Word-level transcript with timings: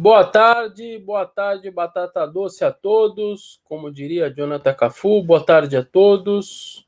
Boa 0.00 0.22
tarde, 0.24 0.96
boa 0.96 1.26
tarde, 1.26 1.68
batata 1.72 2.24
doce 2.24 2.64
a 2.64 2.70
todos. 2.70 3.60
Como 3.64 3.90
diria 3.90 4.30
Jonathan 4.30 4.72
Cafu, 4.72 5.20
boa 5.24 5.44
tarde 5.44 5.76
a 5.76 5.84
todos. 5.84 6.86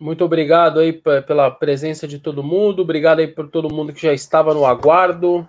Muito 0.00 0.24
obrigado 0.24 0.80
aí 0.80 0.94
pela 0.94 1.50
presença 1.50 2.08
de 2.08 2.18
todo 2.18 2.42
mundo. 2.42 2.80
Obrigado 2.80 3.18
aí 3.18 3.26
por 3.28 3.50
todo 3.50 3.70
mundo 3.70 3.92
que 3.92 4.00
já 4.00 4.14
estava 4.14 4.54
no 4.54 4.64
aguardo. 4.64 5.46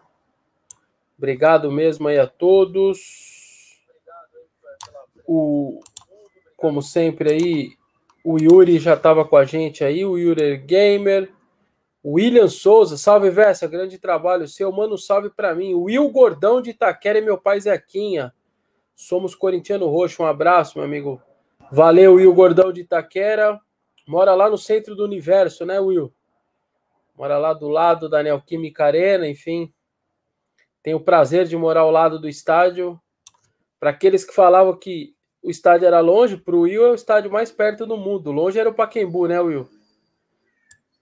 Obrigado 1.17 1.71
mesmo 1.71 2.09
aí 2.09 2.19
a 2.19 2.27
todos. 2.27 3.79
O, 5.25 5.79
como 6.57 6.81
sempre 6.81 7.31
aí, 7.31 7.77
o 8.25 8.37
Yuri 8.37 8.77
já 8.77 8.95
estava 8.95 9.23
com 9.23 9.37
a 9.37 9.45
gente 9.45 9.85
aí, 9.85 10.03
o 10.03 10.17
Yuri 10.17 10.57
Gamer. 10.57 11.31
William 12.05 12.47
Souza, 12.47 12.97
salve 12.97 13.29
Versa, 13.29 13.67
grande 13.67 13.97
trabalho 13.97 14.47
seu. 14.47 14.71
Manda 14.71 14.93
um 14.93 14.97
salve 14.97 15.29
para 15.29 15.53
mim. 15.53 15.73
Will 15.73 16.09
Gordão 16.09 16.61
de 16.61 16.69
Itaquera 16.69 17.19
e 17.19 17.21
meu 17.21 17.37
pai 17.37 17.59
Zequinha. 17.59 18.33
Somos 18.95 19.35
corintiano 19.35 19.87
roxo. 19.87 20.23
Um 20.23 20.25
abraço, 20.25 20.77
meu 20.77 20.85
amigo. 20.85 21.21
Valeu, 21.71 22.13
Will 22.13 22.33
Gordão 22.33 22.71
de 22.71 22.81
Itaquera. 22.81 23.59
Mora 24.07 24.33
lá 24.33 24.49
no 24.49 24.57
centro 24.57 24.95
do 24.95 25.03
universo, 25.03 25.65
né, 25.65 25.79
Will? 25.79 26.13
Mora 27.15 27.37
lá 27.37 27.53
do 27.53 27.67
lado 27.67 28.07
da 28.07 28.23
Neoquímica 28.23 28.85
Arena, 28.85 29.27
enfim. 29.27 29.73
Tenho 30.81 30.97
o 30.97 31.03
prazer 31.03 31.45
de 31.45 31.57
morar 31.57 31.81
ao 31.81 31.91
lado 31.91 32.19
do 32.19 32.29
estádio. 32.29 32.99
Para 33.79 33.89
aqueles 33.89 34.23
que 34.23 34.33
falavam 34.33 34.77
que 34.77 35.13
o 35.43 35.49
estádio 35.49 35.87
era 35.87 35.99
longe, 35.99 36.37
para 36.37 36.55
o 36.55 36.61
Will 36.61 36.85
é 36.85 36.91
o 36.91 36.95
estádio 36.95 37.31
mais 37.31 37.51
perto 37.51 37.85
do 37.85 37.97
mundo. 37.97 38.31
Longe 38.31 38.59
era 38.59 38.69
o 38.69 38.73
Paquembu, 38.73 39.27
né, 39.27 39.39
Will? 39.41 39.67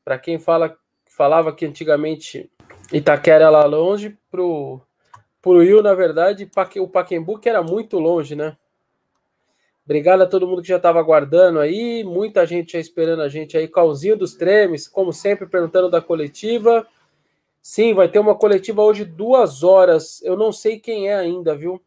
Para 0.04 0.18
quem 0.18 0.40
fala 0.40 0.76
falava 1.16 1.54
que 1.54 1.66
antigamente 1.66 2.52
Itaquera 2.92 3.46
era 3.46 3.66
longe, 3.66 4.18
pro, 4.30 4.82
pro 5.42 5.60
Will, 5.60 5.82
na 5.82 5.94
verdade, 5.94 6.50
o 6.80 6.88
Paquembu 6.88 7.40
que 7.40 7.48
era 7.48 7.64
muito 7.64 7.98
longe, 7.98 8.36
né? 8.36 8.58
Obrigado 9.86 10.24
a 10.24 10.26
todo 10.26 10.48
mundo 10.48 10.62
que 10.62 10.68
já 10.68 10.78
estava 10.78 11.00
aguardando 11.00 11.60
aí, 11.60 12.04
muita 12.04 12.46
gente 12.46 12.74
já 12.74 12.80
esperando 12.80 13.22
a 13.22 13.30
gente 13.30 13.56
aí, 13.56 13.68
Calzinho 13.68 14.18
dos 14.18 14.34
Tremes, 14.34 14.88
como 14.88 15.14
sempre, 15.14 15.48
perguntando 15.48 15.90
da 15.90 16.02
coletiva. 16.02 16.86
Sim, 17.62 17.94
vai 17.94 18.10
ter 18.10 18.20
uma 18.20 18.36
coletiva 18.36 18.84
hoje 18.84 19.06
duas 19.06 19.64
horas. 19.64 20.22
Eu 20.24 20.36
não 20.36 20.52
sei 20.52 20.80
quem 20.80 21.08
é 21.10 21.16
ainda, 21.16 21.56
viu? 21.56 21.82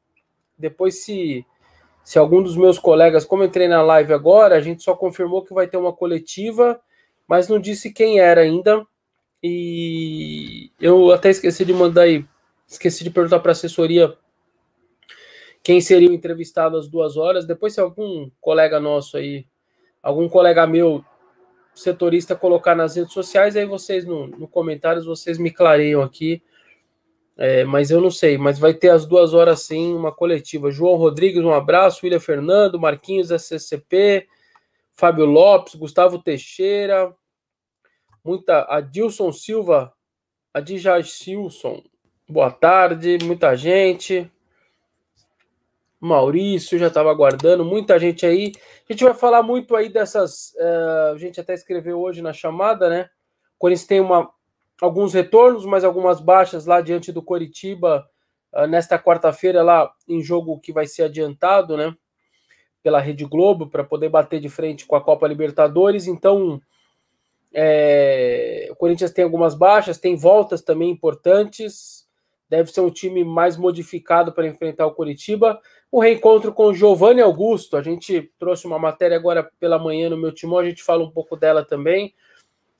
Depois, 0.57 1.05
se, 1.05 1.45
se 2.05 2.19
algum 2.19 2.43
dos 2.43 2.57
meus 2.57 2.79
colegas, 2.79 3.25
como 3.25 3.45
entrei 3.45 3.69
na 3.69 3.83
live 3.83 4.13
agora, 4.13 4.55
a 4.55 4.61
gente 4.61 4.83
só 4.83 4.95
confirmou 4.95 5.45
que 5.45 5.53
vai 5.53 5.67
ter 5.67 5.77
uma 5.77 5.93
coletiva, 5.93 6.81
mas 7.27 7.49
não 7.49 7.59
disse 7.59 7.93
quem 7.93 8.21
era 8.21 8.41
ainda. 8.41 8.87
E 9.43 10.71
eu 10.81 11.13
até 11.13 11.31
esqueci 11.31 11.65
de 11.65 11.73
mandar 11.73 12.03
aí, 12.03 12.25
esqueci 12.67 13.05
de 13.05 13.11
perguntar 13.11 13.39
para 13.41 13.51
a 13.51 13.53
assessoria 13.53 14.17
quem 15.63 15.81
seria 15.81 16.11
o 16.11 16.15
entrevistado 16.15 16.77
às 16.77 16.89
duas 16.89 17.17
horas. 17.17 17.47
Depois, 17.47 17.75
se 17.75 17.81
algum 17.81 18.31
colega 18.41 18.81
nosso 18.81 19.17
aí, 19.17 19.47
algum 20.03 20.29
colega 20.29 20.67
meu, 20.67 21.05
setorista, 21.75 22.35
colocar 22.35 22.75
nas 22.75 22.97
redes 22.97 23.13
sociais, 23.13 23.57
aí 23.57 23.65
vocês 23.65 24.05
no, 24.05 24.27
no 24.27 24.49
comentários 24.49 25.07
vocês 25.07 25.39
me 25.39 25.51
clareiam 25.51 26.03
aqui. 26.03 26.43
É, 27.37 27.65
mas 27.65 27.91
eu 27.93 28.01
não 28.01 28.11
sei, 28.11 28.37
mas 28.37 28.59
vai 28.59 28.75
ter 28.75 28.89
às 28.89 29.07
duas 29.07 29.33
horas 29.33 29.63
sim 29.63 29.95
uma 29.95 30.11
coletiva. 30.11 30.73
João 30.73 30.97
Rodrigues, 30.97 31.43
um 31.45 31.53
abraço. 31.53 32.01
William 32.03 32.19
Fernando, 32.19 32.81
Marquinhos 32.81 33.31
SCP, 33.31 34.27
Fábio 34.91 35.25
Lopes, 35.25 35.77
Gustavo 35.77 36.19
Teixeira, 36.19 37.15
muita 38.29 38.67
Adilson 38.69 39.33
Silva, 39.33 39.91
Silson, 41.03 41.83
boa 42.29 42.51
tarde, 42.51 43.17
muita 43.25 43.57
gente. 43.57 44.31
Maurício 45.99 46.79
já 46.79 46.89
estava 46.89 47.11
aguardando, 47.11 47.65
muita 47.65 47.99
gente 47.99 48.27
aí. 48.27 48.53
A 48.87 48.93
gente 48.93 49.03
vai 49.03 49.15
falar 49.15 49.43
muito 49.43 49.75
aí 49.75 49.89
dessas. 49.89 50.53
Uh, 50.57 51.15
a 51.15 51.17
gente 51.17 51.41
até 51.41 51.55
escreveu 51.55 51.99
hoje 51.99 52.21
na 52.21 52.35
chamada, 52.35 52.91
né? 52.91 53.09
O 53.57 53.61
Corinthians 53.61 53.87
tem 53.87 53.99
uma, 53.99 54.31
alguns 54.79 55.15
retornos, 55.15 55.65
mas 55.65 55.83
algumas 55.83 56.21
baixas 56.21 56.67
lá 56.67 56.83
diante 56.83 57.11
do 57.11 57.23
Coritiba 57.23 58.07
uh, 58.53 58.67
nesta 58.67 58.99
quarta-feira, 58.99 59.63
lá 59.63 59.91
em 60.07 60.21
jogo 60.23 60.61
que 60.61 60.71
vai 60.71 60.87
ser 60.87 61.05
adiantado, 61.05 61.79
né? 61.79 61.97
Pela 62.83 63.01
Rede 63.01 63.25
Globo, 63.25 63.71
para 63.71 63.85
poder 63.85 64.11
bater 64.11 64.39
de 64.39 64.51
frente 64.51 64.85
com 64.85 64.97
a 64.97 65.01
Copa 65.03 65.27
Libertadores. 65.27 66.07
Então, 66.07 66.61
é, 67.53 68.69
o 68.71 68.77
Corinthians 68.77 69.13
tem 69.13 69.25
algumas 69.25 69.55
baixas, 69.55 69.99
tem 69.99 70.17
voltas 70.17 70.63
também 70.63 70.91
importantes. 70.91 72.07
Deve 72.49 72.71
ser 72.71 72.81
um 72.81 72.91
time 72.91 73.25
mais 73.25 73.57
modificado 73.57 74.33
para 74.33 74.47
enfrentar 74.47 74.87
o 74.87 74.95
Curitiba. 74.95 75.61
O 75.91 76.01
reencontro 76.01 76.53
com 76.53 76.73
Giovanni 76.73 77.21
Augusto. 77.21 77.77
A 77.77 77.83
gente 77.83 78.31
trouxe 78.39 78.67
uma 78.67 78.79
matéria 78.79 79.17
agora 79.17 79.51
pela 79.59 79.79
manhã 79.79 80.09
no 80.09 80.17
meu 80.17 80.33
timão, 80.33 80.59
a 80.59 80.65
gente 80.65 80.83
fala 80.83 81.05
um 81.05 81.11
pouco 81.11 81.37
dela 81.37 81.65
também. 81.65 82.15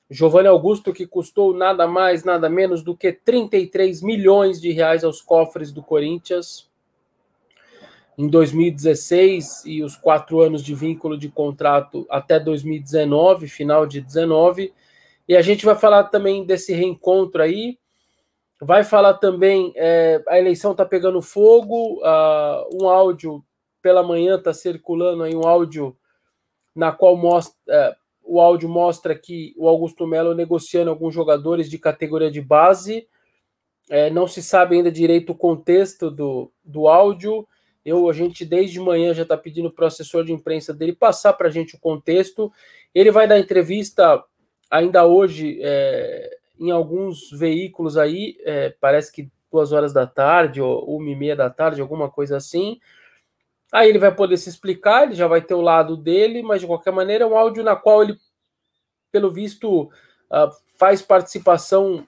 Giovanni 0.09 0.47
Augusto, 0.47 0.91
que 0.91 1.05
custou 1.05 1.53
nada 1.53 1.87
mais, 1.87 2.23
nada 2.23 2.49
menos 2.49 2.81
do 2.81 2.97
que 2.97 3.11
33 3.11 4.01
milhões 4.01 4.59
de 4.59 4.71
reais 4.71 5.03
aos 5.03 5.21
cofres 5.21 5.71
do 5.71 5.83
Corinthians 5.83 6.68
em 8.19 8.27
2016 8.27 9.63
e 9.65 9.81
os 9.81 9.95
quatro 9.95 10.41
anos 10.41 10.61
de 10.61 10.75
vínculo 10.75 11.17
de 11.17 11.29
contrato 11.29 12.05
até 12.09 12.37
2019, 12.37 13.47
final 13.47 13.85
de 13.87 14.01
19. 14.01 14.73
E 15.25 15.37
a 15.37 15.41
gente 15.41 15.65
vai 15.65 15.73
falar 15.73 16.03
também 16.03 16.43
desse 16.43 16.73
reencontro 16.73 17.41
aí. 17.41 17.79
Vai 18.59 18.83
falar 18.83 19.13
também, 19.13 19.71
é, 19.73 20.21
a 20.27 20.37
eleição 20.37 20.73
está 20.73 20.85
pegando 20.85 21.21
fogo, 21.21 22.01
uh, 22.01 22.67
um 22.83 22.89
áudio 22.89 23.41
pela 23.81 24.03
manhã 24.03 24.35
está 24.35 24.53
circulando 24.53 25.23
aí 25.23 25.33
um 25.33 25.47
áudio 25.47 25.95
na 26.75 26.91
qual 26.91 27.15
mostra, 27.15 27.55
uh, 27.69 27.95
o 28.21 28.41
áudio 28.41 28.67
mostra 28.67 29.17
que 29.17 29.53
o 29.57 29.69
Augusto 29.69 30.05
Melo 30.05 30.35
negociando 30.35 30.91
alguns 30.91 31.13
jogadores 31.13 31.69
de 31.69 31.77
categoria 31.77 32.29
de 32.29 32.41
base. 32.41 33.07
É, 33.89 34.09
não 34.09 34.27
se 34.27 34.43
sabe 34.43 34.75
ainda 34.75 34.91
direito 34.91 35.31
o 35.31 35.37
contexto 35.37 36.11
do, 36.11 36.51
do 36.65 36.89
áudio. 36.89 37.47
Eu, 37.85 38.09
a 38.09 38.13
gente 38.13 38.45
desde 38.45 38.79
manhã 38.79 39.13
já 39.13 39.23
está 39.23 39.37
pedindo 39.37 39.71
para 39.71 39.85
o 39.85 39.87
assessor 39.87 40.23
de 40.23 40.33
imprensa 40.33 40.73
dele 40.73 40.93
passar 40.93 41.33
para 41.33 41.47
a 41.47 41.51
gente 41.51 41.75
o 41.75 41.79
contexto. 41.79 42.51
Ele 42.93 43.11
vai 43.11 43.27
dar 43.27 43.39
entrevista 43.39 44.23
ainda 44.69 45.05
hoje 45.05 45.59
é, 45.61 46.37
em 46.59 46.71
alguns 46.71 47.31
veículos 47.31 47.97
aí, 47.97 48.37
é, 48.43 48.75
parece 48.81 49.11
que 49.11 49.31
duas 49.51 49.71
horas 49.71 49.93
da 49.93 50.05
tarde 50.05 50.61
ou 50.61 50.97
uma 50.97 51.09
e 51.09 51.15
meia 51.15 51.35
da 51.35 51.49
tarde, 51.49 51.81
alguma 51.81 52.09
coisa 52.09 52.37
assim. 52.37 52.79
Aí 53.71 53.87
ele 53.89 53.99
vai 53.99 54.13
poder 54.13 54.37
se 54.37 54.49
explicar, 54.49 55.03
ele 55.03 55.15
já 55.15 55.27
vai 55.27 55.41
ter 55.41 55.53
o 55.53 55.61
lado 55.61 55.95
dele, 55.95 56.41
mas 56.41 56.61
de 56.61 56.67
qualquer 56.67 56.91
maneira 56.91 57.23
é 57.23 57.27
um 57.27 57.35
áudio 57.35 57.63
na 57.63 57.75
qual 57.75 58.03
ele, 58.03 58.17
pelo 59.11 59.31
visto, 59.31 59.83
uh, 59.83 60.51
faz 60.77 61.01
participação 61.01 62.05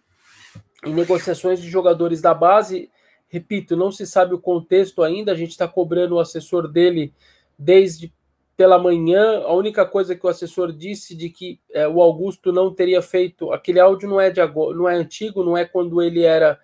em 0.86 0.94
negociações 0.94 1.62
de 1.62 1.70
jogadores 1.70 2.22
da 2.22 2.34
base 2.34 2.92
Repito, 3.32 3.78
não 3.78 3.94
se 3.94 4.06
sabe 4.06 4.34
o 4.34 4.40
contexto 4.40 5.02
ainda, 5.02 5.32
a 5.32 5.36
gente 5.36 5.52
está 5.52 5.66
cobrando 5.66 6.16
o 6.16 6.20
assessor 6.20 6.68
dele 6.68 7.14
desde 7.58 8.14
pela 8.58 8.78
manhã. 8.78 9.42
A 9.44 9.54
única 9.54 9.86
coisa 9.86 10.14
que 10.14 10.26
o 10.26 10.30
assessor 10.30 10.74
disse 10.74 11.16
de 11.16 11.30
que 11.30 11.58
é, 11.72 11.88
o 11.88 12.02
Augusto 12.02 12.52
não 12.52 12.74
teria 12.74 13.02
feito. 13.02 13.54
Aquele 13.54 13.80
áudio 13.80 14.10
não 14.10 14.20
é 14.20 14.30
de 14.30 14.42
agora, 14.42 14.76
não 14.78 14.90
é 14.90 14.96
antigo, 14.96 15.46
não 15.46 15.56
é 15.56 15.64
quando 15.64 16.02
ele 16.02 16.24
era 16.24 16.60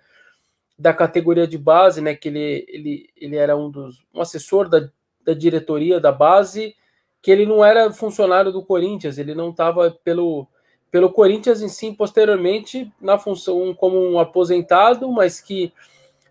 da 0.78 0.92
categoria 0.92 1.46
de 1.46 1.56
base, 1.56 2.02
né? 2.02 2.14
Que 2.14 2.28
ele, 2.28 2.66
ele, 2.68 3.10
ele 3.16 3.36
era 3.36 3.56
um 3.56 3.70
dos 3.70 4.04
um 4.14 4.20
assessor 4.20 4.68
da, 4.68 4.90
da 5.24 5.32
diretoria 5.32 5.98
da 5.98 6.12
base, 6.12 6.76
que 7.22 7.30
ele 7.30 7.46
não 7.46 7.64
era 7.64 7.90
funcionário 7.94 8.52
do 8.52 8.62
Corinthians, 8.62 9.16
ele 9.16 9.34
não 9.34 9.48
estava 9.50 9.90
pelo 9.90 10.46
pelo 10.90 11.10
Corinthians 11.10 11.62
em 11.62 11.68
si 11.68 11.92
posteriormente 11.92 12.90
na 13.00 13.18
função 13.18 13.74
como 13.74 13.98
um 13.98 14.18
aposentado, 14.18 15.10
mas 15.10 15.40
que 15.40 15.72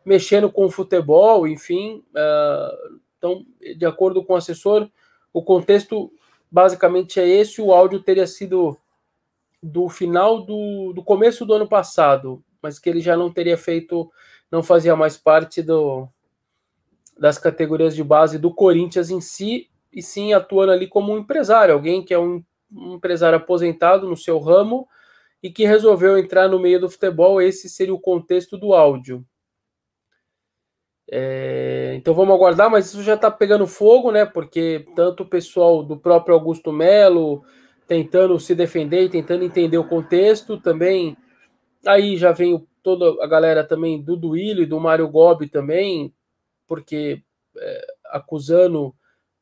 mexendo 0.07 0.49
com 0.49 0.63
o 0.63 0.71
futebol, 0.71 1.45
enfim. 1.45 2.01
Uh, 2.15 2.99
então, 3.17 3.45
de 3.75 3.85
acordo 3.85 4.23
com 4.23 4.33
o 4.33 4.37
assessor, 4.37 4.89
o 5.33 5.43
contexto 5.43 6.09
basicamente 6.49 7.19
é 7.19 7.27
esse. 7.27 7.61
O 7.61 7.73
áudio 7.73 8.01
teria 8.01 8.25
sido 8.25 8.77
do 9.61 9.89
final 9.89 10.45
do, 10.45 10.93
do 10.93 11.03
começo 11.03 11.45
do 11.45 11.53
ano 11.53 11.67
passado, 11.67 12.41
mas 12.61 12.79
que 12.79 12.89
ele 12.89 13.01
já 13.01 13.17
não 13.17 13.29
teria 13.29 13.57
feito, 13.57 14.09
não 14.49 14.63
fazia 14.63 14.95
mais 14.95 15.17
parte 15.17 15.61
do, 15.61 16.07
das 17.19 17.37
categorias 17.37 17.93
de 17.93 18.03
base 18.03 18.39
do 18.39 18.53
Corinthians 18.53 19.09
em 19.09 19.19
si, 19.19 19.69
e 19.91 20.01
sim 20.01 20.31
atuando 20.31 20.71
ali 20.71 20.87
como 20.87 21.11
um 21.11 21.17
empresário, 21.17 21.73
alguém 21.73 22.01
que 22.01 22.13
é 22.13 22.19
um, 22.19 22.41
um 22.71 22.93
empresário 22.93 23.37
aposentado 23.37 24.07
no 24.07 24.15
seu 24.15 24.39
ramo 24.39 24.87
e 25.43 25.51
que 25.51 25.65
resolveu 25.65 26.17
entrar 26.17 26.47
no 26.47 26.59
meio 26.59 26.79
do 26.79 26.89
futebol. 26.89 27.41
Esse 27.41 27.67
seria 27.67 27.93
o 27.93 27.99
contexto 27.99 28.57
do 28.57 28.73
áudio. 28.73 29.25
É, 31.09 31.93
então 31.95 32.13
vamos 32.13 32.35
aguardar, 32.35 32.69
mas 32.69 32.87
isso 32.87 33.01
já 33.01 33.13
está 33.13 33.31
pegando 33.31 33.65
fogo, 33.65 34.11
né? 34.11 34.25
Porque 34.25 34.85
tanto 34.95 35.23
o 35.23 35.27
pessoal 35.27 35.83
do 35.83 35.97
próprio 35.97 36.35
Augusto 36.35 36.71
Melo 36.71 37.43
tentando 37.87 38.37
se 38.39 38.53
defender 38.53 39.03
e 39.03 39.09
tentando 39.09 39.45
entender 39.45 39.77
o 39.77 39.87
contexto, 39.87 40.59
também 40.59 41.15
aí 41.85 42.17
já 42.17 42.33
vem 42.33 42.67
toda 42.83 43.23
a 43.23 43.27
galera 43.27 43.63
também 43.63 44.01
do 44.01 44.17
Duílio 44.17 44.63
e 44.63 44.65
do 44.65 44.79
Mário 44.79 45.07
Gobi 45.07 45.47
também, 45.47 46.13
porque 46.67 47.21
é, 47.57 47.87
acusando 48.11 48.93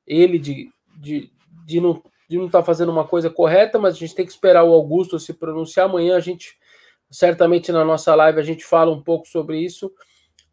ele 0.06 0.38
de, 0.38 0.70
de, 1.00 1.32
de 1.66 1.82
não 1.82 2.02
de 2.28 2.38
não 2.38 2.48
estar 2.48 2.60
tá 2.60 2.66
fazendo 2.66 2.92
uma 2.92 3.08
coisa 3.08 3.30
correta, 3.30 3.78
mas 3.78 3.96
a 3.96 3.98
gente 3.98 4.16
tem 4.16 4.26
que 4.26 4.32
esperar 4.32 4.64
o 4.64 4.74
Augusto 4.74 5.20
se 5.20 5.34
pronunciar. 5.34 5.88
Amanhã 5.88 6.16
a 6.18 6.20
gente, 6.20 6.58
certamente 7.10 7.72
na 7.72 7.86
nossa 7.86 8.16
live, 8.16 8.40
a 8.40 8.44
gente 8.44 8.66
fala 8.66 8.92
um 8.92 9.02
pouco 9.02 9.28
sobre 9.28 9.60
isso. 9.60 9.92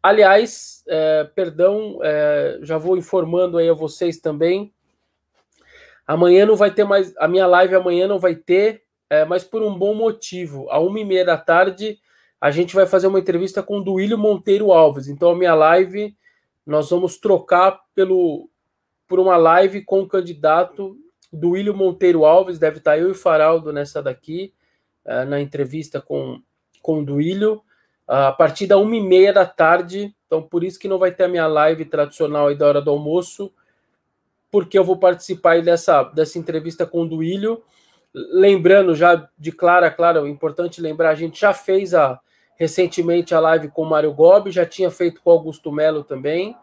Aliás, 0.03 0.83
é, 0.87 1.23
perdão, 1.33 1.97
é, 2.03 2.59
já 2.61 2.77
vou 2.77 2.97
informando 2.97 3.57
aí 3.57 3.69
a 3.69 3.73
vocês 3.73 4.19
também. 4.19 4.73
Amanhã 6.05 6.45
não 6.45 6.57
vai 6.57 6.69
ter 6.71 6.83
mais, 6.83 7.15
a 7.17 7.27
minha 7.27 7.47
live 7.47 7.73
amanhã 7.73 8.05
não 8.05 8.19
vai 8.19 8.35
ter, 8.35 8.83
é, 9.09 9.23
mas 9.23 9.45
por 9.45 9.63
um 9.63 9.73
bom 9.73 9.95
motivo. 9.95 10.69
À 10.69 10.77
uma 10.79 10.99
e 10.99 11.05
meia 11.05 11.23
da 11.23 11.37
tarde, 11.37 11.97
a 12.41 12.51
gente 12.51 12.75
vai 12.75 12.85
fazer 12.85 13.07
uma 13.07 13.19
entrevista 13.19 13.63
com 13.63 13.77
o 13.77 13.83
Duílio 13.83 14.17
Monteiro 14.17 14.73
Alves. 14.73 15.07
Então, 15.07 15.29
a 15.31 15.35
minha 15.35 15.55
live, 15.55 16.13
nós 16.65 16.89
vamos 16.89 17.17
trocar 17.17 17.79
pelo, 17.95 18.49
por 19.07 19.19
uma 19.19 19.37
live 19.37 19.85
com 19.85 20.01
o 20.01 20.07
candidato 20.07 20.97
William 21.41 21.73
Monteiro 21.73 22.25
Alves, 22.25 22.59
deve 22.59 22.77
estar 22.77 22.97
eu 22.97 23.11
e 23.11 23.15
Faraldo 23.15 23.73
nessa 23.73 24.01
daqui, 24.01 24.53
uh, 25.05 25.25
na 25.25 25.41
entrevista 25.41 25.99
com, 25.99 26.41
com 26.81 26.99
o 26.99 27.05
Duílio, 27.05 27.61
a 28.13 28.31
partir 28.31 28.67
da 28.67 28.77
uma 28.77 28.95
e 28.95 29.01
meia 29.01 29.33
da 29.33 29.45
tarde, 29.45 30.13
então 30.27 30.41
por 30.41 30.63
isso 30.63 30.77
que 30.77 30.87
não 30.87 30.99
vai 30.99 31.11
ter 31.11 31.23
a 31.23 31.27
minha 31.27 31.47
live 31.47 31.85
tradicional 31.85 32.47
aí 32.47 32.55
da 32.55 32.67
hora 32.67 32.81
do 32.81 32.91
almoço, 32.91 33.51
porque 34.51 34.77
eu 34.77 34.83
vou 34.83 34.97
participar 34.97 35.61
dessa, 35.63 36.03
dessa 36.03 36.37
entrevista 36.37 36.85
com 36.85 37.01
o 37.01 37.07
Duílio, 37.07 37.63
lembrando 38.13 38.93
já 38.93 39.27
de 39.35 39.51
clara, 39.51 39.89
claro, 39.89 40.27
é 40.27 40.29
importante 40.29 40.79
lembrar, 40.79 41.09
a 41.09 41.15
gente 41.15 41.41
já 41.41 41.53
fez 41.53 41.95
a 41.95 42.19
recentemente 42.55 43.33
a 43.33 43.39
live 43.39 43.69
com 43.69 43.81
o 43.81 43.89
Mário 43.89 44.13
Gobi, 44.13 44.51
já 44.51 44.65
tinha 44.65 44.91
feito 44.91 45.19
com 45.21 45.31
o 45.31 45.33
Augusto 45.33 45.71
Melo 45.71 46.03
também, 46.03 46.55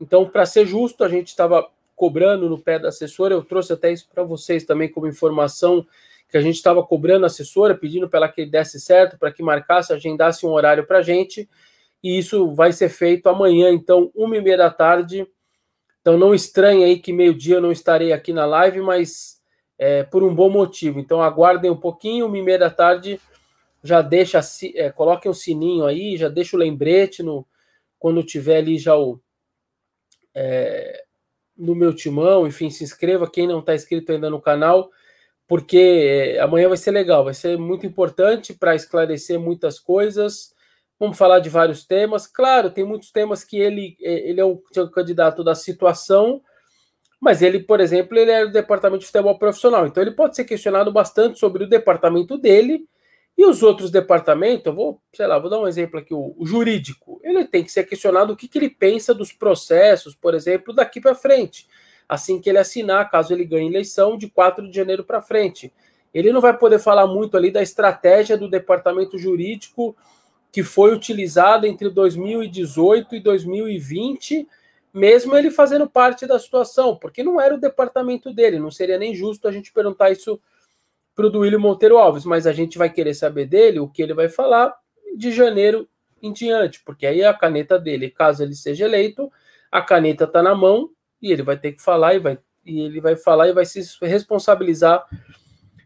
então 0.00 0.28
para 0.28 0.44
ser 0.44 0.66
justo, 0.66 1.04
a 1.04 1.08
gente 1.08 1.28
estava 1.28 1.70
cobrando 1.94 2.48
no 2.48 2.58
pé 2.58 2.78
da 2.78 2.88
assessora. 2.88 3.34
Eu 3.34 3.44
trouxe 3.44 3.74
até 3.74 3.92
isso 3.92 4.08
para 4.12 4.24
vocês 4.24 4.64
também 4.64 4.88
como 4.88 5.06
informação 5.06 5.86
que 6.30 6.38
a 6.38 6.40
gente 6.40 6.56
estava 6.56 6.82
cobrando 6.82 7.24
a 7.24 7.26
assessora, 7.26 7.74
pedindo 7.74 8.08
para 8.08 8.20
ela 8.20 8.28
que 8.28 8.46
desse 8.46 8.80
certo, 8.80 9.18
para 9.18 9.32
que 9.32 9.42
marcasse, 9.42 9.92
agendasse 9.92 10.46
um 10.46 10.50
horário 10.50 10.86
para 10.86 10.98
a 10.98 11.02
gente. 11.02 11.48
E 12.02 12.18
isso 12.18 12.54
vai 12.54 12.72
ser 12.72 12.88
feito 12.88 13.28
amanhã, 13.28 13.70
então, 13.70 14.10
uma 14.14 14.36
e 14.36 14.40
meia 14.40 14.56
da 14.56 14.70
tarde. 14.70 15.26
Então, 16.00 16.16
não 16.16 16.34
estranhe 16.34 16.84
aí 16.84 16.98
que 16.98 17.12
meio-dia 17.12 17.56
eu 17.56 17.60
não 17.60 17.72
estarei 17.72 18.12
aqui 18.12 18.32
na 18.32 18.46
live, 18.46 18.80
mas 18.80 19.40
é, 19.76 20.02
por 20.04 20.22
um 20.22 20.34
bom 20.34 20.48
motivo. 20.48 20.98
Então, 20.98 21.22
aguardem 21.22 21.70
um 21.70 21.76
pouquinho, 21.76 22.26
uma 22.26 22.38
e 22.38 22.42
meia 22.42 22.58
da 22.58 22.70
tarde. 22.70 23.20
Já 23.82 24.00
deixa, 24.00 24.40
é, 24.74 24.90
coloquem 24.90 25.30
o 25.30 25.34
sininho 25.34 25.84
aí, 25.84 26.16
já 26.16 26.28
deixa 26.28 26.56
o 26.56 26.60
lembrete 26.60 27.22
no, 27.22 27.46
quando 27.98 28.22
tiver 28.22 28.58
ali 28.58 28.78
já 28.78 28.96
o, 28.96 29.20
é, 30.34 31.04
no 31.56 31.74
meu 31.74 31.94
timão, 31.94 32.46
enfim, 32.46 32.70
se 32.70 32.82
inscreva 32.82 33.30
quem 33.30 33.46
não 33.46 33.60
está 33.60 33.74
inscrito 33.74 34.10
ainda 34.10 34.30
no 34.30 34.40
canal, 34.40 34.90
porque 35.50 36.36
eh, 36.36 36.38
amanhã 36.38 36.68
vai 36.68 36.76
ser 36.76 36.92
legal, 36.92 37.24
vai 37.24 37.34
ser 37.34 37.58
muito 37.58 37.84
importante 37.84 38.54
para 38.54 38.76
esclarecer 38.76 39.36
muitas 39.36 39.80
coisas. 39.80 40.54
Vamos 40.96 41.18
falar 41.18 41.40
de 41.40 41.48
vários 41.48 41.84
temas. 41.84 42.24
Claro, 42.24 42.70
tem 42.70 42.84
muitos 42.84 43.10
temas 43.10 43.42
que 43.42 43.58
ele, 43.58 43.96
eh, 44.00 44.30
ele 44.30 44.40
é 44.40 44.44
um 44.44 44.62
candidato 44.94 45.42
da 45.42 45.56
situação, 45.56 46.40
mas 47.20 47.42
ele, 47.42 47.58
por 47.58 47.80
exemplo, 47.80 48.16
ele 48.16 48.30
é 48.30 48.46
do 48.46 48.52
departamento 48.52 49.00
de 49.00 49.06
futebol 49.06 49.36
profissional, 49.40 49.88
então 49.88 50.00
ele 50.00 50.12
pode 50.12 50.36
ser 50.36 50.44
questionado 50.44 50.92
bastante 50.92 51.40
sobre 51.40 51.64
o 51.64 51.68
departamento 51.68 52.38
dele 52.38 52.86
e 53.36 53.44
os 53.44 53.60
outros 53.60 53.90
departamentos, 53.90 54.66
eu 54.66 54.72
vou, 54.72 55.02
sei 55.12 55.26
lá, 55.26 55.36
vou 55.36 55.50
dar 55.50 55.58
um 55.58 55.66
exemplo 55.66 55.98
aqui, 55.98 56.14
o, 56.14 56.32
o 56.38 56.46
jurídico, 56.46 57.20
ele 57.24 57.44
tem 57.44 57.64
que 57.64 57.72
ser 57.72 57.82
questionado 57.82 58.32
o 58.32 58.36
que, 58.36 58.46
que 58.46 58.56
ele 58.56 58.70
pensa 58.70 59.12
dos 59.12 59.32
processos, 59.32 60.14
por 60.14 60.32
exemplo, 60.32 60.72
daqui 60.72 61.00
para 61.00 61.12
frente, 61.12 61.66
assim 62.10 62.40
que 62.40 62.50
ele 62.50 62.58
assinar, 62.58 63.08
caso 63.08 63.32
ele 63.32 63.44
ganhe 63.44 63.68
eleição, 63.68 64.18
de 64.18 64.28
4 64.28 64.68
de 64.68 64.74
janeiro 64.74 65.04
para 65.04 65.22
frente. 65.22 65.72
Ele 66.12 66.32
não 66.32 66.40
vai 66.40 66.58
poder 66.58 66.80
falar 66.80 67.06
muito 67.06 67.36
ali 67.36 67.52
da 67.52 67.62
estratégia 67.62 68.36
do 68.36 68.50
departamento 68.50 69.16
jurídico 69.16 69.96
que 70.50 70.64
foi 70.64 70.92
utilizada 70.92 71.68
entre 71.68 71.88
2018 71.88 73.14
e 73.14 73.20
2020, 73.20 74.48
mesmo 74.92 75.36
ele 75.36 75.52
fazendo 75.52 75.88
parte 75.88 76.26
da 76.26 76.36
situação, 76.36 76.96
porque 76.96 77.22
não 77.22 77.40
era 77.40 77.54
o 77.54 77.60
departamento 77.60 78.34
dele, 78.34 78.58
não 78.58 78.72
seria 78.72 78.98
nem 78.98 79.14
justo 79.14 79.46
a 79.46 79.52
gente 79.52 79.72
perguntar 79.72 80.10
isso 80.10 80.40
para 81.14 81.26
o 81.26 81.30
Duílio 81.30 81.60
Monteiro 81.60 81.96
Alves, 81.96 82.24
mas 82.24 82.44
a 82.44 82.52
gente 82.52 82.76
vai 82.76 82.90
querer 82.90 83.14
saber 83.14 83.46
dele 83.46 83.78
o 83.78 83.86
que 83.86 84.02
ele 84.02 84.14
vai 84.14 84.28
falar 84.28 84.74
de 85.16 85.30
janeiro 85.30 85.88
em 86.20 86.32
diante, 86.32 86.82
porque 86.84 87.06
aí 87.06 87.22
a 87.22 87.32
caneta 87.32 87.78
dele, 87.78 88.10
caso 88.10 88.42
ele 88.42 88.56
seja 88.56 88.86
eleito, 88.86 89.30
a 89.70 89.80
caneta 89.80 90.24
está 90.24 90.42
na 90.42 90.56
mão 90.56 90.90
e 91.20 91.32
ele 91.32 91.42
vai 91.42 91.56
ter 91.56 91.72
que 91.72 91.82
falar 91.82 92.14
e, 92.14 92.18
vai, 92.18 92.38
e 92.64 92.80
ele 92.80 93.00
vai 93.00 93.16
falar 93.16 93.48
e 93.48 93.52
vai 93.52 93.64
se 93.64 93.80
responsabilizar 94.02 95.04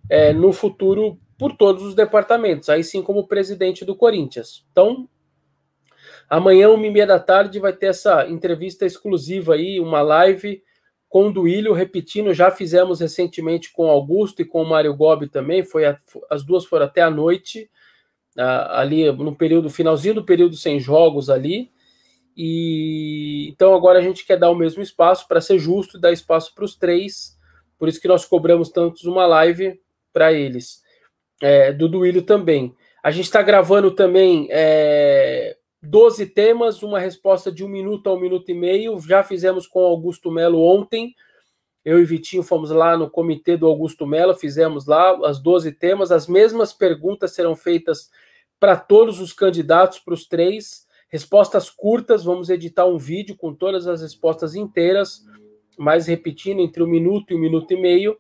é, 0.08 0.32
no 0.32 0.52
futuro 0.52 1.18
por 1.38 1.56
todos 1.56 1.82
os 1.82 1.94
departamentos, 1.94 2.68
aí 2.68 2.84
sim 2.84 3.02
como 3.02 3.26
presidente 3.26 3.84
do 3.84 3.96
Corinthians. 3.96 4.64
Então, 4.70 5.08
amanhã, 6.28 6.68
uma 6.70 6.86
e 6.86 6.90
meia 6.90 7.06
da 7.06 7.18
tarde, 7.18 7.58
vai 7.58 7.72
ter 7.72 7.86
essa 7.86 8.28
entrevista 8.28 8.86
exclusiva 8.86 9.54
aí, 9.54 9.80
uma 9.80 10.00
live 10.00 10.62
com 11.08 11.28
o 11.28 11.32
Duílio, 11.32 11.72
repetindo, 11.72 12.34
já 12.34 12.50
fizemos 12.50 13.00
recentemente 13.00 13.72
com 13.72 13.86
o 13.86 13.90
Augusto 13.90 14.42
e 14.42 14.44
com 14.44 14.62
o 14.62 14.68
Mário 14.68 14.94
Gobi 14.96 15.28
também, 15.28 15.62
foi 15.62 15.86
a, 15.86 15.96
as 16.28 16.42
duas 16.42 16.64
foram 16.64 16.86
até 16.86 17.02
a 17.02 17.10
noite, 17.10 17.70
ali 18.36 19.10
no 19.12 19.34
período, 19.34 19.70
finalzinho 19.70 20.14
do 20.14 20.24
período 20.24 20.56
sem 20.56 20.80
jogos 20.80 21.30
ali, 21.30 21.70
e 22.36 23.48
então 23.48 23.74
agora 23.74 23.98
a 23.98 24.02
gente 24.02 24.26
quer 24.26 24.38
dar 24.38 24.50
o 24.50 24.54
mesmo 24.54 24.82
espaço 24.82 25.26
para 25.28 25.40
ser 25.40 25.58
justo 25.58 25.96
e 25.96 26.00
dar 26.00 26.12
espaço 26.12 26.54
para 26.54 26.64
os 26.64 26.76
três, 26.76 27.38
por 27.78 27.88
isso 27.88 28.00
que 28.00 28.08
nós 28.08 28.24
cobramos 28.24 28.70
tantos 28.70 29.04
uma 29.04 29.26
live 29.26 29.80
para 30.12 30.32
eles, 30.32 30.82
é, 31.42 31.72
do 31.72 31.88
Duílio 31.88 32.22
também. 32.22 32.74
A 33.02 33.10
gente 33.10 33.24
está 33.24 33.42
gravando 33.42 33.90
também 33.90 34.48
é, 34.50 35.56
12 35.82 36.26
temas, 36.26 36.82
uma 36.82 36.98
resposta 36.98 37.52
de 37.52 37.64
um 37.64 37.68
minuto 37.68 38.08
a 38.08 38.14
um 38.14 38.20
minuto 38.20 38.50
e 38.50 38.54
meio. 38.54 38.98
Já 39.00 39.22
fizemos 39.22 39.66
com 39.66 39.84
Augusto 39.84 40.30
Melo 40.30 40.60
ontem. 40.62 41.14
Eu 41.84 42.00
e 42.00 42.04
Vitinho 42.04 42.42
fomos 42.42 42.70
lá 42.70 42.96
no 42.96 43.10
comitê 43.10 43.56
do 43.56 43.66
Augusto 43.66 44.06
Melo, 44.06 44.34
fizemos 44.34 44.86
lá 44.86 45.18
as 45.26 45.38
12 45.38 45.72
temas. 45.72 46.10
As 46.10 46.26
mesmas 46.26 46.72
perguntas 46.72 47.32
serão 47.32 47.54
feitas 47.54 48.10
para 48.58 48.76
todos 48.76 49.20
os 49.20 49.32
candidatos, 49.34 49.98
para 49.98 50.14
os 50.14 50.26
três. 50.26 50.83
Respostas 51.14 51.70
curtas, 51.70 52.24
vamos 52.24 52.50
editar 52.50 52.86
um 52.86 52.98
vídeo 52.98 53.36
com 53.36 53.54
todas 53.54 53.86
as 53.86 54.02
respostas 54.02 54.56
inteiras, 54.56 55.24
mas 55.78 56.08
repetindo, 56.08 56.58
entre 56.58 56.82
um 56.82 56.88
minuto 56.88 57.30
e 57.30 57.36
um 57.36 57.38
minuto 57.38 57.70
e 57.70 57.80
meio. 57.80 58.18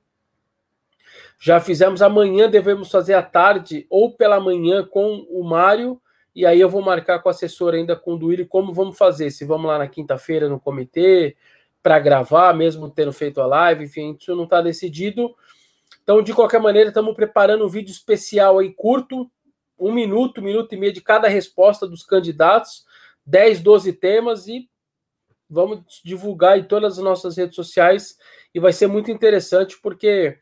Já 1.40 1.58
fizemos 1.58 2.00
amanhã, 2.00 2.48
devemos 2.48 2.88
fazer 2.88 3.14
à 3.14 3.22
tarde 3.22 3.84
ou 3.90 4.12
pela 4.14 4.38
manhã 4.38 4.86
com 4.86 5.26
o 5.28 5.42
Mário 5.42 6.00
e 6.32 6.46
aí 6.46 6.60
eu 6.60 6.68
vou 6.68 6.82
marcar 6.82 7.18
com 7.18 7.28
o 7.28 7.30
assessor 7.30 7.74
ainda 7.74 7.96
com 7.96 8.14
o 8.14 8.16
Duílio 8.16 8.46
como 8.46 8.72
vamos 8.72 8.96
fazer. 8.96 9.28
Se 9.32 9.44
vamos 9.44 9.66
lá 9.66 9.76
na 9.76 9.88
quinta-feira 9.88 10.48
no 10.48 10.60
comitê 10.60 11.36
para 11.82 11.98
gravar, 11.98 12.54
mesmo 12.54 12.88
tendo 12.88 13.12
feito 13.12 13.40
a 13.40 13.46
live, 13.48 13.86
enfim, 13.86 14.16
isso 14.16 14.36
não 14.36 14.44
está 14.44 14.62
decidido. 14.62 15.34
Então, 16.04 16.22
de 16.22 16.32
qualquer 16.32 16.60
maneira, 16.60 16.90
estamos 16.90 17.16
preparando 17.16 17.66
um 17.66 17.68
vídeo 17.68 17.90
especial 17.90 18.60
aí 18.60 18.72
curto, 18.72 19.28
um 19.78 19.92
minuto, 19.92 20.40
um 20.40 20.44
minuto 20.44 20.72
e 20.72 20.78
meio 20.78 20.92
de 20.92 21.00
cada 21.00 21.28
resposta 21.28 21.86
dos 21.86 22.04
candidatos, 22.04 22.84
10, 23.26 23.60
12 23.60 23.92
temas 23.94 24.46
e 24.46 24.68
vamos 25.48 26.00
divulgar 26.04 26.58
em 26.58 26.64
todas 26.64 26.98
as 26.98 27.04
nossas 27.04 27.36
redes 27.36 27.56
sociais. 27.56 28.18
E 28.54 28.60
vai 28.60 28.72
ser 28.72 28.86
muito 28.86 29.10
interessante 29.10 29.78
porque 29.80 30.38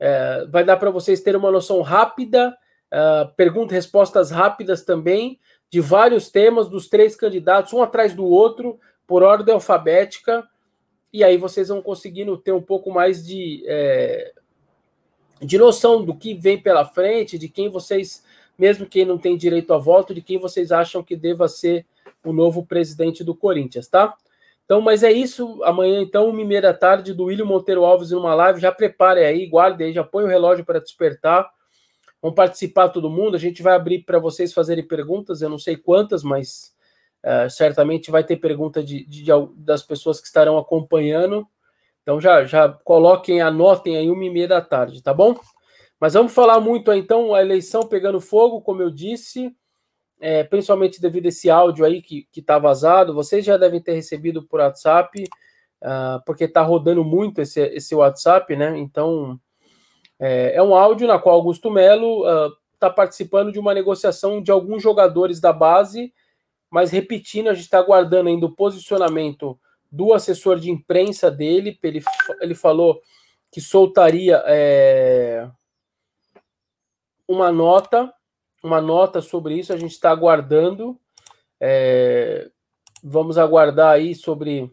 é, 0.00 0.46
vai 0.46 0.64
dar 0.64 0.76
para 0.76 0.90
vocês 0.90 1.20
terem 1.20 1.38
uma 1.38 1.50
noção 1.50 1.80
rápida 1.82 2.56
uh, 2.92 3.34
perguntas 3.34 3.72
e 3.72 3.74
respostas 3.76 4.30
rápidas 4.30 4.82
também, 4.82 5.40
de 5.70 5.80
vários 5.80 6.30
temas, 6.30 6.68
dos 6.68 6.88
três 6.88 7.16
candidatos, 7.16 7.72
um 7.72 7.82
atrás 7.82 8.14
do 8.14 8.24
outro, 8.24 8.78
por 9.06 9.22
ordem 9.22 9.54
alfabética, 9.54 10.46
e 11.12 11.24
aí 11.24 11.36
vocês 11.36 11.68
vão 11.68 11.82
conseguindo 11.82 12.36
ter 12.36 12.52
um 12.52 12.62
pouco 12.62 12.90
mais 12.90 13.24
de, 13.26 13.64
é, 13.66 14.32
de 15.40 15.58
noção 15.58 16.04
do 16.04 16.14
que 16.14 16.34
vem 16.34 16.60
pela 16.60 16.84
frente, 16.84 17.38
de 17.38 17.48
quem 17.48 17.68
vocês, 17.68 18.22
mesmo 18.58 18.86
quem 18.86 19.04
não 19.04 19.18
tem 19.18 19.36
direito 19.36 19.72
a 19.72 19.78
voto, 19.78 20.14
de 20.14 20.22
quem 20.22 20.38
vocês 20.38 20.72
acham 20.72 21.02
que 21.02 21.16
deva 21.16 21.48
ser 21.48 21.86
o 22.24 22.32
novo 22.32 22.64
presidente 22.64 23.24
do 23.24 23.34
Corinthians, 23.34 23.88
tá? 23.88 24.14
Então, 24.64 24.80
mas 24.80 25.02
é 25.02 25.12
isso. 25.12 25.62
Amanhã, 25.64 26.00
então, 26.00 26.28
uma 26.28 26.40
e 26.40 26.44
meia 26.44 26.62
da 26.62 26.74
tarde, 26.74 27.12
do 27.12 27.24
William 27.24 27.44
Monteiro 27.44 27.84
Alves 27.84 28.10
numa 28.10 28.34
live. 28.34 28.60
Já 28.60 28.72
prepare 28.72 29.24
aí, 29.24 29.46
guarde 29.46 29.84
aí, 29.84 29.92
já 29.92 30.04
põe 30.04 30.24
o 30.24 30.28
relógio 30.28 30.64
para 30.64 30.80
despertar. 30.80 31.50
Vão 32.22 32.32
participar 32.32 32.88
todo 32.88 33.10
mundo. 33.10 33.34
A 33.34 33.38
gente 33.38 33.62
vai 33.62 33.74
abrir 33.74 34.04
para 34.04 34.18
vocês 34.18 34.52
fazerem 34.52 34.86
perguntas. 34.86 35.42
Eu 35.42 35.48
não 35.48 35.58
sei 35.58 35.76
quantas, 35.76 36.22
mas 36.22 36.72
uh, 37.24 37.50
certamente 37.50 38.10
vai 38.10 38.22
ter 38.22 38.36
pergunta 38.36 38.82
de, 38.82 39.04
de, 39.04 39.24
de, 39.24 39.32
das 39.56 39.82
pessoas 39.82 40.20
que 40.20 40.26
estarão 40.26 40.56
acompanhando. 40.56 41.46
Então 42.02 42.20
já, 42.20 42.44
já 42.44 42.68
coloquem, 42.68 43.40
anotem 43.40 43.96
aí 43.96 44.10
uma 44.10 44.24
e 44.24 44.30
meia 44.30 44.48
da 44.48 44.60
tarde, 44.60 45.02
tá 45.02 45.14
bom? 45.14 45.38
Mas 46.02 46.14
vamos 46.14 46.34
falar 46.34 46.58
muito 46.58 46.92
então 46.92 47.32
a 47.32 47.40
eleição 47.40 47.86
pegando 47.86 48.20
fogo, 48.20 48.60
como 48.60 48.82
eu 48.82 48.90
disse. 48.90 49.54
é, 50.20 50.42
principalmente 50.42 51.00
devido 51.00 51.26
a 51.26 51.28
esse 51.28 51.48
áudio 51.48 51.84
aí 51.84 52.02
que 52.02 52.26
está 52.36 52.58
vazado. 52.58 53.14
Vocês 53.14 53.44
já 53.44 53.56
devem 53.56 53.80
ter 53.80 53.92
recebido 53.94 54.42
por 54.42 54.58
WhatsApp, 54.58 55.22
uh, 55.80 56.24
porque 56.26 56.44
está 56.44 56.60
rodando 56.60 57.04
muito 57.04 57.40
esse, 57.40 57.60
esse 57.60 57.94
WhatsApp, 57.94 58.56
né? 58.56 58.76
Então, 58.78 59.38
é, 60.18 60.56
é 60.56 60.62
um 60.62 60.74
áudio 60.74 61.06
na 61.06 61.20
qual 61.20 61.36
Augusto 61.36 61.70
Melo 61.70 62.24
está 62.74 62.88
uh, 62.88 62.94
participando 62.94 63.52
de 63.52 63.60
uma 63.60 63.72
negociação 63.72 64.42
de 64.42 64.50
alguns 64.50 64.82
jogadores 64.82 65.40
da 65.40 65.52
base, 65.52 66.12
mas 66.68 66.90
repetindo, 66.90 67.48
a 67.48 67.54
gente 67.54 67.64
está 67.64 67.78
aguardando 67.78 68.28
ainda 68.28 68.46
o 68.46 68.54
posicionamento 68.54 69.56
do 69.88 70.12
assessor 70.12 70.58
de 70.58 70.68
imprensa 70.68 71.30
dele. 71.30 71.78
Ele, 71.80 72.02
ele 72.40 72.54
falou 72.56 73.00
que 73.52 73.60
soltaria 73.60 74.42
é, 74.46 75.48
uma 77.32 77.50
nota 77.50 78.12
uma 78.62 78.80
nota 78.80 79.20
sobre 79.20 79.58
isso, 79.58 79.72
a 79.72 79.76
gente 79.76 79.92
está 79.92 80.10
aguardando. 80.10 80.98
É, 81.60 82.48
vamos 83.02 83.36
aguardar 83.36 83.90
aí 83.90 84.14
sobre 84.14 84.70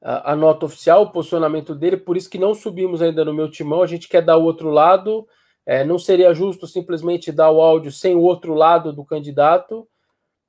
a, 0.00 0.32
a, 0.32 0.36
nota 0.36 0.66
oficial, 0.66 1.02
o 1.02 1.10
posicionamento 1.10 1.74
dele, 1.74 1.96
por 1.96 2.16
isso 2.16 2.28
que 2.28 2.38
não 2.38 2.54
subimos 2.54 3.00
ainda 3.00 3.24
no 3.24 3.32
meu 3.32 3.50
timão, 3.50 3.82
a 3.82 3.86
gente 3.86 4.08
quer 4.08 4.22
dar 4.22 4.36
o 4.36 4.44
outro 4.44 4.70
lado. 4.70 5.26
É, 5.64 5.84
não 5.84 5.98
seria 5.98 6.34
justo 6.34 6.66
simplesmente 6.66 7.30
dar 7.30 7.52
o 7.52 7.60
áudio 7.60 7.92
sem 7.92 8.16
o 8.16 8.22
outro 8.22 8.52
lado 8.52 8.92
do 8.92 9.04
candidato, 9.04 9.86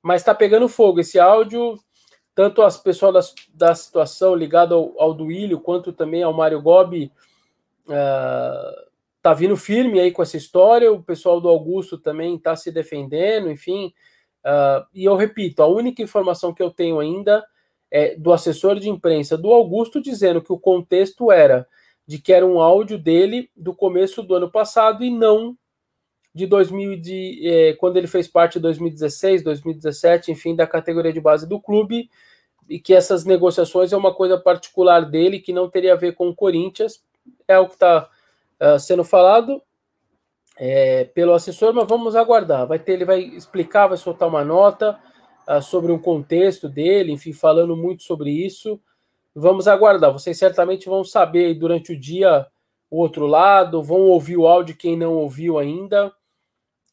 mas 0.02 0.22
está 0.22 0.34
pegando 0.34 0.68
fogo 0.68 0.98
esse 0.98 1.20
áudio. 1.20 1.78
Tanto 2.34 2.62
as 2.62 2.76
pessoas 2.76 3.14
da, 3.54 3.68
da 3.68 3.74
situação 3.76 4.34
ligada 4.34 4.74
ao, 4.74 5.00
ao 5.00 5.14
Duílio, 5.14 5.60
quanto 5.60 5.92
também 5.92 6.24
ao 6.24 6.32
Mário 6.32 6.60
Gobi, 6.60 7.12
uh, 7.86 8.83
tá 9.24 9.32
vindo 9.32 9.56
firme 9.56 9.98
aí 9.98 10.12
com 10.12 10.22
essa 10.22 10.36
história, 10.36 10.92
o 10.92 11.02
pessoal 11.02 11.40
do 11.40 11.48
Augusto 11.48 11.96
também 11.96 12.36
está 12.36 12.54
se 12.54 12.70
defendendo, 12.70 13.50
enfim. 13.50 13.90
Uh, 14.44 14.84
e 14.92 15.06
eu 15.06 15.16
repito, 15.16 15.62
a 15.62 15.66
única 15.66 16.02
informação 16.02 16.52
que 16.52 16.62
eu 16.62 16.70
tenho 16.70 17.00
ainda 17.00 17.42
é 17.90 18.14
do 18.16 18.34
assessor 18.34 18.78
de 18.78 18.90
imprensa 18.90 19.38
do 19.38 19.50
Augusto 19.50 19.98
dizendo 19.98 20.42
que 20.42 20.52
o 20.52 20.58
contexto 20.58 21.32
era 21.32 21.66
de 22.06 22.18
que 22.18 22.34
era 22.34 22.44
um 22.44 22.60
áudio 22.60 22.98
dele 22.98 23.50
do 23.56 23.74
começo 23.74 24.22
do 24.22 24.34
ano 24.34 24.50
passado 24.50 25.02
e 25.02 25.10
não 25.10 25.56
de 26.34 26.46
2000 26.46 27.00
de, 27.00 27.48
eh, 27.48 27.72
quando 27.80 27.96
ele 27.96 28.06
fez 28.06 28.28
parte 28.28 28.54
de 28.54 28.60
2016, 28.60 29.42
2017, 29.42 30.32
enfim, 30.32 30.54
da 30.54 30.66
categoria 30.66 31.14
de 31.14 31.20
base 31.20 31.48
do 31.48 31.58
clube 31.58 32.10
e 32.68 32.78
que 32.78 32.92
essas 32.92 33.24
negociações 33.24 33.90
é 33.90 33.96
uma 33.96 34.12
coisa 34.12 34.36
particular 34.36 35.08
dele 35.08 35.40
que 35.40 35.50
não 35.50 35.70
teria 35.70 35.94
a 35.94 35.96
ver 35.96 36.12
com 36.12 36.28
o 36.28 36.36
Corinthians, 36.36 37.02
é 37.48 37.58
o 37.58 37.66
que 37.66 37.74
está 37.74 38.10
uh, 38.60 38.78
sendo 38.78 39.04
falado 39.04 39.62
é, 40.56 41.04
pelo 41.04 41.32
assessor, 41.32 41.72
mas 41.74 41.86
vamos 41.88 42.14
aguardar. 42.16 42.66
Vai 42.66 42.78
ter, 42.78 42.92
ele 42.92 43.04
vai 43.04 43.20
explicar, 43.20 43.88
vai 43.88 43.96
soltar 43.96 44.28
uma 44.28 44.44
nota 44.44 44.98
uh, 45.48 45.60
sobre 45.62 45.92
um 45.92 45.98
contexto 45.98 46.68
dele, 46.68 47.12
enfim, 47.12 47.32
falando 47.32 47.76
muito 47.76 48.02
sobre 48.02 48.30
isso. 48.30 48.80
Vamos 49.34 49.66
aguardar. 49.66 50.12
Vocês 50.12 50.38
certamente 50.38 50.86
vão 50.86 51.02
saber 51.02 51.54
durante 51.54 51.92
o 51.92 51.98
dia 51.98 52.46
o 52.88 52.98
outro 52.98 53.26
lado, 53.26 53.82
vão 53.82 54.02
ouvir 54.02 54.36
o 54.36 54.46
áudio 54.46 54.76
quem 54.76 54.96
não 54.96 55.14
ouviu 55.14 55.58
ainda. 55.58 56.12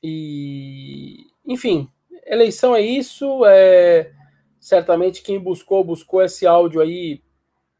E, 0.01 1.27
enfim, 1.45 1.87
eleição 2.25 2.75
é 2.75 2.81
isso. 2.81 3.45
É, 3.45 4.11
certamente 4.59 5.21
quem 5.21 5.39
buscou, 5.39 5.83
buscou 5.83 6.23
esse 6.23 6.47
áudio 6.47 6.81
aí. 6.81 7.21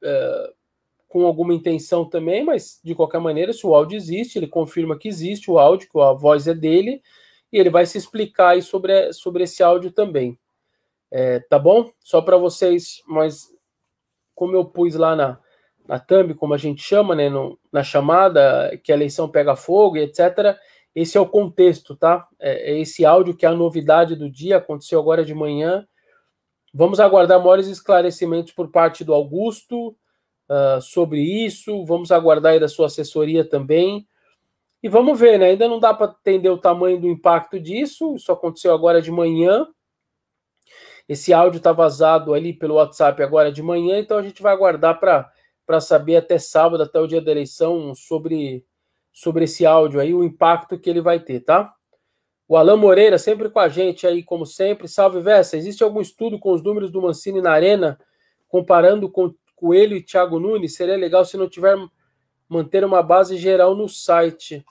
É, 0.03 0.53
com 1.11 1.25
alguma 1.25 1.53
intenção 1.53 2.05
também, 2.05 2.41
mas 2.41 2.79
de 2.81 2.95
qualquer 2.95 3.19
maneira, 3.19 3.51
se 3.51 3.67
o 3.67 3.75
áudio 3.75 3.97
existe, 3.97 4.39
ele 4.39 4.47
confirma 4.47 4.97
que 4.97 5.09
existe 5.09 5.51
o 5.51 5.59
áudio, 5.59 5.89
que 5.91 5.99
a 5.99 6.13
voz 6.13 6.47
é 6.47 6.53
dele, 6.53 7.01
e 7.51 7.59
ele 7.59 7.69
vai 7.69 7.85
se 7.85 7.97
explicar 7.97 8.51
aí 8.51 8.61
sobre, 8.61 9.11
sobre 9.11 9.43
esse 9.43 9.61
áudio 9.61 9.91
também. 9.91 10.39
É, 11.11 11.41
tá 11.41 11.59
bom? 11.59 11.91
Só 11.99 12.21
para 12.21 12.37
vocês, 12.37 13.03
mas 13.05 13.49
como 14.33 14.55
eu 14.55 14.63
pus 14.63 14.95
lá 14.95 15.13
na, 15.13 15.37
na 15.85 15.99
thumb, 15.99 16.33
como 16.33 16.53
a 16.53 16.57
gente 16.57 16.81
chama, 16.81 17.13
né, 17.13 17.27
no, 17.27 17.59
na 17.73 17.83
chamada, 17.83 18.79
que 18.81 18.89
a 18.89 18.95
eleição 18.95 19.27
pega 19.27 19.53
fogo 19.53 19.97
e 19.97 20.03
etc., 20.03 20.57
esse 20.95 21.17
é 21.17 21.19
o 21.19 21.27
contexto, 21.27 21.93
tá? 21.93 22.25
É, 22.39 22.71
é 22.71 22.79
esse 22.79 23.03
áudio 23.03 23.35
que 23.35 23.45
é 23.45 23.49
a 23.49 23.53
novidade 23.53 24.15
do 24.15 24.31
dia, 24.31 24.57
aconteceu 24.57 24.97
agora 24.97 25.25
de 25.25 25.33
manhã. 25.33 25.85
Vamos 26.73 27.01
aguardar 27.01 27.37
maiores 27.37 27.67
esclarecimentos 27.67 28.53
por 28.53 28.71
parte 28.71 29.03
do 29.03 29.13
Augusto, 29.13 29.93
uh, 30.51 30.81
sobre 30.81 31.21
isso. 31.21 31.85
Vamos 31.85 32.11
aguardar 32.11 32.51
aí 32.51 32.59
da 32.59 32.67
sua 32.67 32.87
assessoria 32.87 33.47
também. 33.47 34.05
E 34.83 34.89
vamos 34.89 35.17
ver, 35.17 35.39
né? 35.39 35.47
Ainda 35.47 35.67
não 35.67 35.79
dá 35.79 35.93
para 35.93 36.13
entender 36.19 36.49
o 36.49 36.57
tamanho 36.57 36.99
do 36.99 37.07
impacto 37.07 37.59
disso. 37.59 38.15
Isso 38.15 38.31
aconteceu 38.31 38.73
agora 38.73 39.01
de 39.01 39.11
manhã. 39.11 39.67
Esse 41.07 41.33
áudio 41.33 41.57
está 41.57 41.71
vazado 41.71 42.33
ali 42.33 42.53
pelo 42.53 42.75
WhatsApp 42.75 43.21
agora 43.21 43.51
de 43.51 43.61
manhã, 43.61 43.99
então 43.99 44.17
a 44.17 44.21
gente 44.23 44.41
vai 44.41 44.53
aguardar 44.53 44.99
para 44.99 45.81
saber 45.81 46.15
até 46.15 46.37
sábado, 46.37 46.83
até 46.83 46.99
o 46.99 47.07
dia 47.07 47.21
da 47.21 47.31
eleição, 47.31 47.93
sobre, 47.93 48.65
sobre 49.11 49.43
esse 49.43 49.65
áudio 49.65 49.99
aí, 49.99 50.13
o 50.13 50.23
impacto 50.23 50.79
que 50.79 50.89
ele 50.89 51.01
vai 51.01 51.19
ter, 51.19 51.41
tá? 51.41 51.73
O 52.47 52.55
Alain 52.55 52.77
Moreira, 52.77 53.17
sempre 53.17 53.49
com 53.49 53.59
a 53.59 53.67
gente 53.67 54.07
aí, 54.07 54.23
como 54.23 54.45
sempre. 54.45 54.87
Salve, 54.87 55.19
Vessa. 55.21 55.57
Existe 55.57 55.83
algum 55.83 56.01
estudo 56.01 56.39
com 56.39 56.53
os 56.53 56.63
números 56.63 56.91
do 56.91 57.01
Mancini 57.01 57.41
na 57.41 57.51
Arena, 57.51 57.99
comparando 58.47 59.09
com 59.09 59.33
Coelho 59.61 59.95
e 59.95 60.01
Thiago 60.01 60.39
Nunes, 60.39 60.75
seria 60.75 60.97
legal 60.97 61.23
se 61.23 61.37
não 61.37 61.47
tiver 61.47 61.77
manter 62.49 62.83
uma 62.83 63.03
base 63.03 63.37
geral 63.37 63.75
no 63.75 63.87
site. 63.87 64.65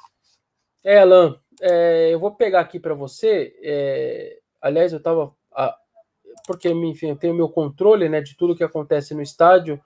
É, 0.82 0.99
Alan, 0.99 1.38
é, 1.61 2.12
eu 2.12 2.18
vou 2.18 2.35
pegar 2.35 2.59
aqui 2.59 2.80
para 2.80 2.92
você. 2.92 3.56
É, 3.62 4.40
aliás, 4.61 4.92
eu 4.92 4.99
estava. 4.99 5.32
Porque, 6.44 6.68
enfim, 6.68 7.11
eu 7.11 7.16
tenho 7.16 7.35
meu 7.35 7.49
controle 7.49 8.09
né, 8.09 8.20
de 8.20 8.37
tudo 8.37 8.56
que 8.56 8.64
acontece 8.64 9.14
no 9.14 9.23
estádio. 9.23 9.80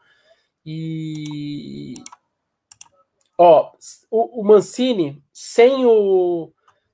E. 0.65 1.93
Ó, 3.37 3.73
o, 4.11 4.41
o 4.41 4.43
Mancini, 4.45 5.23
sem 5.31 5.85
o. 5.85 6.51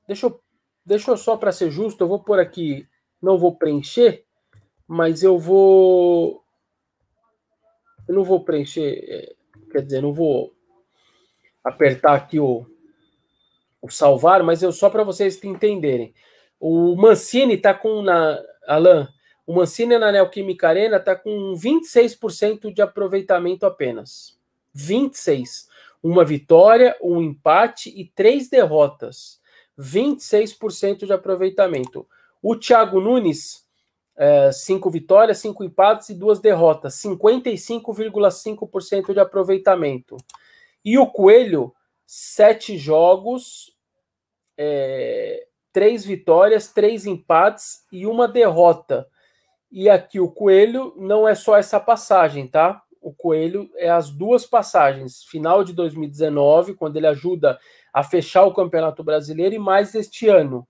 Deixa 0.08 0.26
eu, 0.26 0.42
deixa 0.84 1.12
eu 1.12 1.16
só 1.16 1.36
para 1.36 1.52
ser 1.52 1.70
justo, 1.70 2.02
eu 2.02 2.08
vou 2.08 2.18
por 2.18 2.40
aqui. 2.40 2.88
Não 3.22 3.38
vou 3.38 3.54
preencher, 3.54 4.24
mas 4.88 5.22
eu 5.22 5.38
vou 5.38 6.39
eu 8.09 8.14
não 8.14 8.25
vou 8.25 8.45
preencher, 8.45 9.04
é, 9.09 9.35
quer 9.71 9.83
dizer, 9.83 10.02
não 10.02 10.12
vou 10.12 10.52
apertar 11.64 12.14
aqui 12.14 12.40
o, 12.40 12.66
o 13.80 13.90
salvar, 13.90 14.42
mas 14.42 14.62
eu 14.62 14.73
só 14.73 14.90
para 14.90 15.04
vocês 15.04 15.42
entenderem. 15.45 16.14
O 16.59 16.95
Mancini 16.97 17.54
está 17.54 17.73
com 17.73 18.02
na 18.02 18.38
Alan, 18.66 19.09
o 19.47 19.54
Mancini 19.54 19.99
na 19.99 20.12
Neoquímica 20.12 20.69
Arena 20.69 20.99
está 20.99 21.16
com 21.16 21.54
26% 21.54 22.73
de 22.73 22.83
aproveitamento 22.83 23.66
apenas. 23.66 24.38
26. 24.73 25.69
Uma 26.02 26.25
vitória, 26.25 26.97
um 27.02 27.21
empate 27.21 27.90
e 27.90 28.04
três 28.04 28.49
derrotas. 28.49 29.40
26% 29.78 31.07
de 31.07 31.12
aproveitamento. 31.12 32.07
O 32.42 32.54
Thiago 32.54 33.00
Nunes 33.00 33.66
é, 34.20 34.52
cinco 34.52 34.88
vitórias, 34.90 35.38
cinco 35.38 35.64
empates 35.64 36.10
e 36.10 36.14
duas 36.14 36.38
derrotas, 36.40 36.94
55,5% 36.96 39.14
de 39.14 39.18
aproveitamento. 39.18 40.18
E 40.84 40.98
o 40.98 41.06
Coelho, 41.06 41.74
sete 42.06 42.76
jogos, 42.76 43.74
é, 44.58 45.46
três 45.72 46.04
vitórias, 46.04 46.68
três 46.68 47.06
empates 47.06 47.86
e 47.90 48.06
uma 48.06 48.28
derrota. 48.28 49.08
E 49.72 49.88
aqui 49.88 50.20
o 50.20 50.30
Coelho 50.30 50.92
não 50.98 51.26
é 51.26 51.34
só 51.34 51.56
essa 51.56 51.80
passagem, 51.80 52.46
tá? 52.46 52.82
O 53.00 53.14
Coelho 53.14 53.70
é 53.76 53.88
as 53.88 54.10
duas 54.10 54.44
passagens, 54.44 55.24
final 55.24 55.64
de 55.64 55.72
2019, 55.72 56.74
quando 56.74 56.98
ele 56.98 57.06
ajuda 57.06 57.58
a 57.90 58.02
fechar 58.02 58.44
o 58.44 58.52
Campeonato 58.52 59.02
Brasileiro, 59.02 59.54
e 59.54 59.58
mais 59.58 59.94
este 59.94 60.28
ano, 60.28 60.68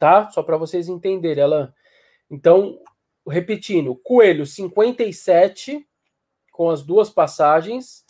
tá? 0.00 0.28
Só 0.30 0.42
para 0.42 0.56
vocês 0.56 0.88
entenderem, 0.88 1.44
Alan. 1.44 1.72
Então, 2.32 2.80
repetindo, 3.28 3.94
Coelho 3.94 4.46
57 4.46 5.86
com 6.50 6.70
as 6.70 6.82
duas 6.82 7.10
passagens, 7.10 8.04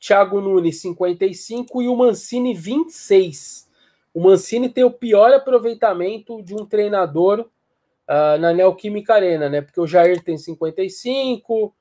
Thiago 0.00 0.40
Nunes 0.40 0.80
55 0.80 1.82
e 1.82 1.88
o 1.88 1.96
Mancini 1.96 2.54
26. 2.54 3.68
O 4.14 4.20
Mancini 4.20 4.70
tem 4.70 4.82
o 4.82 4.90
pior 4.90 5.32
aproveitamento 5.32 6.42
de 6.42 6.54
um 6.54 6.64
treinador 6.64 7.40
uh, 7.40 8.38
na 8.38 8.52
Neoquímica 8.52 9.14
Arena, 9.14 9.48
né? 9.48 9.60
Porque 9.60 9.80
o 9.80 9.86
Jair 9.86 10.22
tem 10.22 10.38
55, 10.38 11.66
uh, 11.66 11.72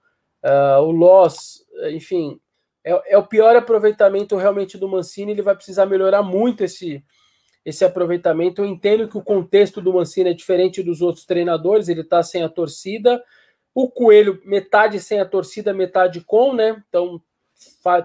ah, 0.44 0.80
o 0.82 0.92
Loss, 0.92 1.66
enfim, 1.92 2.40
é, 2.84 3.14
é 3.14 3.18
o 3.18 3.26
pior 3.26 3.56
aproveitamento 3.56 4.36
realmente 4.36 4.78
do 4.78 4.88
Mancini. 4.88 5.32
Ele 5.32 5.42
vai 5.42 5.56
precisar 5.56 5.86
melhorar 5.86 6.22
muito 6.24 6.64
esse, 6.64 7.04
esse 7.66 7.84
aproveitamento. 7.84 8.62
Eu 8.62 8.66
entendo 8.66 9.10
que 9.10 9.18
o 9.18 9.24
contexto 9.24 9.82
do 9.82 9.92
Mancini 9.92 10.30
é 10.30 10.34
diferente 10.34 10.84
dos 10.84 11.02
outros 11.02 11.26
treinadores, 11.26 11.90
ele 11.90 12.02
está 12.02 12.22
sem 12.22 12.44
a 12.44 12.50
torcida. 12.50 13.22
O 13.74 13.90
Coelho, 13.90 14.40
metade 14.46 15.00
sem 15.00 15.20
a 15.20 15.26
torcida, 15.26 15.74
metade 15.74 16.22
com, 16.22 16.54
né? 16.54 16.82
Então 16.88 17.22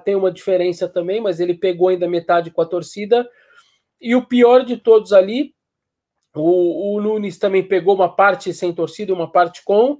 tem 0.05 0.14
uma 0.14 0.33
diferença 0.33 0.88
também, 0.88 1.21
mas 1.21 1.40
ele 1.40 1.55
pegou 1.55 1.88
ainda 1.88 2.09
metade 2.09 2.50
com 2.50 2.62
a 2.62 2.67
torcida. 2.67 3.29
E 4.00 4.17
o 4.17 4.26
pior 4.26 4.64
de 4.64 4.76
todos 4.76 5.12
ali 5.12 5.55
O, 6.35 6.95
o 6.97 7.00
Nunes 7.00 7.38
também 7.38 7.62
pegou 7.67 7.95
uma 7.95 8.09
parte 8.14 8.55
sem 8.55 8.73
torcida, 8.73 9.12
uma 9.12 9.31
parte 9.31 9.62
com. 9.64 9.99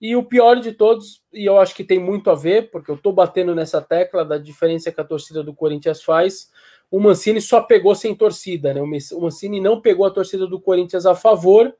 E 0.00 0.14
o 0.16 0.24
pior 0.24 0.56
de 0.60 0.72
todos, 0.72 1.22
e 1.32 1.44
eu 1.44 1.58
acho 1.58 1.74
que 1.74 1.84
tem 1.84 1.98
muito 1.98 2.30
a 2.30 2.34
ver, 2.34 2.70
porque 2.70 2.90
eu 2.90 2.96
estou 2.96 3.12
batendo 3.12 3.54
nessa 3.54 3.80
tecla 3.80 4.24
da 4.24 4.38
diferença 4.38 4.92
que 4.92 5.00
a 5.00 5.04
torcida 5.04 5.42
do 5.42 5.54
Corinthians 5.54 6.02
faz. 6.02 6.50
O 6.90 6.98
Mancini 6.98 7.40
só 7.40 7.60
pegou 7.60 7.94
sem 7.94 8.14
torcida, 8.14 8.72
né? 8.72 8.80
O 8.80 9.20
Mancini 9.20 9.60
não 9.60 9.80
pegou 9.80 10.06
a 10.06 10.10
torcida 10.10 10.46
do 10.46 10.60
Corinthians 10.60 11.04
a 11.04 11.14
favor. 11.14 11.74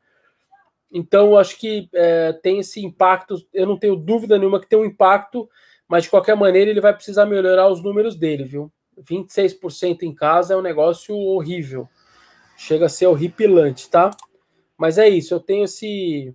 Então, 0.92 1.36
acho 1.36 1.58
que 1.58 1.88
é, 1.94 2.32
tem 2.32 2.58
esse 2.58 2.84
impacto. 2.84 3.36
Eu 3.52 3.66
não 3.66 3.78
tenho 3.78 3.96
dúvida 3.96 4.38
nenhuma 4.38 4.60
que 4.60 4.68
tem 4.68 4.78
um 4.78 4.84
impacto, 4.84 5.48
mas 5.86 6.04
de 6.04 6.10
qualquer 6.10 6.36
maneira 6.36 6.70
ele 6.70 6.80
vai 6.80 6.94
precisar 6.94 7.26
melhorar 7.26 7.68
os 7.68 7.82
números 7.82 8.14
dele, 8.16 8.44
viu? 8.44 8.70
26% 9.02 10.02
em 10.02 10.14
casa 10.14 10.54
é 10.54 10.56
um 10.56 10.62
negócio 10.62 11.14
horrível. 11.16 11.88
Chega 12.56 12.86
a 12.86 12.88
ser 12.88 13.06
horripilante, 13.06 13.88
tá? 13.88 14.10
Mas 14.76 14.98
é 14.98 15.08
isso, 15.08 15.34
eu 15.34 15.40
tenho 15.40 15.64
esse 15.64 16.34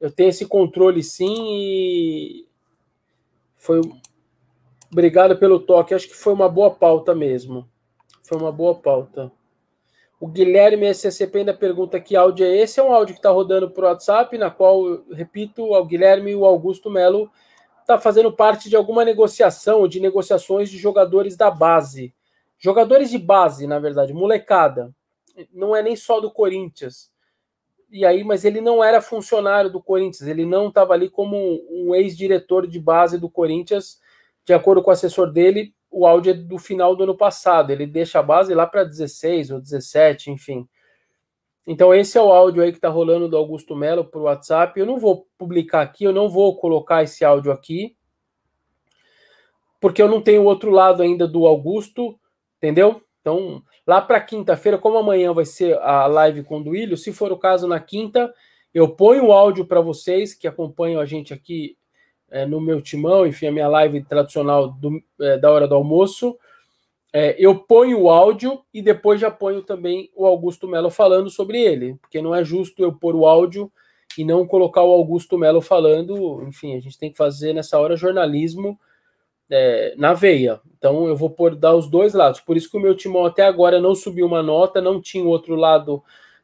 eu 0.00 0.10
tenho 0.10 0.28
esse 0.28 0.46
controle 0.46 1.02
sim 1.02 1.34
e 1.48 2.46
foi 3.56 3.80
obrigado 4.92 5.36
pelo 5.38 5.58
toque, 5.58 5.94
acho 5.94 6.08
que 6.08 6.14
foi 6.14 6.32
uma 6.32 6.48
boa 6.48 6.70
pauta 6.70 7.14
mesmo. 7.14 7.68
Foi 8.24 8.38
uma 8.38 8.50
boa 8.50 8.74
pauta. 8.74 9.30
O 10.18 10.26
Guilherme 10.26 10.86
SCP 10.86 11.40
ainda 11.40 11.52
pergunta 11.52 12.00
que 12.00 12.16
áudio 12.16 12.46
é 12.46 12.56
esse. 12.56 12.80
É 12.80 12.82
um 12.82 12.94
áudio 12.94 13.14
que 13.14 13.18
está 13.18 13.30
rodando 13.30 13.70
o 13.74 13.80
WhatsApp, 13.82 14.38
na 14.38 14.50
qual, 14.50 15.02
repito, 15.12 15.74
o 15.74 15.84
Guilherme 15.84 16.30
e 16.30 16.34
o 16.34 16.46
Augusto 16.46 16.90
Melo 16.90 17.30
está 17.82 17.98
fazendo 17.98 18.32
parte 18.32 18.70
de 18.70 18.76
alguma 18.76 19.04
negociação, 19.04 19.86
de 19.86 20.00
negociações 20.00 20.70
de 20.70 20.78
jogadores 20.78 21.36
da 21.36 21.50
base. 21.50 22.14
Jogadores 22.58 23.10
de 23.10 23.18
base, 23.18 23.66
na 23.66 23.78
verdade, 23.78 24.14
molecada. 24.14 24.90
Não 25.52 25.76
é 25.76 25.82
nem 25.82 25.94
só 25.94 26.18
do 26.18 26.30
Corinthians. 26.30 27.10
E 27.90 28.06
aí, 28.06 28.24
mas 28.24 28.46
ele 28.46 28.62
não 28.62 28.82
era 28.82 29.02
funcionário 29.02 29.70
do 29.70 29.82
Corinthians, 29.82 30.26
ele 30.26 30.46
não 30.46 30.68
estava 30.68 30.94
ali 30.94 31.10
como 31.10 31.36
um 31.70 31.94
ex-diretor 31.94 32.66
de 32.66 32.80
base 32.80 33.18
do 33.18 33.28
Corinthians, 33.28 34.00
de 34.44 34.54
acordo 34.54 34.82
com 34.82 34.90
o 34.90 34.92
assessor 34.92 35.30
dele, 35.30 35.74
o 35.94 36.06
áudio 36.06 36.30
é 36.30 36.34
do 36.34 36.58
final 36.58 36.96
do 36.96 37.04
ano 37.04 37.16
passado, 37.16 37.70
ele 37.70 37.86
deixa 37.86 38.18
a 38.18 38.22
base 38.22 38.52
lá 38.52 38.66
para 38.66 38.82
16 38.82 39.52
ou 39.52 39.60
17, 39.60 40.30
enfim. 40.30 40.68
Então 41.64 41.94
esse 41.94 42.18
é 42.18 42.20
o 42.20 42.32
áudio 42.32 42.62
aí 42.62 42.72
que 42.72 42.78
está 42.78 42.88
rolando 42.88 43.28
do 43.28 43.36
Augusto 43.36 43.76
Melo 43.76 44.04
para 44.04 44.20
o 44.20 44.24
WhatsApp. 44.24 44.78
Eu 44.78 44.84
não 44.84 44.98
vou 44.98 45.28
publicar 45.38 45.82
aqui, 45.82 46.04
eu 46.04 46.12
não 46.12 46.28
vou 46.28 46.56
colocar 46.56 47.04
esse 47.04 47.24
áudio 47.24 47.52
aqui, 47.52 47.96
porque 49.80 50.02
eu 50.02 50.08
não 50.08 50.20
tenho 50.20 50.42
o 50.42 50.46
outro 50.46 50.70
lado 50.70 51.00
ainda 51.02 51.28
do 51.28 51.46
Augusto, 51.46 52.18
entendeu? 52.58 53.00
Então, 53.20 53.62
lá 53.86 54.02
para 54.02 54.20
quinta-feira, 54.20 54.76
como 54.76 54.98
amanhã 54.98 55.32
vai 55.32 55.44
ser 55.44 55.78
a 55.78 56.06
live 56.06 56.42
com 56.42 56.58
o 56.58 56.64
Duílio, 56.64 56.96
se 56.96 57.12
for 57.12 57.32
o 57.32 57.38
caso 57.38 57.68
na 57.68 57.78
quinta, 57.78 58.34
eu 58.74 58.88
ponho 58.88 59.26
o 59.26 59.32
áudio 59.32 59.64
para 59.64 59.80
vocês 59.80 60.34
que 60.34 60.48
acompanham 60.48 61.00
a 61.00 61.06
gente 61.06 61.32
aqui 61.32 61.78
é, 62.34 62.44
no 62.44 62.60
meu 62.60 62.82
timão, 62.82 63.24
enfim, 63.24 63.46
a 63.46 63.52
minha 63.52 63.68
live 63.68 64.02
tradicional 64.02 64.72
do, 64.72 65.00
é, 65.20 65.38
da 65.38 65.52
hora 65.52 65.68
do 65.68 65.74
almoço. 65.76 66.36
É, 67.12 67.36
eu 67.38 67.54
ponho 67.54 68.00
o 68.00 68.10
áudio 68.10 68.60
e 68.74 68.82
depois 68.82 69.20
já 69.20 69.30
ponho 69.30 69.62
também 69.62 70.10
o 70.16 70.26
Augusto 70.26 70.66
Melo 70.66 70.90
falando 70.90 71.30
sobre 71.30 71.60
ele, 71.60 71.94
porque 72.00 72.20
não 72.20 72.34
é 72.34 72.44
justo 72.44 72.82
eu 72.82 72.92
pôr 72.92 73.14
o 73.14 73.24
áudio 73.24 73.70
e 74.18 74.24
não 74.24 74.44
colocar 74.44 74.82
o 74.82 74.90
Augusto 74.90 75.38
Melo 75.38 75.60
falando. 75.60 76.42
Enfim, 76.42 76.76
a 76.76 76.80
gente 76.80 76.98
tem 76.98 77.08
que 77.08 77.16
fazer 77.16 77.52
nessa 77.52 77.78
hora 77.78 77.96
jornalismo 77.96 78.76
é, 79.48 79.94
na 79.96 80.12
veia. 80.12 80.60
Então 80.76 81.06
eu 81.06 81.14
vou 81.14 81.30
pôr, 81.30 81.54
dar 81.54 81.76
os 81.76 81.88
dois 81.88 82.14
lados. 82.14 82.40
Por 82.40 82.56
isso 82.56 82.68
que 82.68 82.76
o 82.76 82.80
meu 82.80 82.96
timão 82.96 83.24
até 83.24 83.44
agora 83.44 83.80
não 83.80 83.94
subiu 83.94 84.26
uma 84.26 84.42
nota, 84.42 84.80
não 84.80 85.00
tinha 85.00 85.22
o 85.22 85.28
outro 85.28 85.54
lado 85.54 86.02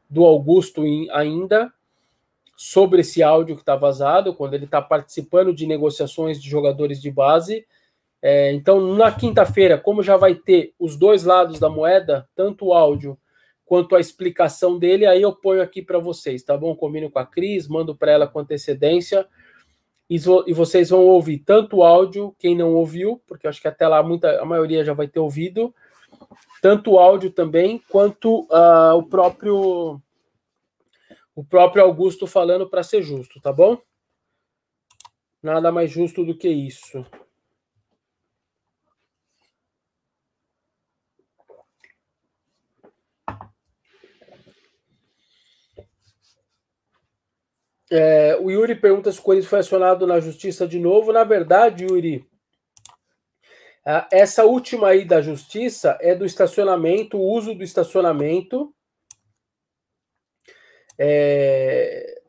do 0.09 0.23
Augusto 0.23 0.83
ainda 1.11 1.69
sobre 2.63 3.01
esse 3.01 3.23
áudio 3.23 3.55
que 3.55 3.63
está 3.63 3.75
vazado, 3.75 4.35
quando 4.35 4.53
ele 4.53 4.65
está 4.65 4.79
participando 4.79 5.51
de 5.51 5.65
negociações 5.65 6.39
de 6.39 6.47
jogadores 6.47 7.01
de 7.01 7.09
base. 7.09 7.65
É, 8.21 8.53
então, 8.53 8.79
na 8.93 9.11
quinta-feira, 9.11 9.79
como 9.79 10.03
já 10.03 10.15
vai 10.15 10.35
ter 10.35 10.71
os 10.77 10.95
dois 10.95 11.23
lados 11.23 11.59
da 11.59 11.71
moeda, 11.71 12.29
tanto 12.35 12.67
o 12.67 12.73
áudio 12.73 13.17
quanto 13.65 13.95
a 13.95 13.99
explicação 13.99 14.77
dele, 14.77 15.07
aí 15.07 15.23
eu 15.23 15.33
ponho 15.33 15.59
aqui 15.59 15.81
para 15.81 15.97
vocês, 15.97 16.43
tá 16.43 16.55
bom? 16.55 16.75
Combino 16.75 17.09
com 17.09 17.17
a 17.17 17.25
Cris, 17.25 17.67
mando 17.67 17.95
para 17.95 18.11
ela 18.11 18.27
com 18.27 18.37
antecedência 18.37 19.25
e, 20.07 20.19
vocês 20.53 20.91
vão 20.91 21.07
ouvir 21.07 21.39
tanto 21.39 21.77
o 21.77 21.83
áudio, 21.83 22.35
quem 22.37 22.55
não 22.55 22.75
ouviu, 22.75 23.19
porque 23.25 23.47
acho 23.47 23.59
que 23.59 23.67
até 23.67 23.87
lá 23.87 24.03
muita, 24.03 24.39
a 24.39 24.45
maioria 24.45 24.85
já 24.85 24.93
vai 24.93 25.07
ter 25.07 25.19
ouvido, 25.19 25.73
tanto 26.61 26.91
o 26.91 26.99
áudio 26.99 27.31
também, 27.31 27.81
quanto 27.89 28.41
uh, 28.41 28.95
o 28.95 29.01
próprio 29.01 29.99
o 31.35 31.43
próprio 31.43 31.83
Augusto 31.83 32.27
falando 32.27 32.69
para 32.69 32.83
ser 32.83 33.01
justo, 33.01 33.39
tá 33.41 33.51
bom? 33.51 33.81
Nada 35.41 35.71
mais 35.71 35.89
justo 35.89 36.23
do 36.23 36.37
que 36.37 36.49
isso. 36.49 37.05
É, 47.89 48.37
o 48.39 48.49
Yuri 48.49 48.75
pergunta 48.75 49.11
se 49.11 49.19
o 49.19 49.21
Corinthians 49.21 49.49
foi 49.49 49.59
acionado 49.59 50.07
na 50.07 50.19
justiça 50.21 50.65
de 50.65 50.79
novo. 50.79 51.11
Na 51.11 51.25
verdade, 51.25 51.83
Yuri, 51.83 52.25
essa 54.11 54.45
última 54.45 54.89
aí 54.89 55.03
da 55.03 55.21
justiça 55.21 55.97
é 55.99 56.15
do 56.15 56.25
estacionamento, 56.25 57.17
o 57.17 57.33
uso 57.33 57.53
do 57.53 57.63
estacionamento 57.63 58.73
é... 60.97 62.21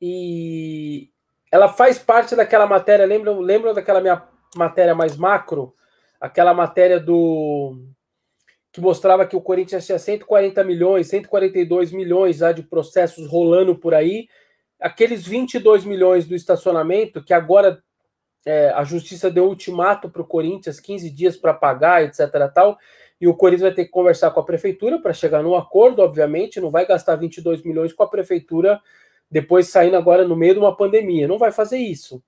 E 0.00 1.10
ela 1.50 1.68
faz 1.68 1.98
parte 1.98 2.34
daquela 2.34 2.66
matéria, 2.66 3.06
lembram, 3.06 3.38
lembram 3.40 3.72
daquela 3.72 4.00
minha 4.00 4.22
matéria 4.56 4.94
mais 4.94 5.16
macro? 5.16 5.74
Aquela 6.20 6.54
matéria 6.54 6.98
do 6.98 7.76
que 8.72 8.80
mostrava 8.80 9.26
que 9.26 9.36
o 9.36 9.40
Corinthians 9.40 9.84
tinha 9.84 9.98
140 9.98 10.64
milhões, 10.64 11.08
142 11.08 11.92
milhões 11.92 12.38
já 12.38 12.52
de 12.52 12.62
processos 12.62 13.28
rolando 13.28 13.76
por 13.76 13.92
aí. 13.94 14.28
Aqueles 14.80 15.26
22 15.26 15.84
milhões 15.84 16.26
do 16.26 16.34
estacionamento, 16.34 17.22
que 17.22 17.34
agora 17.34 17.82
é, 18.46 18.70
a 18.70 18.82
justiça 18.82 19.30
deu 19.30 19.44
ultimato 19.44 20.08
para 20.08 20.22
o 20.22 20.26
Corinthians, 20.26 20.80
15 20.80 21.10
dias 21.10 21.36
para 21.36 21.52
pagar, 21.52 22.02
etc. 22.02 22.30
tal 22.52 22.78
e 23.22 23.28
o 23.28 23.36
Corinthians 23.36 23.62
vai 23.62 23.72
ter 23.72 23.84
que 23.84 23.90
conversar 23.92 24.32
com 24.32 24.40
a 24.40 24.44
prefeitura 24.44 25.00
para 25.00 25.12
chegar 25.12 25.44
num 25.44 25.54
acordo, 25.54 26.02
obviamente, 26.02 26.60
não 26.60 26.72
vai 26.72 26.84
gastar 26.84 27.14
22 27.14 27.62
milhões 27.62 27.92
com 27.92 28.02
a 28.02 28.08
prefeitura 28.08 28.82
depois 29.30 29.68
saindo 29.68 29.96
agora 29.96 30.26
no 30.26 30.34
meio 30.34 30.54
de 30.54 30.58
uma 30.58 30.76
pandemia, 30.76 31.28
não 31.28 31.38
vai 31.38 31.52
fazer 31.52 31.78
isso. 31.78 32.20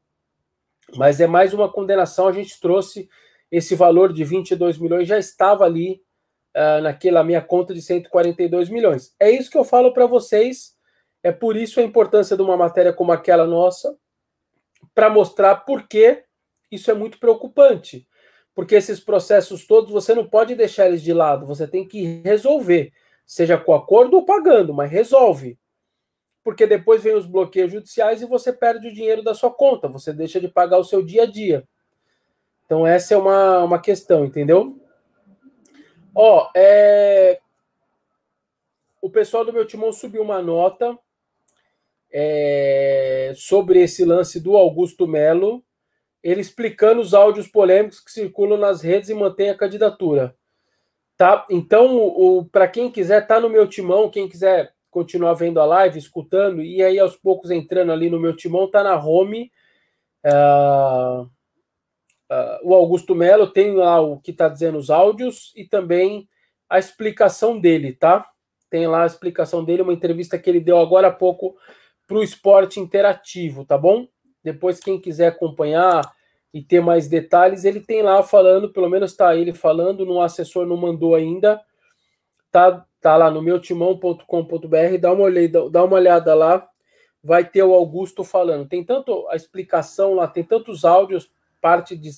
Mas 0.95 1.21
é 1.21 1.27
mais 1.27 1.53
uma 1.53 1.69
condenação, 1.69 2.29
a 2.29 2.33
gente 2.33 2.61
trouxe 2.61 3.09
esse 3.51 3.75
valor 3.75 4.13
de 4.13 4.23
22 4.23 4.79
milhões, 4.79 5.09
já 5.09 5.19
estava 5.19 5.65
ali 5.65 6.01
uh, 6.57 6.81
naquela 6.81 7.25
minha 7.25 7.43
conta 7.43 7.75
de 7.75 7.83
142 7.83 8.69
milhões. 8.69 9.17
É 9.19 9.29
isso 9.29 9.51
que 9.51 9.59
eu 9.59 9.65
falo 9.65 9.93
para 9.93 10.07
vocês, 10.07 10.77
é 11.25 11.33
por 11.33 11.57
isso 11.57 11.81
a 11.81 11.83
importância 11.83 12.37
de 12.37 12.43
uma 12.43 12.57
matéria 12.57 12.93
como 12.93 13.11
aquela 13.11 13.49
nossa, 13.49 13.99
para 14.95 15.11
mostrar 15.11 15.57
por 15.57 15.89
que 15.89 16.23
isso 16.71 16.89
é 16.89 16.95
muito 16.95 17.19
preocupante 17.19 18.07
porque 18.55 18.77
esses 18.77 19.01
processos 19.01 19.67
todos 19.67 19.90
você 19.90 20.14
não 20.14 20.27
pode 20.27 20.55
deixar 20.55 20.87
eles 20.87 21.03
de 21.03 21.12
lado, 21.12 21.47
você 21.47 21.67
tem 21.67 21.87
que 21.87 22.23
resolver, 22.23 22.93
seja 23.27 23.59
com 23.59 23.75
acordo 23.75 24.17
ou 24.17 24.25
pagando, 24.25 24.73
mas 24.73 24.90
resolve. 24.90 25.59
Porque 26.43 26.67
depois 26.67 27.03
vem 27.03 27.14
os 27.14 27.27
bloqueios 27.27 27.73
judiciais 27.73 28.23
e 28.23 28.27
você 28.27 28.53
perde 28.53 28.88
o 28.88 28.95
dinheiro 28.95 29.23
da 29.23 29.35
sua 29.35 29.51
conta, 29.51 29.88
você 29.88 30.12
deixa 30.12 30.40
de 30.40 30.47
pagar 30.47 30.79
o 30.79 30.85
seu 30.85 31.03
dia 31.03 31.25
a 31.25 31.27
dia. 31.27 31.67
Então 32.64 32.87
essa 32.87 33.14
é 33.14 33.17
uma, 33.17 33.64
uma 33.64 33.79
questão, 33.81 34.25
entendeu? 34.25 34.79
Ó, 36.14 36.49
é... 36.55 37.40
o 39.03 39.11
pessoal 39.11 39.45
do 39.45 39.53
meu 39.53 39.67
timão 39.67 39.93
subiu 39.93 40.23
uma 40.23 40.40
nota 40.40 40.97
é... 42.12 43.33
sobre 43.37 43.83
esse 43.83 44.05
lance 44.05 44.38
do 44.38 44.57
Augusto 44.57 45.09
Melo, 45.09 45.64
ele 46.25 46.41
explicando 46.41 47.03
os 47.03 47.13
áudios 47.13 47.47
polêmicos 47.47 48.01
que 48.01 48.11
circulam 48.11 48.59
nas 48.59 48.81
redes 48.81 49.11
e 49.11 49.15
mantém 49.15 49.51
a 49.51 49.55
candidatura. 49.55 50.35
Tá? 51.19 51.45
Então, 51.51 51.99
o, 51.99 52.47
para 52.47 52.67
quem 52.67 52.91
quiser, 52.91 53.27
tá 53.27 53.39
no 53.39 53.51
meu 53.51 53.69
timão, 53.69 54.09
quem 54.09 54.27
quiser 54.27 54.73
continuar 54.91 55.35
vendo 55.35 55.61
a 55.61 55.67
live, 55.67 55.99
escutando, 55.99 56.63
e 56.63 56.83
aí 56.83 56.99
aos 56.99 57.15
poucos 57.15 57.51
entrando 57.51 57.93
ali 57.93 58.09
no 58.09 58.19
meu 58.19 58.35
timão, 58.35 58.71
tá 58.71 58.83
na 58.83 58.97
home. 58.97 59.53
Uh, 60.25 61.25
uh, 62.33 62.59
o 62.63 62.75
Augusto 62.75 63.15
Melo 63.15 63.47
tem 63.47 63.75
lá 63.75 64.01
o 64.01 64.19
que 64.19 64.31
está 64.31 64.49
dizendo 64.49 64.79
os 64.79 64.89
áudios 64.89 65.53
e 65.55 65.65
também 65.65 66.27
a 66.71 66.79
explicação 66.79 67.61
dele, 67.61 67.93
tá? 67.93 68.27
Tem 68.71 68.87
lá 68.87 69.03
a 69.03 69.07
explicação 69.07 69.63
dele, 69.63 69.83
uma 69.83 69.93
entrevista 69.93 70.39
que 70.39 70.49
ele 70.49 70.61
deu 70.61 70.79
agora 70.79 71.09
há 71.09 71.13
pouco 71.13 71.55
para 72.07 72.17
o 72.17 72.23
esporte 72.23 72.81
interativo, 72.81 73.67
tá 73.67 73.77
bom? 73.77 74.09
Depois, 74.45 74.79
quem 74.79 75.01
quiser 75.01 75.29
acompanhar 75.29 76.03
e 76.53 76.63
ter 76.63 76.81
mais 76.81 77.09
detalhes, 77.09 77.65
ele 77.65 77.81
tem 77.81 78.03
lá 78.03 78.23
falando, 78.23 78.71
pelo 78.71 78.89
menos 78.89 79.11
está 79.11 79.35
ele 79.35 79.53
falando, 79.53 80.07
no 80.07 80.21
assessor 80.21 80.67
não 80.67 80.77
mandou 80.77 81.15
ainda, 81.15 81.61
tá, 82.53 82.87
tá 83.01 83.17
lá 83.17 83.31
no 83.31 83.43
meutimão.com.br, 83.43 84.99
dá 85.01 85.13
uma 85.13 85.25
olhada, 85.25 85.71
dá 85.71 85.83
uma 85.83 85.97
olhada 85.97 86.35
lá, 86.35 86.69
vai 87.23 87.45
ter 87.45 87.63
o 87.63 87.75
Augusto 87.75 88.23
falando. 88.23 88.69
Tem 88.69 88.85
tanto 88.85 89.27
a 89.29 89.35
explicação 89.35 90.15
lá, 90.15 90.29
tem 90.29 90.45
tantos 90.45 90.85
áudios, 90.85 91.29
parte 91.61 91.97
de, 91.97 92.11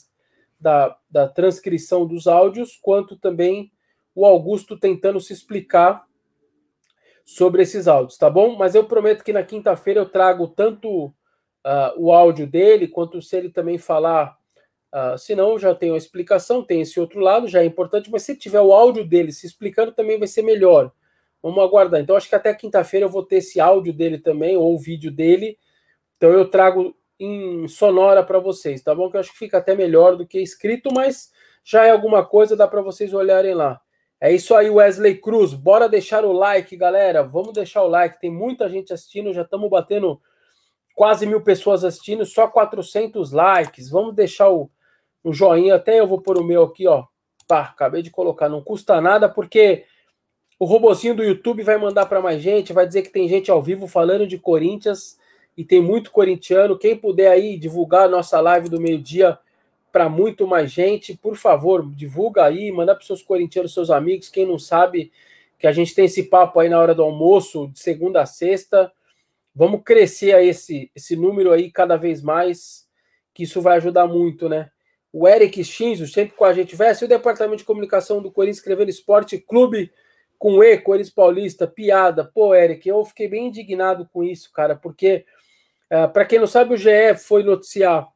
da, 0.60 0.98
da 1.08 1.28
transcrição 1.28 2.04
dos 2.04 2.26
áudios, 2.26 2.76
quanto 2.82 3.16
também 3.16 3.72
o 4.14 4.26
Augusto 4.26 4.76
tentando 4.76 5.20
se 5.20 5.32
explicar 5.32 6.04
sobre 7.24 7.62
esses 7.62 7.88
áudios, 7.88 8.18
tá 8.18 8.28
bom? 8.28 8.56
Mas 8.56 8.74
eu 8.74 8.84
prometo 8.84 9.24
que 9.24 9.32
na 9.32 9.42
quinta-feira 9.42 10.00
eu 10.00 10.08
trago 10.08 10.46
tanto 10.48 11.12
uh, 11.66 11.92
o 11.96 12.12
áudio 12.12 12.46
dele, 12.46 12.86
quanto 12.86 13.20
se 13.20 13.36
ele 13.36 13.50
também 13.50 13.76
falar. 13.76 14.38
Uh, 14.94 15.18
se 15.18 15.34
não, 15.34 15.58
já 15.58 15.74
tenho 15.74 15.94
a 15.94 15.98
explicação, 15.98 16.62
tem 16.62 16.80
esse 16.80 16.98
outro 17.00 17.20
lado, 17.20 17.48
já 17.48 17.60
é 17.60 17.66
importante, 17.66 18.10
mas 18.10 18.22
se 18.22 18.36
tiver 18.36 18.60
o 18.60 18.72
áudio 18.72 19.04
dele 19.04 19.32
se 19.32 19.46
explicando, 19.46 19.92
também 19.92 20.18
vai 20.18 20.28
ser 20.28 20.42
melhor. 20.42 20.92
Vamos 21.42 21.62
aguardar. 21.62 22.00
Então, 22.00 22.16
acho 22.16 22.28
que 22.28 22.34
até 22.34 22.54
quinta-feira 22.54 23.04
eu 23.04 23.10
vou 23.10 23.22
ter 23.22 23.36
esse 23.36 23.60
áudio 23.60 23.92
dele 23.92 24.18
também, 24.18 24.56
ou 24.56 24.74
o 24.74 24.78
vídeo 24.78 25.10
dele. 25.10 25.58
Então, 26.16 26.30
eu 26.30 26.48
trago 26.48 26.96
em 27.18 27.66
sonora 27.68 28.22
para 28.22 28.38
vocês, 28.38 28.80
tá 28.80 28.94
bom? 28.94 29.10
Que 29.10 29.16
eu 29.16 29.20
acho 29.20 29.32
que 29.32 29.38
fica 29.38 29.58
até 29.58 29.74
melhor 29.74 30.16
do 30.16 30.26
que 30.26 30.38
escrito, 30.38 30.90
mas 30.92 31.30
já 31.64 31.84
é 31.84 31.90
alguma 31.90 32.24
coisa, 32.24 32.56
dá 32.56 32.68
para 32.68 32.80
vocês 32.80 33.12
olharem 33.12 33.54
lá. 33.54 33.80
É 34.20 34.32
isso 34.32 34.54
aí, 34.54 34.70
Wesley 34.70 35.16
Cruz. 35.16 35.52
Bora 35.52 35.88
deixar 35.88 36.24
o 36.24 36.32
like, 36.32 36.74
galera. 36.74 37.22
Vamos 37.22 37.52
deixar 37.52 37.82
o 37.82 37.88
like. 37.88 38.18
Tem 38.18 38.30
muita 38.30 38.68
gente 38.68 38.92
assistindo. 38.92 39.32
Já 39.32 39.42
estamos 39.42 39.68
batendo 39.68 40.20
quase 40.96 41.26
mil 41.26 41.40
pessoas 41.40 41.84
assistindo. 41.84 42.26
Só 42.26 42.48
400 42.48 43.30
likes. 43.30 43.88
Vamos 43.88 44.16
deixar 44.16 44.50
o, 44.50 44.68
o 45.22 45.32
joinha. 45.32 45.76
Até 45.76 46.00
eu 46.00 46.06
vou 46.08 46.20
pôr 46.20 46.38
o 46.38 46.44
meu 46.44 46.64
aqui, 46.64 46.88
ó. 46.88 47.04
Pá, 47.46 47.60
acabei 47.60 48.02
de 48.02 48.10
colocar. 48.10 48.48
Não 48.48 48.60
custa 48.60 49.00
nada, 49.00 49.28
porque 49.28 49.84
o 50.58 50.64
robozinho 50.64 51.14
do 51.14 51.22
YouTube 51.22 51.62
vai 51.62 51.76
mandar 51.76 52.06
para 52.06 52.20
mais 52.20 52.42
gente. 52.42 52.72
Vai 52.72 52.86
dizer 52.86 53.02
que 53.02 53.10
tem 53.10 53.28
gente 53.28 53.50
ao 53.50 53.62
vivo 53.62 53.86
falando 53.86 54.26
de 54.26 54.38
Corinthians. 54.38 55.16
E 55.56 55.64
tem 55.64 55.80
muito 55.80 56.10
corintiano. 56.10 56.78
Quem 56.78 56.96
puder 56.96 57.30
aí 57.30 57.56
divulgar 57.56 58.06
a 58.06 58.08
nossa 58.08 58.40
live 58.40 58.68
do 58.68 58.80
meio-dia 58.80 59.38
para 59.92 60.08
muito 60.08 60.46
mais 60.46 60.70
gente. 60.70 61.16
Por 61.16 61.36
favor, 61.36 61.88
divulga 61.94 62.44
aí, 62.44 62.70
manda 62.70 62.94
para 62.94 63.04
seus 63.06 63.22
corintianos, 63.22 63.72
seus 63.72 63.90
amigos, 63.90 64.28
quem 64.28 64.44
não 64.44 64.58
sabe 64.58 65.10
que 65.58 65.66
a 65.66 65.72
gente 65.72 65.94
tem 65.94 66.04
esse 66.04 66.24
papo 66.24 66.60
aí 66.60 66.68
na 66.68 66.78
hora 66.78 66.94
do 66.94 67.02
almoço, 67.02 67.68
de 67.68 67.78
segunda 67.78 68.20
a 68.20 68.26
sexta. 68.26 68.92
Vamos 69.58 69.80
crescer 69.82 70.34
aí 70.34 70.50
esse, 70.50 70.90
esse 70.94 71.16
número 71.16 71.50
aí 71.50 71.70
cada 71.70 71.96
vez 71.96 72.20
mais, 72.20 72.86
que 73.32 73.44
isso 73.44 73.62
vai 73.62 73.78
ajudar 73.78 74.06
muito, 74.06 74.50
né? 74.50 74.70
O 75.10 75.26
Eric 75.26 75.64
Shinzo, 75.64 76.06
sempre 76.06 76.36
com 76.36 76.44
a 76.44 76.52
gente, 76.52 76.76
vai 76.76 76.92
o 76.92 77.08
departamento 77.08 77.60
de 77.60 77.64
comunicação 77.64 78.20
do 78.20 78.30
Corinthians 78.30 78.58
escrevendo 78.58 78.90
Esporte 78.90 79.38
Clube 79.38 79.90
com 80.38 80.62
E, 80.62 80.76
Corinthians 80.76 81.14
Paulista, 81.14 81.66
piada. 81.66 82.22
Pô, 82.22 82.54
Eric, 82.54 82.86
eu 82.86 83.02
fiquei 83.02 83.28
bem 83.28 83.46
indignado 83.46 84.06
com 84.12 84.22
isso, 84.22 84.52
cara, 84.52 84.76
porque, 84.76 85.24
eh, 85.88 86.06
para 86.08 86.26
quem 86.26 86.38
não 86.38 86.46
sabe, 86.46 86.74
o 86.74 86.76
GE 86.76 87.16
foi 87.16 87.42
noticiar 87.42 88.06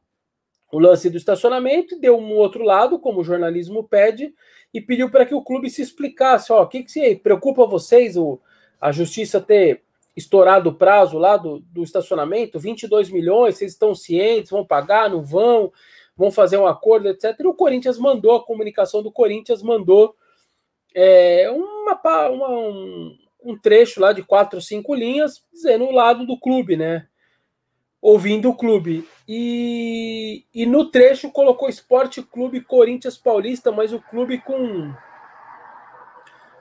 o 0.71 0.77
lance 0.77 1.09
do 1.09 1.17
estacionamento, 1.17 1.99
deu 1.99 2.19
um 2.19 2.33
outro 2.35 2.63
lado, 2.63 2.99
como 2.99 3.21
o 3.21 3.23
jornalismo 3.23 3.83
pede, 3.83 4.31
e 4.71 4.79
pediu 4.79 5.09
para 5.09 5.25
que 5.25 5.33
o 5.33 5.43
clube 5.43 5.71
se 5.71 5.81
explicasse: 5.81 6.53
ó, 6.53 6.61
o 6.61 6.67
que, 6.67 6.83
que 6.83 6.91
se 6.91 7.15
preocupa 7.15 7.65
vocês 7.65 8.15
o, 8.15 8.39
a 8.79 8.91
justiça 8.91 9.41
ter 9.41 9.81
estourado 10.15 10.69
o 10.69 10.75
prazo 10.75 11.17
lá 11.17 11.37
do, 11.37 11.59
do 11.59 11.83
estacionamento? 11.83 12.59
22 12.59 13.09
milhões, 13.09 13.57
vocês 13.57 13.71
estão 13.71 13.95
cientes, 13.95 14.51
vão 14.51 14.65
pagar, 14.65 15.09
não 15.09 15.23
vão, 15.23 15.71
vão 16.15 16.31
fazer 16.31 16.57
um 16.57 16.67
acordo, 16.67 17.09
etc. 17.09 17.35
E 17.39 17.47
o 17.47 17.53
Corinthians 17.53 17.97
mandou, 17.97 18.35
a 18.35 18.45
comunicação 18.45 19.01
do 19.01 19.11
Corinthians 19.11 19.61
mandou 19.61 20.15
é, 20.93 21.49
uma, 21.49 22.29
uma, 22.29 22.49
um, 22.49 23.17
um 23.43 23.57
trecho 23.57 24.01
lá 24.01 24.13
de 24.13 24.23
quatro, 24.23 24.61
cinco 24.61 24.93
linhas, 24.93 25.43
dizendo 25.51 25.85
o 25.85 25.91
lado 25.91 26.25
do 26.25 26.39
clube, 26.39 26.75
né? 26.75 27.07
ouvindo 28.01 28.49
o 28.49 28.55
clube. 28.55 29.07
E, 29.27 30.43
e 30.53 30.65
no 30.65 30.89
trecho 30.89 31.31
colocou 31.31 31.69
Esporte 31.69 32.21
Clube 32.23 32.61
Corinthians 32.61 33.17
Paulista, 33.17 33.71
mas 33.71 33.93
o 33.93 34.01
clube 34.01 34.39
com. 34.39 34.91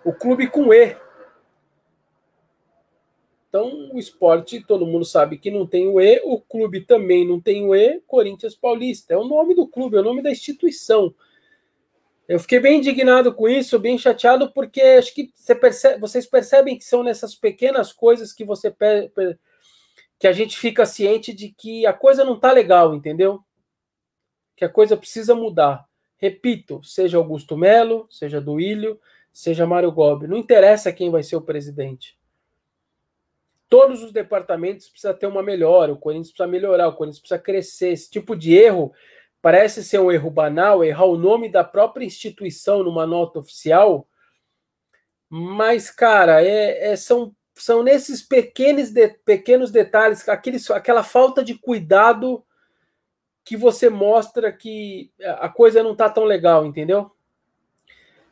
O 0.04 0.12
clube 0.12 0.46
com 0.48 0.72
E. 0.72 0.96
Então, 3.50 3.90
o 3.92 3.98
esporte, 3.98 4.64
todo 4.64 4.86
mundo 4.86 5.04
sabe 5.04 5.36
que 5.36 5.50
não 5.50 5.66
tem 5.66 5.88
o 5.88 6.00
E, 6.00 6.20
o 6.24 6.40
clube 6.40 6.82
também 6.82 7.26
não 7.26 7.40
tem 7.40 7.66
o 7.66 7.74
E, 7.74 8.00
Corinthians 8.06 8.54
Paulista. 8.54 9.12
É 9.12 9.16
o 9.16 9.24
nome 9.24 9.56
do 9.56 9.66
clube, 9.66 9.96
é 9.96 10.00
o 10.00 10.04
nome 10.04 10.22
da 10.22 10.30
instituição. 10.30 11.12
Eu 12.28 12.38
fiquei 12.38 12.60
bem 12.60 12.78
indignado 12.78 13.34
com 13.34 13.48
isso, 13.48 13.76
bem 13.76 13.98
chateado, 13.98 14.52
porque 14.52 14.80
acho 14.80 15.12
que 15.12 15.32
você 15.34 15.52
percebe, 15.52 16.00
vocês 16.00 16.26
percebem 16.26 16.78
que 16.78 16.84
são 16.84 17.02
nessas 17.02 17.34
pequenas 17.34 17.92
coisas 17.92 18.32
que 18.32 18.44
você 18.44 18.72
que 20.16 20.28
a 20.28 20.32
gente 20.32 20.56
fica 20.56 20.86
ciente 20.86 21.32
de 21.32 21.48
que 21.48 21.84
a 21.84 21.92
coisa 21.92 22.24
não 22.24 22.38
tá 22.38 22.52
legal, 22.52 22.94
entendeu? 22.94 23.40
Que 24.54 24.64
a 24.64 24.68
coisa 24.68 24.96
precisa 24.96 25.34
mudar. 25.34 25.84
Repito, 26.18 26.80
seja 26.84 27.18
Augusto 27.18 27.56
Melo, 27.56 28.06
seja 28.08 28.40
Duílio, 28.40 29.00
seja 29.32 29.66
Mário 29.66 29.90
Gobi, 29.90 30.28
não 30.28 30.36
interessa 30.36 30.92
quem 30.92 31.10
vai 31.10 31.24
ser 31.24 31.34
o 31.34 31.42
presidente. 31.42 32.19
Todos 33.70 34.02
os 34.02 34.12
departamentos 34.12 34.88
precisam 34.88 35.16
ter 35.16 35.26
uma 35.26 35.42
melhora, 35.42 35.92
o 35.92 35.96
Corinthians 35.96 36.32
precisa 36.32 36.46
melhorar, 36.46 36.88
o 36.88 36.94
Corinthians 36.94 37.20
precisa 37.20 37.40
crescer. 37.40 37.92
Esse 37.92 38.10
tipo 38.10 38.36
de 38.36 38.52
erro 38.52 38.92
parece 39.40 39.82
ser 39.82 40.00
um 40.00 40.12
erro 40.12 40.30
banal, 40.30 40.84
errar 40.84 41.06
o 41.06 41.16
nome 41.16 41.48
da 41.48 41.64
própria 41.64 42.04
instituição 42.04 42.82
numa 42.82 43.06
nota 43.06 43.38
oficial, 43.38 44.06
mas, 45.30 45.90
cara, 45.90 46.44
é, 46.44 46.92
é 46.92 46.96
são 46.96 47.34
são 47.54 47.82
nesses 47.82 48.22
pequenos, 48.22 48.90
de, 48.90 49.08
pequenos 49.24 49.70
detalhes, 49.70 50.26
aqueles, 50.28 50.70
aquela 50.70 51.02
falta 51.02 51.44
de 51.44 51.54
cuidado 51.54 52.42
que 53.44 53.56
você 53.56 53.90
mostra 53.90 54.50
que 54.50 55.10
a 55.38 55.48
coisa 55.48 55.82
não 55.82 55.94
tá 55.94 56.08
tão 56.08 56.24
legal, 56.24 56.64
entendeu? 56.64 57.10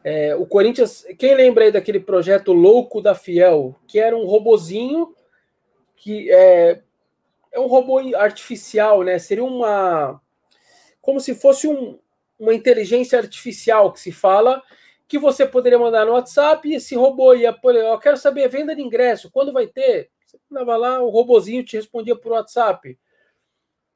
É, 0.02 0.34
o 0.34 0.46
Corinthians, 0.46 1.04
quem 1.18 1.34
lembra 1.34 1.64
aí 1.64 1.72
daquele 1.72 2.00
projeto 2.00 2.52
louco 2.52 3.02
da 3.02 3.14
Fiel, 3.14 3.76
que 3.86 3.98
era 3.98 4.16
um 4.16 4.24
robozinho 4.24 5.14
que 5.98 6.30
é, 6.30 6.80
é 7.52 7.60
um 7.60 7.66
robô 7.66 7.98
artificial, 8.16 9.02
né? 9.02 9.18
Seria 9.18 9.44
uma 9.44 10.20
como 11.00 11.20
se 11.20 11.34
fosse 11.34 11.66
um, 11.66 11.98
uma 12.38 12.54
inteligência 12.54 13.18
artificial 13.18 13.92
que 13.92 14.00
se 14.00 14.12
fala 14.12 14.62
que 15.08 15.18
você 15.18 15.46
poderia 15.46 15.78
mandar 15.78 16.04
no 16.04 16.12
WhatsApp 16.12 16.68
e 16.68 16.74
esse 16.74 16.94
robô 16.94 17.34
ia, 17.34 17.58
eu 17.64 17.98
quero 17.98 18.18
saber 18.18 18.46
venda 18.48 18.76
de 18.76 18.82
ingresso, 18.82 19.30
quando 19.30 19.54
vai 19.54 19.66
ter? 19.66 20.10
Você 20.26 20.38
mandava 20.50 20.76
lá, 20.76 21.00
o 21.00 21.08
robozinho 21.08 21.64
te 21.64 21.76
respondia 21.76 22.14
por 22.14 22.32
WhatsApp. 22.32 22.98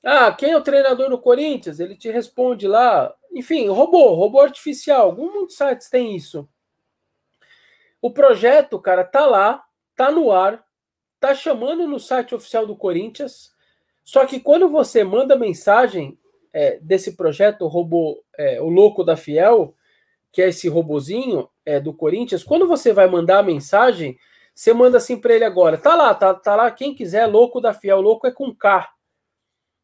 Ah, 0.03 0.33
quem 0.33 0.53
é 0.53 0.57
o 0.57 0.63
treinador 0.63 1.11
no 1.11 1.19
Corinthians? 1.19 1.79
Ele 1.79 1.95
te 1.95 2.11
responde 2.11 2.67
lá. 2.67 3.15
Enfim, 3.31 3.69
robô, 3.69 4.15
robô 4.15 4.41
artificial. 4.41 5.03
Alguns 5.03 5.55
sites 5.55 5.91
têm 5.91 6.17
isso. 6.17 6.49
O 8.01 8.11
projeto, 8.11 8.81
cara, 8.81 9.05
tá 9.05 9.27
lá, 9.27 9.63
tá 9.95 10.11
no 10.11 10.33
ar, 10.33 10.67
tá 11.23 11.35
chamando 11.37 11.87
no 11.87 12.01
site 12.01 12.35
oficial 12.35 12.67
do 12.67 12.75
Corinthians. 12.75 13.53
Só 14.03 14.27
que 14.27 14.41
quando 14.41 14.69
você 14.69 15.05
manda 15.05 15.37
mensagem 15.37 16.19
é, 16.53 16.81
desse 16.83 17.17
projeto, 17.17 17.63
o 17.63 17.69
robô, 17.69 18.23
é, 18.37 18.61
o 18.61 18.69
louco 18.69 19.05
da 19.05 19.17
Fiel, 19.17 19.75
que 20.33 20.43
é 20.43 20.49
esse 20.49 20.69
robozinho 20.69 21.49
é, 21.65 21.79
do 21.79 21.95
Corinthians, 21.95 22.43
quando 22.43 22.67
você 22.67 22.93
vai 22.93 23.07
mandar 23.07 23.39
a 23.39 23.43
mensagem, 23.43 24.19
você 24.53 24.75
manda 24.75 24.99
assim 24.99 25.17
para 25.17 25.33
ele 25.33 25.45
agora. 25.45 25.79
Tá 25.79 25.95
lá, 25.95 26.13
tá, 26.13 26.35
tá 26.35 26.57
lá, 26.57 26.69
quem 26.73 26.93
quiser, 26.93 27.27
louco 27.27 27.61
da 27.61 27.73
Fiel, 27.73 28.01
louco 28.01 28.27
é 28.27 28.33
com 28.33 28.53
K. 28.53 28.93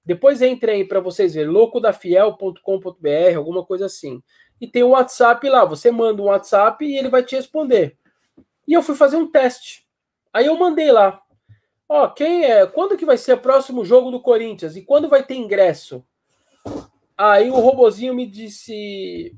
Depois 0.04 0.42
entre 0.42 0.72
aí 0.72 0.84
para 0.84 0.98
vocês 0.98 1.34
verem, 1.34 1.52
loucodafiel.com.br, 1.52 3.36
alguma 3.36 3.64
coisa 3.64 3.86
assim. 3.86 4.20
E 4.60 4.66
tem 4.66 4.82
o 4.82 4.88
WhatsApp 4.90 5.48
lá, 5.48 5.64
você 5.64 5.92
manda 5.92 6.20
um 6.20 6.26
WhatsApp 6.26 6.84
e 6.84 6.98
ele 6.98 7.08
vai 7.08 7.22
te 7.22 7.36
responder. 7.36 7.96
E 8.66 8.72
eu 8.72 8.82
fui 8.82 8.96
fazer 8.96 9.16
um 9.16 9.30
teste. 9.30 9.86
Aí 10.32 10.46
eu 10.46 10.58
mandei 10.58 10.90
lá. 10.90 11.22
Ó, 11.88 12.08
quem 12.08 12.44
é? 12.44 12.66
Quando 12.66 12.96
que 12.96 13.06
vai 13.06 13.16
ser 13.16 13.34
o 13.34 13.40
próximo 13.40 13.84
jogo 13.84 14.10
do 14.10 14.20
Corinthians? 14.20 14.76
E 14.76 14.82
quando 14.82 15.08
vai 15.08 15.24
ter 15.24 15.34
ingresso? 15.34 16.04
Aí 17.16 17.50
o 17.50 17.54
robozinho 17.54 18.14
me 18.14 18.26
disse: 18.26 19.34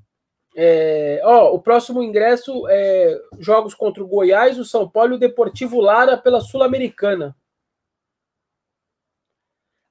é, 0.56 1.20
ó, 1.24 1.54
o 1.54 1.62
próximo 1.62 2.02
ingresso 2.02 2.66
é 2.68 3.16
jogos 3.38 3.74
contra 3.74 4.02
o 4.02 4.08
Goiás, 4.08 4.58
o 4.58 4.64
São 4.64 4.88
Paulo 4.88 5.14
e 5.14 5.16
o 5.16 5.20
Deportivo 5.20 5.80
Lara 5.80 6.16
pela 6.18 6.40
Sul-Americana. 6.40 7.36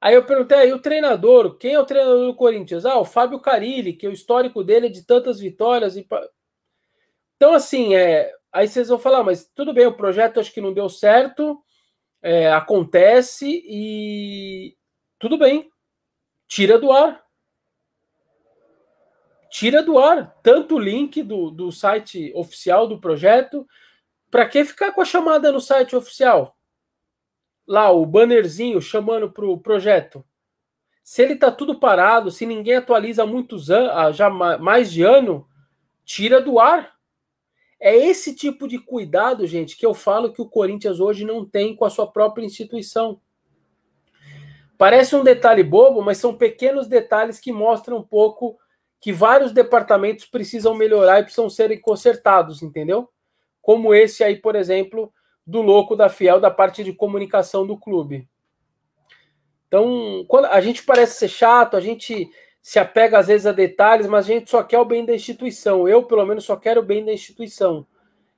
Aí 0.01 0.15
eu 0.15 0.25
perguntei 0.25 0.57
aí 0.57 0.71
o 0.71 0.79
treinador, 0.79 1.57
quem 1.57 1.73
é 1.73 1.79
o 1.79 1.85
treinador 1.85 2.25
do 2.25 2.35
Corinthians? 2.35 2.85
Ah, 2.85 2.97
o 2.99 3.05
Fábio 3.05 3.39
Carilli, 3.39 3.93
que 3.93 4.07
o 4.07 4.13
histórico 4.13 4.63
dele 4.63 4.87
é 4.87 4.89
de 4.89 5.03
tantas 5.03 5.39
vitórias 5.39 5.97
e 5.97 6.07
então 7.35 7.53
assim, 7.53 7.95
é, 7.95 8.33
aí 8.51 8.67
vocês 8.67 8.89
vão 8.89 8.99
falar, 8.99 9.23
mas 9.23 9.45
tudo 9.55 9.73
bem, 9.73 9.87
o 9.87 9.95
projeto 9.95 10.39
acho 10.39 10.53
que 10.53 10.61
não 10.61 10.73
deu 10.73 10.89
certo, 10.89 11.61
é, 12.21 12.51
acontece 12.51 13.47
e 13.65 14.75
tudo 15.17 15.37
bem, 15.37 15.69
tira 16.47 16.77
do 16.77 16.91
ar 16.91 17.23
tira 19.49 19.81
do 19.81 19.97
ar 19.97 20.37
tanto 20.43 20.75
o 20.75 20.79
link 20.79 21.23
do, 21.23 21.49
do 21.49 21.71
site 21.71 22.31
oficial 22.35 22.87
do 22.87 22.99
projeto, 22.99 23.67
Para 24.29 24.47
que 24.47 24.63
ficar 24.63 24.91
com 24.91 25.01
a 25.01 25.05
chamada 25.05 25.51
no 25.51 25.59
site 25.59 25.95
oficial? 25.95 26.55
Lá, 27.67 27.91
o 27.91 28.05
bannerzinho 28.05 28.79
chamando 28.81 29.31
para 29.31 29.45
o 29.45 29.59
projeto. 29.59 30.23
Se 31.03 31.23
ele 31.23 31.33
está 31.33 31.51
tudo 31.51 31.79
parado, 31.79 32.29
se 32.29 32.45
ninguém 32.45 32.75
atualiza 32.75 33.23
há 33.23 33.25
muitos 33.25 33.71
anos, 33.71 34.15
já 34.15 34.29
mais 34.29 34.91
de 34.91 35.01
ano, 35.01 35.47
tira 36.05 36.39
do 36.39 36.59
ar. 36.59 36.98
É 37.79 37.95
esse 37.95 38.35
tipo 38.35 38.67
de 38.67 38.77
cuidado, 38.77 39.47
gente, 39.47 39.77
que 39.77 39.85
eu 39.85 39.93
falo 39.93 40.33
que 40.33 40.41
o 40.41 40.49
Corinthians 40.49 40.99
hoje 40.99 41.23
não 41.23 41.45
tem 41.45 41.75
com 41.75 41.85
a 41.85 41.89
sua 41.89 42.11
própria 42.11 42.45
instituição. 42.45 43.21
Parece 44.77 45.15
um 45.15 45.23
detalhe 45.23 45.63
bobo, 45.63 46.01
mas 46.01 46.17
são 46.17 46.35
pequenos 46.35 46.87
detalhes 46.87 47.39
que 47.39 47.51
mostram 47.51 47.97
um 47.97 48.03
pouco 48.03 48.57
que 48.99 49.13
vários 49.13 49.53
departamentos 49.53 50.25
precisam 50.25 50.73
melhorar 50.73 51.19
e 51.19 51.23
precisam 51.23 51.49
serem 51.49 51.79
consertados, 51.79 52.61
entendeu? 52.61 53.09
Como 53.61 53.93
esse 53.93 54.23
aí, 54.23 54.35
por 54.35 54.55
exemplo, 54.55 55.13
do 55.45 55.61
louco 55.61 55.95
da 55.95 56.09
Fiel 56.09 56.39
da 56.39 56.51
parte 56.51 56.83
de 56.83 56.93
comunicação 56.93 57.65
do 57.65 57.77
clube. 57.77 58.27
Então, 59.67 60.25
quando 60.27 60.45
a 60.45 60.59
gente 60.59 60.83
parece 60.83 61.19
ser 61.19 61.29
chato, 61.29 61.77
a 61.77 61.79
gente 61.79 62.29
se 62.69 62.77
apega 62.77 63.17
às 63.17 63.25
vezes 63.25 63.47
a 63.47 63.51
detalhes, 63.51 64.05
mas 64.05 64.25
a 64.25 64.27
gente 64.27 64.47
só 64.47 64.61
quer 64.61 64.77
o 64.77 64.85
bem 64.85 65.03
da 65.03 65.15
instituição. 65.15 65.87
Eu, 65.87 66.03
pelo 66.03 66.23
menos, 66.23 66.45
só 66.45 66.55
quero 66.55 66.81
o 66.81 66.83
bem 66.83 67.03
da 67.03 67.11
instituição. 67.11 67.83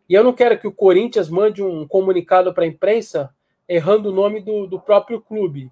E 0.07 0.13
eu 0.13 0.23
não 0.23 0.31
quero 0.31 0.57
que 0.57 0.65
o 0.65 0.71
Corinthians 0.71 1.27
mande 1.27 1.61
um 1.61 1.85
comunicado 1.85 2.53
para 2.53 2.63
a 2.63 2.67
imprensa 2.67 3.35
errando 3.67 4.07
o 4.07 4.13
nome 4.13 4.39
do, 4.39 4.67
do 4.67 4.79
próprio 4.79 5.19
clube. 5.19 5.69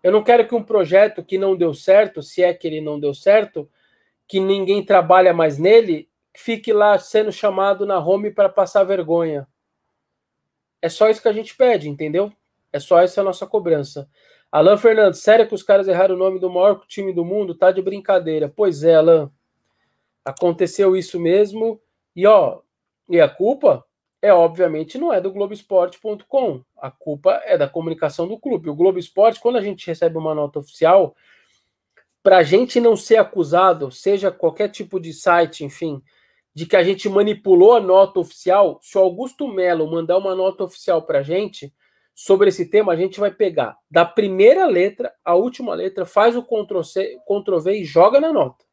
Eu 0.00 0.12
não 0.12 0.22
quero 0.22 0.46
que 0.46 0.54
um 0.54 0.62
projeto 0.62 1.24
que 1.24 1.36
não 1.36 1.56
deu 1.56 1.74
certo, 1.74 2.22
se 2.22 2.40
é 2.40 2.54
que 2.54 2.68
ele 2.68 2.80
não 2.80 3.00
deu 3.00 3.12
certo, 3.12 3.68
que 4.28 4.38
ninguém 4.38 4.84
trabalha 4.84 5.34
mais 5.34 5.58
nele, 5.58 6.08
fique 6.36 6.72
lá 6.72 6.96
sendo 7.00 7.32
chamado 7.32 7.84
na 7.84 7.98
home 7.98 8.30
para 8.30 8.48
passar 8.48 8.84
vergonha. 8.84 9.44
É 10.80 10.88
só 10.88 11.10
isso 11.10 11.20
que 11.20 11.26
a 11.26 11.32
gente 11.32 11.56
pede, 11.56 11.88
entendeu? 11.88 12.32
É 12.72 12.78
só 12.78 13.00
essa 13.00 13.22
a 13.22 13.24
nossa 13.24 13.44
cobrança. 13.44 14.08
Alan 14.50 14.76
Fernandes, 14.76 15.20
sério 15.20 15.46
que 15.46 15.54
os 15.54 15.62
caras 15.62 15.88
erraram 15.88 16.14
o 16.14 16.18
nome 16.18 16.38
do 16.38 16.50
maior 16.50 16.84
time 16.86 17.12
do 17.12 17.24
mundo? 17.24 17.54
Tá 17.54 17.70
de 17.70 17.82
brincadeira. 17.82 18.52
Pois 18.54 18.82
é, 18.82 18.94
Alan. 18.94 19.30
Aconteceu 20.24 20.96
isso 20.96 21.20
mesmo. 21.20 21.80
E 22.14 22.26
ó, 22.26 22.60
e 23.08 23.20
a 23.20 23.28
culpa 23.28 23.84
é 24.20 24.32
obviamente 24.32 24.98
não 24.98 25.12
é 25.12 25.20
do 25.20 25.30
Globoesporte.com. 25.30 26.62
A 26.78 26.90
culpa 26.90 27.40
é 27.44 27.56
da 27.56 27.68
comunicação 27.68 28.26
do 28.26 28.38
clube. 28.38 28.70
O 28.70 28.74
Globo 28.74 28.98
Esporte, 28.98 29.40
quando 29.40 29.56
a 29.56 29.60
gente 29.60 29.86
recebe 29.86 30.18
uma 30.18 30.34
nota 30.34 30.58
oficial, 30.58 31.14
para 32.22 32.38
a 32.38 32.42
gente 32.42 32.80
não 32.80 32.96
ser 32.96 33.18
acusado, 33.18 33.90
seja 33.90 34.32
qualquer 34.32 34.68
tipo 34.68 34.98
de 34.98 35.12
site, 35.12 35.64
enfim, 35.64 36.02
de 36.52 36.66
que 36.66 36.74
a 36.74 36.82
gente 36.82 37.08
manipulou 37.08 37.74
a 37.74 37.80
nota 37.80 38.18
oficial, 38.18 38.80
se 38.82 38.98
o 38.98 39.00
Augusto 39.00 39.46
Melo 39.46 39.88
mandar 39.88 40.18
uma 40.18 40.34
nota 40.34 40.64
oficial 40.64 41.02
para 41.02 41.20
a 41.20 41.22
gente 41.22 41.72
sobre 42.18 42.48
esse 42.48 42.64
tema, 42.64 42.94
a 42.94 42.96
gente 42.96 43.20
vai 43.20 43.30
pegar 43.30 43.76
da 43.90 44.02
primeira 44.02 44.64
letra 44.64 45.12
à 45.22 45.34
última 45.34 45.74
letra, 45.74 46.06
faz 46.06 46.34
o 46.34 46.42
Ctrl-C, 46.42 47.18
Ctrl-V 47.26 47.72
e 47.74 47.84
joga 47.84 48.18
na 48.18 48.32
nota. 48.32 48.64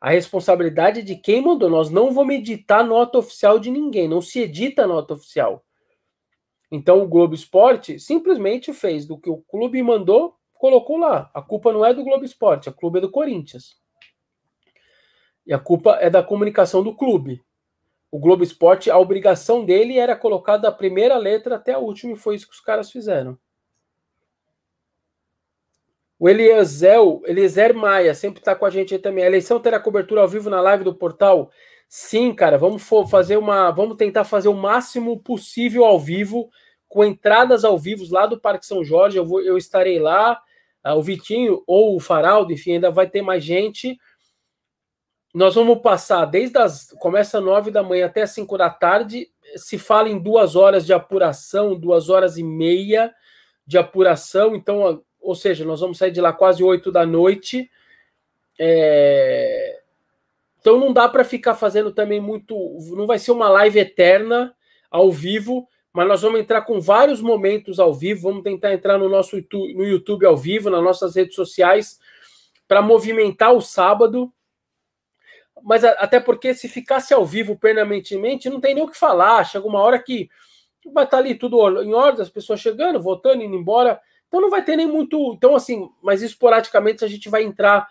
A 0.00 0.10
responsabilidade 0.10 1.00
é 1.00 1.02
de 1.02 1.14
quem 1.16 1.42
mandou. 1.42 1.68
Nós 1.68 1.90
não 1.90 2.10
vamos 2.12 2.36
editar 2.36 2.82
nota 2.82 3.18
oficial 3.18 3.58
de 3.58 3.70
ninguém, 3.70 4.08
não 4.08 4.22
se 4.22 4.40
edita 4.40 4.86
nota 4.86 5.12
oficial. 5.12 5.62
Então 6.72 7.02
o 7.02 7.08
Globo 7.08 7.34
Esporte 7.34 8.00
simplesmente 8.00 8.72
fez 8.72 9.06
do 9.06 9.18
que 9.18 9.28
o 9.28 9.42
clube 9.42 9.82
mandou, 9.82 10.36
colocou 10.54 10.96
lá. 10.96 11.30
A 11.34 11.42
culpa 11.42 11.70
não 11.70 11.84
é 11.84 11.92
do 11.92 12.02
Globo 12.02 12.24
Esporte, 12.24 12.70
a 12.70 12.72
culpa 12.72 12.96
é 12.96 13.02
do 13.02 13.10
Corinthians. 13.10 13.76
E 15.46 15.52
a 15.52 15.58
culpa 15.58 15.98
é 16.00 16.08
da 16.08 16.22
comunicação 16.22 16.82
do 16.82 16.96
clube. 16.96 17.44
O 18.10 18.18
Globo 18.18 18.44
Esporte, 18.44 18.90
a 18.90 18.98
obrigação 18.98 19.64
dele 19.64 19.98
era 19.98 20.16
colocar 20.16 20.56
da 20.56 20.70
primeira 20.70 21.16
letra 21.16 21.56
até 21.56 21.72
a 21.72 21.78
última, 21.78 22.12
e 22.12 22.16
foi 22.16 22.36
isso 22.36 22.46
que 22.46 22.54
os 22.54 22.60
caras 22.60 22.90
fizeram. 22.90 23.38
O 26.18 26.28
Eliezer, 26.28 26.98
Eliezer 27.26 27.74
Maia, 27.74 28.14
sempre 28.14 28.40
está 28.40 28.54
com 28.54 28.64
a 28.64 28.70
gente 28.70 28.94
aí 28.94 29.00
também. 29.00 29.22
A 29.22 29.26
eleição 29.26 29.60
terá 29.60 29.78
cobertura 29.78 30.22
ao 30.22 30.28
vivo 30.28 30.48
na 30.48 30.62
live 30.62 30.82
do 30.82 30.94
portal? 30.94 31.50
Sim, 31.88 32.32
cara, 32.34 32.56
vamos 32.56 32.82
fazer 33.10 33.36
uma. 33.36 33.70
Vamos 33.70 33.96
tentar 33.96 34.24
fazer 34.24 34.48
o 34.48 34.54
máximo 34.54 35.20
possível 35.20 35.84
ao 35.84 36.00
vivo, 36.00 36.48
com 36.88 37.04
entradas 37.04 37.64
ao 37.64 37.78
vivo 37.78 38.04
lá 38.10 38.26
do 38.26 38.40
Parque 38.40 38.64
São 38.64 38.82
Jorge. 38.82 39.18
Eu, 39.18 39.26
vou, 39.26 39.42
eu 39.42 39.58
estarei 39.58 39.98
lá 39.98 40.40
uh, 40.84 40.94
o 40.94 41.02
Vitinho 41.02 41.62
ou 41.66 41.94
o 41.94 42.00
Faraldo, 42.00 42.52
enfim, 42.52 42.72
ainda 42.72 42.90
vai 42.90 43.08
ter 43.08 43.20
mais 43.20 43.44
gente. 43.44 43.98
Nós 45.36 45.54
vamos 45.54 45.80
passar 45.80 46.24
desde 46.24 46.56
as. 46.56 46.94
Começa 46.98 47.42
nove 47.42 47.70
da 47.70 47.82
manhã 47.82 48.06
até 48.06 48.26
cinco 48.26 48.56
da 48.56 48.70
tarde. 48.70 49.28
Se 49.54 49.76
fala 49.76 50.08
em 50.08 50.18
duas 50.18 50.56
horas 50.56 50.86
de 50.86 50.94
apuração, 50.94 51.78
duas 51.78 52.08
horas 52.08 52.38
e 52.38 52.42
meia 52.42 53.14
de 53.66 53.76
apuração. 53.76 54.56
Então, 54.56 55.02
ou 55.20 55.34
seja, 55.34 55.62
nós 55.62 55.80
vamos 55.80 55.98
sair 55.98 56.10
de 56.10 56.22
lá 56.22 56.32
quase 56.32 56.64
oito 56.64 56.90
da 56.90 57.04
noite. 57.04 57.70
É... 58.58 59.80
Então 60.58 60.80
não 60.80 60.90
dá 60.90 61.06
para 61.06 61.22
ficar 61.22 61.54
fazendo 61.54 61.92
também 61.92 62.18
muito. 62.18 62.56
Não 62.96 63.06
vai 63.06 63.18
ser 63.18 63.32
uma 63.32 63.50
live 63.50 63.78
eterna 63.78 64.54
ao 64.90 65.12
vivo 65.12 65.68
mas 65.92 66.06
nós 66.06 66.20
vamos 66.20 66.38
entrar 66.38 66.60
com 66.60 66.78
vários 66.78 67.22
momentos 67.22 67.80
ao 67.80 67.94
vivo, 67.94 68.28
vamos 68.28 68.42
tentar 68.42 68.74
entrar 68.74 68.98
no 68.98 69.08
nosso 69.08 69.34
YouTube, 69.34 69.72
no 69.72 69.82
YouTube 69.82 70.26
ao 70.26 70.36
vivo, 70.36 70.68
nas 70.68 70.84
nossas 70.84 71.16
redes 71.16 71.34
sociais, 71.34 71.98
para 72.68 72.82
movimentar 72.82 73.54
o 73.54 73.62
sábado. 73.62 74.30
Mas 75.62 75.84
até 75.84 76.20
porque 76.20 76.54
se 76.54 76.68
ficasse 76.68 77.14
ao 77.14 77.24
vivo 77.24 77.56
permanentemente, 77.56 78.50
não 78.50 78.60
tem 78.60 78.74
nem 78.74 78.84
o 78.84 78.88
que 78.88 78.98
falar. 78.98 79.44
Chega 79.44 79.66
uma 79.66 79.80
hora 79.80 79.98
que 79.98 80.28
vai 80.92 81.04
estar 81.04 81.16
tá 81.16 81.22
ali 81.22 81.34
tudo 81.34 81.82
em 81.82 81.94
ordem, 81.94 82.22
as 82.22 82.28
pessoas 82.28 82.60
chegando, 82.60 83.02
votando, 83.02 83.42
indo 83.42 83.56
embora. 83.56 84.00
Então 84.28 84.40
não 84.40 84.50
vai 84.50 84.64
ter 84.64 84.76
nem 84.76 84.86
muito. 84.86 85.32
Então, 85.34 85.54
assim, 85.54 85.88
mas 86.02 86.22
esporadicamente 86.22 87.04
a 87.04 87.08
gente 87.08 87.28
vai 87.28 87.42
entrar 87.42 87.86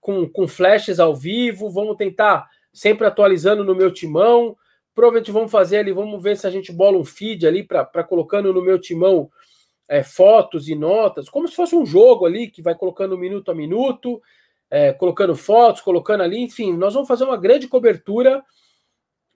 com, 0.00 0.28
com 0.28 0.48
flashes 0.48 0.98
ao 0.98 1.14
vivo, 1.14 1.70
vamos 1.70 1.96
tentar 1.96 2.48
sempre 2.72 3.06
atualizando 3.06 3.64
no 3.64 3.74
meu 3.74 3.92
timão. 3.92 4.56
Provavelmente 4.94 5.30
vamos 5.30 5.50
fazer 5.50 5.78
ali, 5.78 5.92
vamos 5.92 6.22
ver 6.22 6.36
se 6.36 6.46
a 6.46 6.50
gente 6.50 6.72
bola 6.72 6.98
um 6.98 7.04
feed 7.04 7.46
ali 7.46 7.62
para 7.62 8.04
colocando 8.04 8.52
no 8.52 8.62
meu 8.62 8.78
timão 8.80 9.30
é, 9.88 10.02
fotos 10.02 10.68
e 10.68 10.74
notas, 10.74 11.28
como 11.28 11.48
se 11.48 11.54
fosse 11.56 11.74
um 11.74 11.84
jogo 11.84 12.24
ali 12.24 12.48
que 12.48 12.62
vai 12.62 12.76
colocando 12.76 13.18
minuto 13.18 13.50
a 13.50 13.54
minuto, 13.54 14.22
é, 14.70 14.92
colocando 14.92 15.34
fotos, 15.34 15.82
colocando 15.82 16.22
ali, 16.22 16.38
enfim, 16.38 16.72
nós 16.72 16.94
vamos 16.94 17.08
fazer 17.08 17.24
uma 17.24 17.36
grande 17.36 17.66
cobertura, 17.66 18.42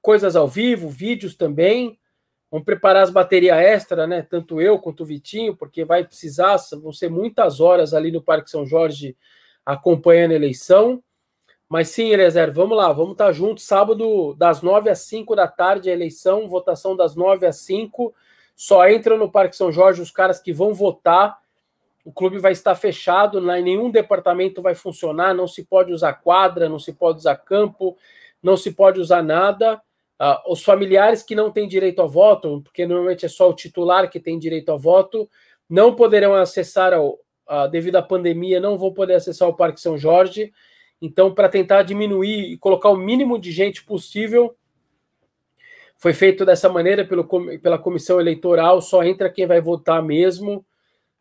coisas 0.01 0.37
ao 0.37 0.47
vivo, 0.47 0.88
vídeos 0.88 1.35
também. 1.35 1.99
Vamos 2.51 2.64
preparar 2.64 3.03
as 3.03 3.11
baterias 3.11 3.59
extra, 3.59 4.07
né? 4.07 4.23
Tanto 4.23 4.61
eu 4.61 4.79
quanto 4.79 5.03
o 5.03 5.07
Vitinho, 5.07 5.57
porque 5.57 5.85
vai 5.85 6.05
precisar, 6.05 6.57
vão 6.81 6.92
ser 6.92 7.11
muitas 7.11 7.59
horas 7.59 7.92
ali 7.92 8.12
no 8.12 8.23
Parque 8.23 8.49
São 8.49 8.64
Jorge 8.64 9.16
acompanhando 9.66 10.33
a 10.33 10.37
eleição. 10.37 11.03
Mas 11.68 11.88
sim, 11.88 12.11
Eliezer, 12.11 12.53
vamos 12.53 12.77
lá, 12.77 12.92
vamos 12.92 13.12
estar 13.12 13.33
juntos. 13.33 13.64
Sábado, 13.64 14.35
das 14.35 14.62
9 14.62 14.90
às 14.90 15.01
5 15.01 15.35
da 15.35 15.49
tarde, 15.49 15.90
a 15.90 15.92
eleição, 15.92 16.47
votação 16.47 16.94
das 16.94 17.16
9 17.16 17.47
às 17.47 17.57
5. 17.57 18.14
Só 18.55 18.88
entram 18.88 19.18
no 19.18 19.31
Parque 19.31 19.57
São 19.57 19.73
Jorge 19.73 20.01
os 20.01 20.11
caras 20.11 20.40
que 20.40 20.53
vão 20.53 20.73
votar. 20.73 21.37
O 22.04 22.12
clube 22.12 22.38
vai 22.38 22.52
estar 22.52 22.74
fechado, 22.74 23.40
né? 23.40 23.60
nenhum 23.60 23.90
departamento 23.90 24.60
vai 24.60 24.74
funcionar, 24.74 25.34
não 25.34 25.48
se 25.48 25.64
pode 25.64 25.92
usar 25.92 26.12
quadra, 26.14 26.68
não 26.68 26.78
se 26.78 26.92
pode 26.92 27.18
usar 27.18 27.36
campo, 27.36 27.96
não 28.42 28.56
se 28.56 28.72
pode 28.72 29.00
usar 29.00 29.22
nada. 29.22 29.80
Uh, 30.20 30.52
os 30.52 30.62
familiares 30.62 31.22
que 31.22 31.34
não 31.34 31.50
têm 31.50 31.66
direito 31.66 32.02
a 32.02 32.06
voto, 32.06 32.60
porque 32.62 32.86
normalmente 32.86 33.24
é 33.24 33.28
só 33.28 33.48
o 33.48 33.54
titular 33.54 34.08
que 34.08 34.20
tem 34.20 34.38
direito 34.38 34.70
a 34.70 34.76
voto, 34.76 35.28
não 35.68 35.94
poderão 35.94 36.34
acessar, 36.34 36.92
ao, 36.92 37.14
uh, 37.14 37.68
devido 37.70 37.96
à 37.96 38.02
pandemia, 38.02 38.60
não 38.60 38.76
vão 38.76 38.92
poder 38.92 39.14
acessar 39.14 39.48
o 39.48 39.56
Parque 39.56 39.80
São 39.80 39.96
Jorge. 39.96 40.52
Então, 41.00 41.34
para 41.34 41.48
tentar 41.48 41.82
diminuir 41.82 42.52
e 42.52 42.58
colocar 42.58 42.90
o 42.90 42.96
mínimo 42.96 43.38
de 43.38 43.50
gente 43.50 43.82
possível, 43.84 44.54
foi 45.96 46.12
feito 46.12 46.44
dessa 46.44 46.68
maneira 46.68 47.04
pelo, 47.04 47.26
pela 47.58 47.78
comissão 47.78 48.20
eleitoral, 48.20 48.80
só 48.80 49.02
entra 49.02 49.30
quem 49.30 49.46
vai 49.46 49.60
votar 49.60 50.02
mesmo. 50.02 50.64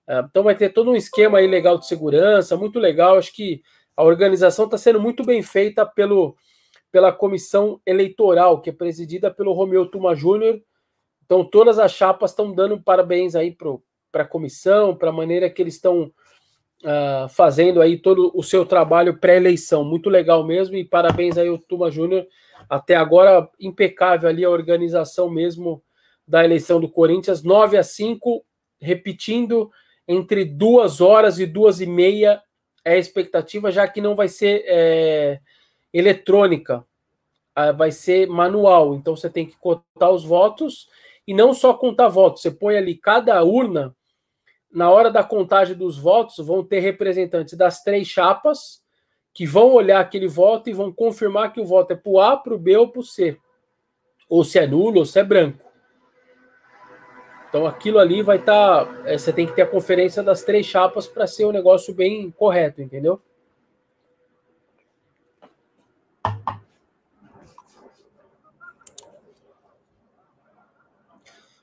Ah, 0.08 0.26
então 0.30 0.44
vai 0.44 0.56
ter 0.56 0.70
todo 0.70 0.92
um 0.92 0.96
esquema 0.96 1.38
aí 1.38 1.48
legal 1.48 1.78
de 1.78 1.88
segurança, 1.88 2.58
muito 2.58 2.80
legal. 2.80 3.18
Acho 3.18 3.34
que 3.34 3.62
a 3.96 4.04
organização 4.04 4.66
está 4.66 4.78
sendo 4.78 5.00
muito 5.00 5.24
bem 5.24 5.42
feita 5.42 5.86
pelo, 5.86 6.36
pela 6.92 7.12
comissão 7.12 7.80
eleitoral, 7.86 8.62
que 8.62 8.70
é 8.70 8.74
presidida 8.74 9.32
pelo 9.32 9.54
Romeu 9.54 9.90
Tuma 9.90 10.16
Júnior. 10.16 10.62
Então 11.26 11.44
todas 11.44 11.80
as 11.80 11.92
chapas 11.92 12.32
estão 12.32 12.54
dando 12.54 12.82
parabéns 12.82 13.36
aí 13.36 13.56
para 14.12 14.24
a 14.24 14.28
comissão, 14.28 14.96
para 14.96 15.10
a 15.10 15.14
maneira 15.14 15.50
que 15.50 15.62
eles 15.62 15.76
estão 15.76 16.12
uh, 16.84 17.30
fazendo 17.30 17.82
aí 17.82 17.98
todo 17.98 18.32
o 18.36 18.44
seu 18.44 18.66
trabalho 18.66 19.20
pré-eleição. 19.20 19.84
Muito 19.84 20.10
legal 20.10 20.46
mesmo 20.46 20.76
e 20.76 20.84
parabéns 20.84 21.38
aí 21.38 21.48
ao 21.48 21.58
Tuma 21.58 21.90
Júnior. 21.90 22.28
Até 22.70 22.96
agora, 22.96 23.50
impecável 23.60 24.30
ali 24.30 24.44
a 24.44 24.50
organização 24.50 25.30
mesmo 25.30 25.84
da 26.28 26.44
eleição 26.44 26.80
do 26.80 26.90
Corinthians. 26.90 27.44
9 27.44 27.78
a 27.78 27.84
5, 27.84 28.46
repetindo, 28.80 29.70
entre 30.08 30.46
duas 30.46 31.02
horas 31.02 31.40
e 31.40 31.46
duas 31.46 31.82
e 31.82 31.86
meia 31.86 32.42
é 32.84 32.94
a 32.94 32.98
expectativa, 32.98 33.72
já 33.72 33.88
que 33.88 34.02
não 34.02 34.16
vai 34.16 34.28
ser 34.28 34.64
é, 34.68 35.40
eletrônica. 35.94 36.86
vai 37.78 37.92
ser 37.92 38.28
manual. 38.28 38.96
Então 38.96 39.16
você 39.16 39.30
tem 39.30 39.46
que 39.46 39.58
contar 39.58 40.10
os 40.10 40.24
votos 40.24 40.88
e 41.28 41.34
não 41.34 41.54
só 41.54 41.74
contar 41.74 42.10
votos. 42.10 42.42
Você 42.42 42.52
põe 42.52 42.76
ali 42.76 42.96
cada 42.96 43.42
urna, 43.44 43.96
na 44.72 44.90
hora 44.90 45.12
da 45.12 45.24
contagem 45.24 45.76
dos 45.76 45.98
votos, 45.98 46.38
vão 46.46 46.64
ter 46.64 46.80
representantes 46.80 47.56
das 47.56 47.84
três 47.84 48.08
chapas 48.08 48.82
que 49.34 49.46
vão 49.46 49.72
olhar 49.72 50.00
aquele 50.00 50.28
voto 50.28 50.70
e 50.70 50.74
vão 50.74 50.92
confirmar 50.92 51.54
que 51.54 51.62
o 51.62 51.66
voto 51.66 51.92
é 51.92 51.96
para 51.96 52.12
o 52.12 52.20
A, 52.20 52.38
para 52.38 52.54
o 52.54 52.60
B 52.60 52.76
ou 52.78 52.88
para 52.88 53.00
o 53.00 53.04
C. 53.04 53.38
Ou 54.30 54.44
se 54.44 54.60
é 54.60 54.68
nulo 54.68 55.00
ou 55.00 55.06
se 55.06 55.20
é 55.20 55.24
branco. 55.24 55.63
Então 57.54 57.68
aquilo 57.68 58.00
ali 58.00 58.24
vai 58.24 58.38
estar. 58.38 58.84
Tá, 58.88 59.02
é, 59.06 59.16
você 59.16 59.32
tem 59.32 59.46
que 59.46 59.54
ter 59.54 59.62
a 59.62 59.68
conferência 59.68 60.24
das 60.24 60.42
três 60.42 60.66
chapas 60.66 61.06
para 61.06 61.28
ser 61.28 61.46
um 61.46 61.52
negócio 61.52 61.94
bem 61.94 62.32
correto, 62.32 62.82
entendeu? 62.82 63.22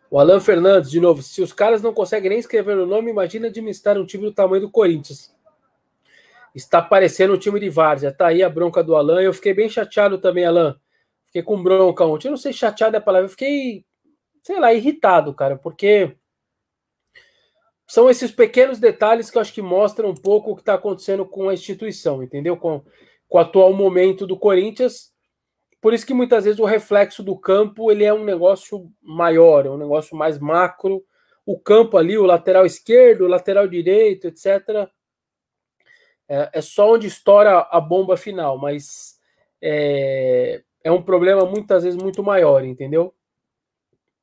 O 0.09 0.17
Alan 0.21 0.39
Fernandes, 0.39 0.93
de 0.93 1.01
novo, 1.01 1.23
se 1.23 1.43
os 1.43 1.53
caras 1.53 1.83
não 1.83 1.93
conseguem 1.93 2.31
nem 2.31 2.39
escrever 2.39 2.79
o 2.79 2.87
nome, 2.87 3.11
imagina 3.11 3.49
administrar 3.49 3.99
um 3.99 4.07
time 4.07 4.27
do 4.27 4.33
tamanho 4.33 4.63
do 4.63 4.71
Corinthians. 4.71 5.35
Está 6.55 6.81
parecendo 6.81 7.35
um 7.35 7.39
time 7.39 7.59
de 7.59 7.69
várzea. 7.69 8.13
Tá 8.13 8.29
aí 8.29 8.45
a 8.45 8.49
bronca 8.49 8.81
do 8.85 8.95
Alan. 8.95 9.21
Eu 9.21 9.35
fiquei 9.35 9.53
bem 9.53 9.69
chateado 9.69 10.19
também, 10.19 10.45
Alan. 10.45 10.79
Fiquei 11.25 11.43
com 11.43 11.61
bronca 11.61 12.05
ontem. 12.05 12.29
Eu 12.29 12.33
não 12.33 12.39
sei 12.39 12.53
chateado 12.53 12.95
é 12.95 13.01
a 13.01 13.03
palavra. 13.03 13.27
Eu 13.27 13.31
fiquei 13.31 13.85
sei 14.43 14.59
lá, 14.59 14.73
irritado, 14.73 15.35
cara, 15.35 15.57
porque 15.57 16.17
são 17.91 18.09
esses 18.09 18.31
pequenos 18.31 18.79
detalhes 18.79 19.31
que 19.31 19.37
eu 19.37 19.43
acho 19.43 19.53
que 19.53 19.61
mostram 19.61 20.11
um 20.11 20.15
pouco 20.15 20.53
o 20.53 20.55
que 20.55 20.63
está 20.63 20.75
acontecendo 20.75 21.27
com 21.27 21.49
a 21.49 21.55
instituição, 21.55 22.23
entendeu? 22.23 22.57
Com, 22.57 22.85
com 23.29 23.39
o 23.39 23.41
atual 23.41 23.73
momento 23.73 24.29
do 24.29 24.39
Corinthians. 24.39 25.13
Por 25.81 25.93
isso 25.93 26.07
que 26.07 26.15
muitas 26.15 26.45
vezes 26.45 26.61
o 26.61 26.65
reflexo 26.65 27.21
do 27.23 27.37
campo 27.37 27.91
ele 27.91 28.05
é 28.05 28.15
um 28.15 28.25
negócio 28.25 28.93
maior, 29.03 29.67
é 29.67 29.71
um 29.71 29.77
negócio 29.77 30.17
mais 30.17 30.39
macro. 30.39 31.05
O 31.45 31.59
campo 31.59 31.97
ali, 31.97 32.17
o 32.17 32.27
lateral 32.27 32.65
esquerdo, 32.65 33.25
o 33.25 33.29
lateral 33.29 33.67
direito, 33.67 34.29
etc. 34.29 34.89
É, 36.29 36.51
é 36.53 36.61
só 36.61 36.93
onde 36.93 37.09
estoura 37.09 37.67
a 37.73 37.81
bomba 37.81 38.17
final, 38.17 38.57
mas 38.57 39.19
é, 39.61 40.63
é 40.85 40.93
um 40.93 41.03
problema 41.03 41.45
muitas 41.45 41.83
vezes 41.83 42.01
muito 42.01 42.23
maior, 42.23 42.65
entendeu? 42.65 43.13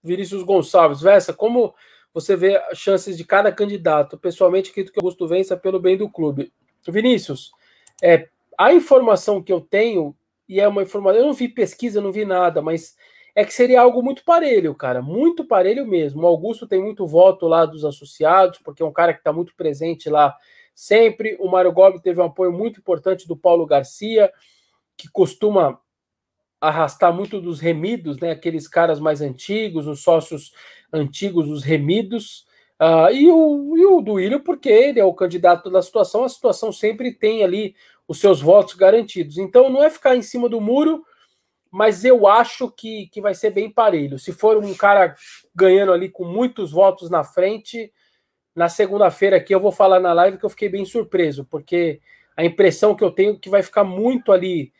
Vinícius 0.04 0.44
Gonçalves, 0.44 1.02
Vessa, 1.02 1.34
como 1.34 1.74
você 2.14 2.36
vê 2.36 2.58
as 2.58 2.78
chances 2.78 3.18
de 3.18 3.24
cada 3.24 3.52
candidato? 3.52 4.18
Pessoalmente, 4.18 4.72
acredito 4.72 4.94
que 4.94 5.00
Augusto 5.00 5.28
vença 5.28 5.56
pelo 5.56 5.80
bem 5.80 5.98
do 5.98 6.10
clube. 6.10 6.52
Vinícius, 6.88 7.52
é, 8.02 8.30
a 8.58 8.74
informação 8.74 9.42
que 9.42 9.52
eu 9.52 9.62
tenho, 9.62 10.16
e 10.48 10.60
é 10.60 10.68
uma 10.68 10.84
informação, 10.84 11.20
eu 11.20 11.26
não 11.26 11.34
vi 11.34 11.48
pesquisa, 11.48 12.02
não 12.02 12.12
vi 12.12 12.26
nada, 12.26 12.62
mas 12.62 12.96
é 13.36 13.46
que 13.46 13.54
seria 13.54 13.82
algo 13.82 14.02
muito 14.02 14.24
parelho, 14.24 14.74
cara, 14.74 15.00
muito 15.00 15.46
parelho 15.46 15.86
mesmo. 15.86 16.24
O 16.24 16.26
Augusto 16.26 16.66
tem 16.66 16.82
muito 16.82 17.06
voto 17.06 17.48
lá 17.48 17.66
dos 17.66 17.86
associados, 17.86 18.60
porque 18.64 18.82
é 18.82 18.86
um 18.86 18.92
cara 18.92 19.14
que 19.14 19.20
está 19.20 19.32
muito 19.32 19.56
presente 19.56 20.10
lá 20.10 20.36
sempre. 20.74 21.38
O 21.40 21.48
Mário 21.48 21.72
Gobi 21.72 22.02
teve 22.02 22.20
um 22.20 22.26
apoio 22.26 22.52
muito 22.52 22.80
importante 22.80 23.28
do 23.28 23.38
Paulo 23.38 23.68
Garcia, 23.68 24.32
que 24.98 25.08
costuma 25.08 25.80
arrastar 26.60 27.14
muito 27.14 27.40
dos 27.40 27.60
remidos, 27.60 28.18
né? 28.20 28.32
Aqueles 28.32 28.68
caras 28.68 29.00
mais 29.00 29.22
antigos, 29.22 29.88
os 29.88 30.02
sócios 30.02 30.52
antigos, 30.92 31.48
os 31.50 31.64
remidos. 31.64 32.46
Uh, 32.80 33.12
e, 33.12 33.32
o, 33.32 33.78
e 33.78 33.86
o 33.86 34.02
Duílio, 34.02 34.42
porque 34.42 34.70
ele 34.70 35.00
é 35.00 35.06
o 35.06 35.14
candidato 35.14 35.70
da 35.70 35.82
situação, 35.82 36.24
a 36.24 36.30
situação 36.30 36.72
sempre 36.72 37.12
tem 37.12 37.44
ali 37.44 37.76
os 38.08 38.20
seus 38.20 38.42
votos 38.42 38.76
garantidos. 38.76 39.38
Então 39.38 39.70
não 39.70 39.84
é 39.84 39.90
ficar 39.90 40.16
em 40.16 40.22
cima 40.22 40.48
do 40.48 40.62
muro, 40.62 41.04
mas 41.72 42.06
eu 42.06 42.28
acho 42.28 42.72
que, 42.72 43.08
que 43.08 43.22
vai 43.22 43.34
ser 43.34 43.52
bem 43.52 43.70
parelho. 43.70 44.18
Se 44.18 44.32
for 44.32 44.58
um 44.58 44.74
cara 44.74 45.16
ganhando 45.54 45.92
ali 45.92 46.10
com 46.10 46.24
muitos 46.24 46.72
votos 46.72 47.10
na 47.10 47.24
frente, 47.24 47.92
na 48.56 48.70
segunda-feira 48.70 49.38
aqui 49.38 49.54
eu 49.54 49.60
vou 49.60 49.72
falar 49.72 50.00
na 50.00 50.14
live 50.14 50.38
que 50.38 50.46
eu 50.46 50.50
fiquei 50.50 50.70
bem 50.70 50.86
surpreso, 50.86 51.46
porque 51.46 52.00
a 52.36 52.46
impressão 52.46 52.96
que 52.96 53.04
eu 53.04 53.12
tenho 53.12 53.34
é 53.34 53.40
que 53.40 53.50
vai 53.50 53.62
ficar 53.62 53.84
muito 53.84 54.32
ali 54.32 54.72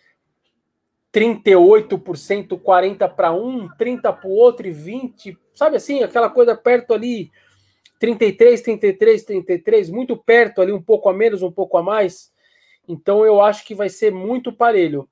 38%, 1.14 2.60
40 2.60 3.08
para 3.10 3.32
um, 3.32 3.68
30 3.78 4.14
para 4.14 4.28
o 4.28 4.34
outro 4.34 4.68
e 4.68 4.72
20, 4.72 5.38
sabe 5.54 5.78
assim, 5.78 6.04
aquela 6.04 6.30
coisa 6.30 6.56
perto 6.56 6.94
ali, 6.94 7.32
33, 8.00 8.62
33, 8.62 9.24
33, 9.24 9.90
muito 9.90 10.16
perto 10.16 10.62
ali, 10.62 10.72
um 10.72 10.82
pouco 10.82 11.10
a 11.10 11.14
menos, 11.14 11.42
um 11.42 11.52
pouco 11.52 11.78
a 11.78 11.84
mais. 11.84 12.32
Então 12.88 13.26
eu 13.26 13.42
acho 13.42 13.66
que 13.66 13.74
vai 13.74 13.90
ser 13.90 14.12
muito 14.12 14.54
parelho. 14.54 15.10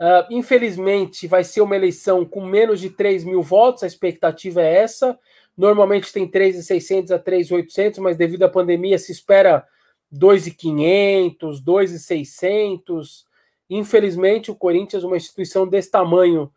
Uh, 0.00 0.22
infelizmente, 0.30 1.26
vai 1.26 1.42
ser 1.42 1.60
uma 1.60 1.74
eleição 1.74 2.24
com 2.24 2.44
menos 2.44 2.80
de 2.80 2.88
3 2.88 3.24
mil 3.24 3.42
votos, 3.42 3.82
a 3.82 3.86
expectativa 3.86 4.62
é 4.62 4.76
essa. 4.76 5.18
Normalmente 5.56 6.12
tem 6.12 6.30
3.600 6.30 7.10
a 7.10 7.18
3.800, 7.18 7.98
mas 7.98 8.16
devido 8.16 8.44
à 8.44 8.48
pandemia 8.48 8.96
se 8.96 9.10
espera 9.10 9.66
2.500, 10.14 11.60
2.600. 11.64 13.26
Infelizmente, 13.68 14.50
o 14.50 14.56
Corinthians, 14.56 15.04
uma 15.04 15.16
instituição 15.16 15.66
desse 15.66 15.90
tamanho, 15.90 16.52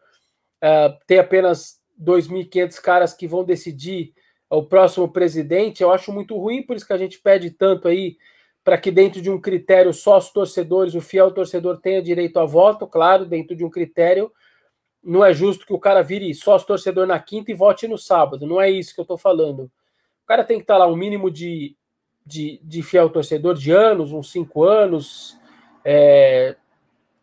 uh, 0.63 0.97
tem 1.05 1.19
apenas 1.19 1.79
2.500 2.01 2.81
caras 2.81 3.13
que 3.13 3.27
vão 3.27 3.43
decidir 3.43 4.13
o 4.49 4.63
próximo 4.63 5.07
presidente. 5.09 5.81
Eu 5.81 5.91
acho 5.91 6.11
muito 6.11 6.37
ruim, 6.37 6.63
por 6.63 6.75
isso 6.75 6.87
que 6.87 6.93
a 6.93 6.97
gente 6.97 7.19
pede 7.19 7.51
tanto 7.51 7.87
aí 7.87 8.17
para 8.63 8.77
que 8.77 8.91
dentro 8.91 9.21
de 9.21 9.29
um 9.29 9.39
critério 9.39 9.93
só 9.93 10.17
os 10.17 10.29
torcedores, 10.29 10.93
o 10.93 11.01
fiel 11.01 11.31
torcedor 11.31 11.79
tenha 11.79 12.01
direito 12.01 12.39
a 12.39 12.45
voto, 12.45 12.85
claro, 12.85 13.25
dentro 13.25 13.55
de 13.55 13.65
um 13.65 13.69
critério. 13.69 14.31
Não 15.03 15.25
é 15.25 15.33
justo 15.33 15.65
que 15.65 15.73
o 15.73 15.79
cara 15.79 16.03
vire 16.03 16.33
sócio 16.33 16.67
torcedor 16.67 17.07
na 17.07 17.19
quinta 17.19 17.51
e 17.51 17.55
vote 17.55 17.87
no 17.87 17.97
sábado. 17.97 18.45
Não 18.45 18.61
é 18.61 18.69
isso 18.69 18.93
que 18.93 18.99
eu 18.99 19.03
estou 19.03 19.17
falando. 19.17 19.63
O 20.23 20.27
cara 20.27 20.43
tem 20.43 20.57
que 20.57 20.63
estar 20.63 20.75
tá 20.75 20.79
lá 20.79 20.87
um 20.87 20.95
mínimo 20.95 21.31
de, 21.31 21.75
de, 22.25 22.59
de 22.63 22.83
fiel 22.83 23.09
torcedor 23.09 23.55
de 23.55 23.71
anos, 23.71 24.11
uns 24.13 24.31
cinco 24.31 24.63
anos, 24.63 25.39
é, 25.83 26.55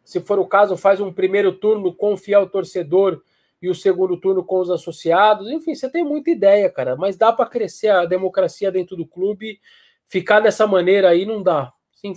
se 0.08 0.20
for 0.20 0.38
o 0.38 0.46
caso, 0.46 0.74
faz 0.74 1.02
um 1.02 1.12
primeiro 1.12 1.52
turno 1.52 1.92
com 1.92 2.14
o 2.14 2.16
fiel 2.16 2.48
torcedor 2.48 3.20
e 3.60 3.68
o 3.68 3.74
segundo 3.74 4.16
turno 4.16 4.42
com 4.42 4.58
os 4.58 4.70
associados. 4.70 5.50
Enfim, 5.50 5.74
você 5.74 5.86
tem 5.86 6.02
muita 6.02 6.30
ideia, 6.30 6.70
cara, 6.70 6.96
mas 6.96 7.14
dá 7.14 7.30
para 7.30 7.44
crescer 7.44 7.88
a 7.88 8.06
democracia 8.06 8.72
dentro 8.72 8.96
do 8.96 9.04
clube. 9.04 9.60
Ficar 10.06 10.40
dessa 10.40 10.66
maneira 10.66 11.10
aí 11.10 11.26
não 11.26 11.42
dá. 11.42 11.74
Sim, 11.92 12.14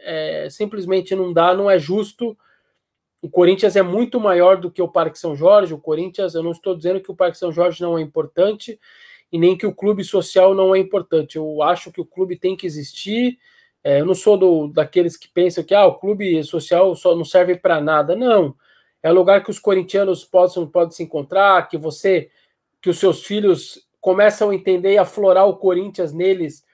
é, 0.00 0.48
simplesmente 0.50 1.14
não 1.14 1.34
dá, 1.34 1.52
não 1.52 1.70
é 1.70 1.78
justo. 1.78 2.34
O 3.20 3.28
Corinthians 3.28 3.76
é 3.76 3.82
muito 3.82 4.18
maior 4.18 4.56
do 4.56 4.70
que 4.70 4.80
o 4.80 4.88
Parque 4.88 5.18
São 5.18 5.36
Jorge. 5.36 5.74
O 5.74 5.78
Corinthians, 5.78 6.34
eu 6.34 6.42
não 6.42 6.52
estou 6.52 6.74
dizendo 6.74 7.02
que 7.02 7.10
o 7.10 7.14
Parque 7.14 7.36
São 7.36 7.52
Jorge 7.52 7.82
não 7.82 7.98
é 7.98 8.00
importante 8.00 8.80
e 9.30 9.38
nem 9.38 9.54
que 9.54 9.66
o 9.66 9.74
clube 9.74 10.02
social 10.02 10.54
não 10.54 10.74
é 10.74 10.78
importante. 10.78 11.36
Eu 11.36 11.62
acho 11.62 11.92
que 11.92 12.00
o 12.00 12.06
clube 12.06 12.38
tem 12.38 12.56
que 12.56 12.66
existir 12.66 13.38
é, 13.84 14.00
eu 14.00 14.06
não 14.06 14.14
sou 14.14 14.38
do, 14.38 14.68
daqueles 14.68 15.14
que 15.14 15.28
pensam 15.28 15.62
que 15.62 15.74
ah, 15.74 15.84
o 15.84 15.96
clube 15.96 16.42
social 16.42 16.96
só 16.96 17.14
não 17.14 17.24
serve 17.24 17.54
para 17.54 17.82
nada. 17.82 18.16
Não. 18.16 18.56
É 19.02 19.12
lugar 19.12 19.44
que 19.44 19.50
os 19.50 19.58
corintianos 19.58 20.24
possam, 20.24 20.66
podem 20.66 20.92
se 20.92 21.02
encontrar, 21.02 21.68
que 21.68 21.76
você, 21.76 22.30
que 22.80 22.88
os 22.88 22.98
seus 22.98 23.26
filhos 23.26 23.86
começam 24.00 24.48
a 24.48 24.54
entender 24.54 24.94
e 24.94 24.98
aflorar 24.98 25.46
o 25.46 25.58
Corinthians 25.58 26.14
neles, 26.14 26.64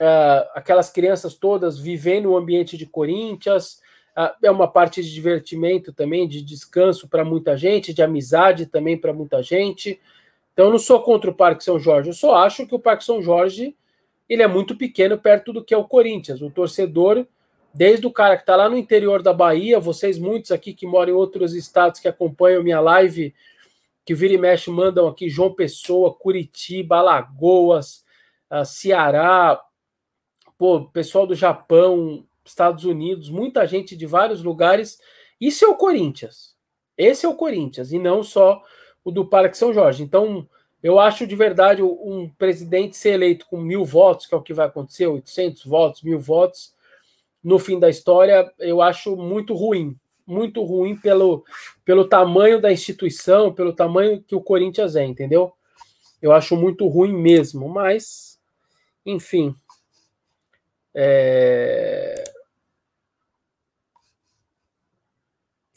uh, 0.00 0.46
aquelas 0.54 0.88
crianças 0.88 1.34
todas 1.34 1.76
vivendo 1.76 2.26
o 2.26 2.36
ambiente 2.36 2.76
de 2.76 2.86
Corinthians. 2.86 3.80
Uh, 4.16 4.30
é 4.44 4.50
uma 4.50 4.68
parte 4.68 5.02
de 5.02 5.12
divertimento 5.12 5.92
também, 5.92 6.28
de 6.28 6.40
descanso 6.40 7.08
para 7.08 7.24
muita 7.24 7.56
gente, 7.56 7.92
de 7.92 8.00
amizade 8.00 8.66
também 8.66 8.96
para 8.96 9.12
muita 9.12 9.42
gente. 9.42 10.00
Então, 10.52 10.66
eu 10.66 10.70
não 10.70 10.78
sou 10.78 11.02
contra 11.02 11.28
o 11.28 11.34
Parque 11.34 11.64
São 11.64 11.80
Jorge, 11.80 12.10
eu 12.10 12.14
só 12.14 12.36
acho 12.36 12.64
que 12.64 12.76
o 12.76 12.78
Parque 12.78 13.02
São 13.02 13.20
Jorge 13.20 13.74
ele 14.28 14.42
é 14.42 14.46
muito 14.46 14.76
pequeno 14.76 15.18
perto 15.18 15.52
do 15.52 15.64
que 15.64 15.74
é 15.74 15.76
o 15.76 15.84
Corinthians. 15.84 16.42
O 16.42 16.50
torcedor, 16.50 17.26
desde 17.72 18.06
o 18.06 18.12
cara 18.12 18.36
que 18.36 18.42
está 18.42 18.56
lá 18.56 18.68
no 18.68 18.76
interior 18.76 19.22
da 19.22 19.32
Bahia, 19.32 19.78
vocês 19.78 20.18
muitos 20.18 20.50
aqui 20.50 20.72
que 20.72 20.86
moram 20.86 21.12
em 21.12 21.16
outros 21.16 21.54
estados 21.54 22.00
que 22.00 22.08
acompanham 22.08 22.62
minha 22.62 22.80
live, 22.80 23.34
que 24.04 24.14
vira 24.14 24.34
e 24.34 24.38
mexe, 24.38 24.70
mandam 24.70 25.06
aqui 25.06 25.28
João 25.28 25.54
Pessoa, 25.54 26.14
Curitiba, 26.14 26.98
Alagoas, 26.98 28.04
uh, 28.50 28.64
Ceará, 28.64 29.60
pô, 30.58 30.86
pessoal 30.86 31.26
do 31.26 31.34
Japão, 31.34 32.26
Estados 32.44 32.84
Unidos, 32.84 33.30
muita 33.30 33.66
gente 33.66 33.96
de 33.96 34.06
vários 34.06 34.42
lugares. 34.42 35.00
Isso 35.40 35.64
é 35.64 35.68
o 35.68 35.76
Corinthians. 35.76 36.54
Esse 36.96 37.26
é 37.26 37.28
o 37.28 37.34
Corinthians, 37.34 37.92
e 37.92 37.98
não 37.98 38.22
só 38.22 38.62
o 39.04 39.10
do 39.10 39.26
Parque 39.26 39.56
São 39.56 39.72
Jorge. 39.72 40.02
Então, 40.02 40.48
eu 40.84 41.00
acho 41.00 41.26
de 41.26 41.34
verdade 41.34 41.82
um 41.82 42.28
presidente 42.36 42.94
ser 42.94 43.14
eleito 43.14 43.46
com 43.46 43.56
mil 43.56 43.86
votos, 43.86 44.26
que 44.26 44.34
é 44.34 44.36
o 44.36 44.42
que 44.42 44.52
vai 44.52 44.66
acontecer, 44.66 45.06
800 45.06 45.64
votos, 45.64 46.02
mil 46.02 46.20
votos, 46.20 46.74
no 47.42 47.58
fim 47.58 47.80
da 47.80 47.88
história, 47.88 48.52
eu 48.58 48.82
acho 48.82 49.16
muito 49.16 49.54
ruim. 49.54 49.98
Muito 50.26 50.62
ruim 50.62 50.94
pelo, 50.94 51.42
pelo 51.86 52.06
tamanho 52.06 52.60
da 52.60 52.70
instituição, 52.70 53.50
pelo 53.50 53.72
tamanho 53.72 54.22
que 54.22 54.34
o 54.34 54.42
Corinthians 54.42 54.94
é, 54.94 55.06
entendeu? 55.06 55.54
Eu 56.20 56.32
acho 56.32 56.54
muito 56.54 56.86
ruim 56.86 57.14
mesmo, 57.14 57.66
mas, 57.66 58.38
enfim. 59.06 59.56
É... 60.94 62.24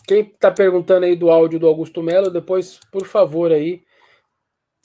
Quem 0.05 0.19
está 0.19 0.51
perguntando 0.51 1.05
aí 1.05 1.15
do 1.15 1.29
áudio 1.29 1.59
do 1.59 1.67
Augusto 1.67 2.03
Melo, 2.03 2.29
depois, 2.29 2.77
por 2.91 3.05
favor, 3.05 3.53
aí. 3.53 3.86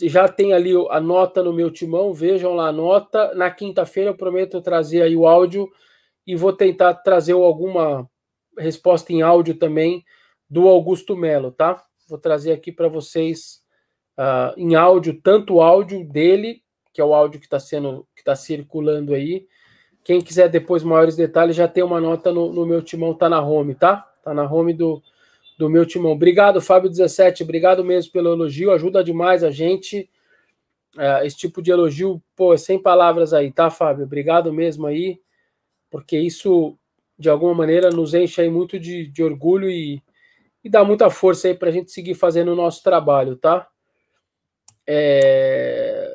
Já 0.00 0.28
tem 0.28 0.52
ali 0.52 0.72
a 0.90 1.00
nota 1.00 1.42
no 1.42 1.52
meu 1.52 1.70
timão, 1.70 2.12
vejam 2.12 2.54
lá 2.54 2.68
a 2.68 2.72
nota. 2.72 3.34
Na 3.34 3.50
quinta-feira 3.50 4.10
eu 4.10 4.16
prometo 4.16 4.60
trazer 4.60 5.02
aí 5.02 5.16
o 5.16 5.26
áudio 5.26 5.70
e 6.26 6.34
vou 6.34 6.52
tentar 6.52 6.94
trazer 6.94 7.32
alguma 7.32 8.08
resposta 8.58 9.12
em 9.12 9.22
áudio 9.22 9.54
também 9.54 10.04
do 10.48 10.68
Augusto 10.68 11.16
Melo, 11.16 11.50
tá? 11.50 11.82
Vou 12.08 12.18
trazer 12.18 12.52
aqui 12.52 12.70
para 12.70 12.88
vocês 12.88 13.62
uh, 14.18 14.52
em 14.56 14.74
áudio, 14.74 15.20
tanto 15.22 15.54
o 15.54 15.62
áudio 15.62 16.06
dele, 16.06 16.62
que 16.92 17.00
é 17.00 17.04
o 17.04 17.14
áudio 17.14 17.40
que 17.40 17.46
está 17.46 17.58
sendo, 17.58 18.06
que 18.14 18.20
está 18.20 18.36
circulando 18.36 19.14
aí. 19.14 19.46
Quem 20.04 20.20
quiser 20.20 20.48
depois 20.48 20.82
maiores 20.82 21.16
detalhes, 21.16 21.56
já 21.56 21.68
tem 21.68 21.82
uma 21.82 22.00
nota 22.00 22.32
no, 22.32 22.52
no 22.52 22.66
meu 22.66 22.82
timão, 22.82 23.14
tá 23.14 23.28
na 23.28 23.40
home, 23.40 23.74
tá? 23.74 23.96
Tá 24.22 24.34
na 24.34 24.44
home 24.44 24.74
do, 24.74 25.02
do 25.58 25.68
meu 25.68 25.86
timão. 25.86 26.12
Obrigado, 26.12 26.60
Fábio17. 26.60 27.42
Obrigado 27.42 27.84
mesmo 27.84 28.12
pelo 28.12 28.32
elogio. 28.32 28.72
Ajuda 28.72 29.04
demais 29.04 29.44
a 29.44 29.50
gente. 29.50 30.08
É, 30.98 31.26
esse 31.26 31.36
tipo 31.36 31.62
de 31.62 31.70
elogio, 31.70 32.22
pô, 32.36 32.52
é 32.52 32.56
sem 32.56 32.78
palavras 32.78 33.32
aí, 33.32 33.50
tá, 33.50 33.70
Fábio? 33.70 34.04
Obrigado 34.04 34.52
mesmo 34.52 34.86
aí, 34.86 35.18
porque 35.90 36.18
isso, 36.18 36.76
de 37.18 37.30
alguma 37.30 37.54
maneira, 37.54 37.90
nos 37.90 38.12
enche 38.12 38.42
aí 38.42 38.50
muito 38.50 38.78
de, 38.78 39.06
de 39.06 39.22
orgulho 39.22 39.70
e, 39.70 40.02
e 40.62 40.68
dá 40.68 40.84
muita 40.84 41.08
força 41.08 41.48
aí 41.48 41.54
para 41.54 41.70
a 41.70 41.72
gente 41.72 41.90
seguir 41.90 42.14
fazendo 42.14 42.52
o 42.52 42.56
nosso 42.56 42.82
trabalho, 42.82 43.36
tá? 43.36 43.66
É... 44.86 46.11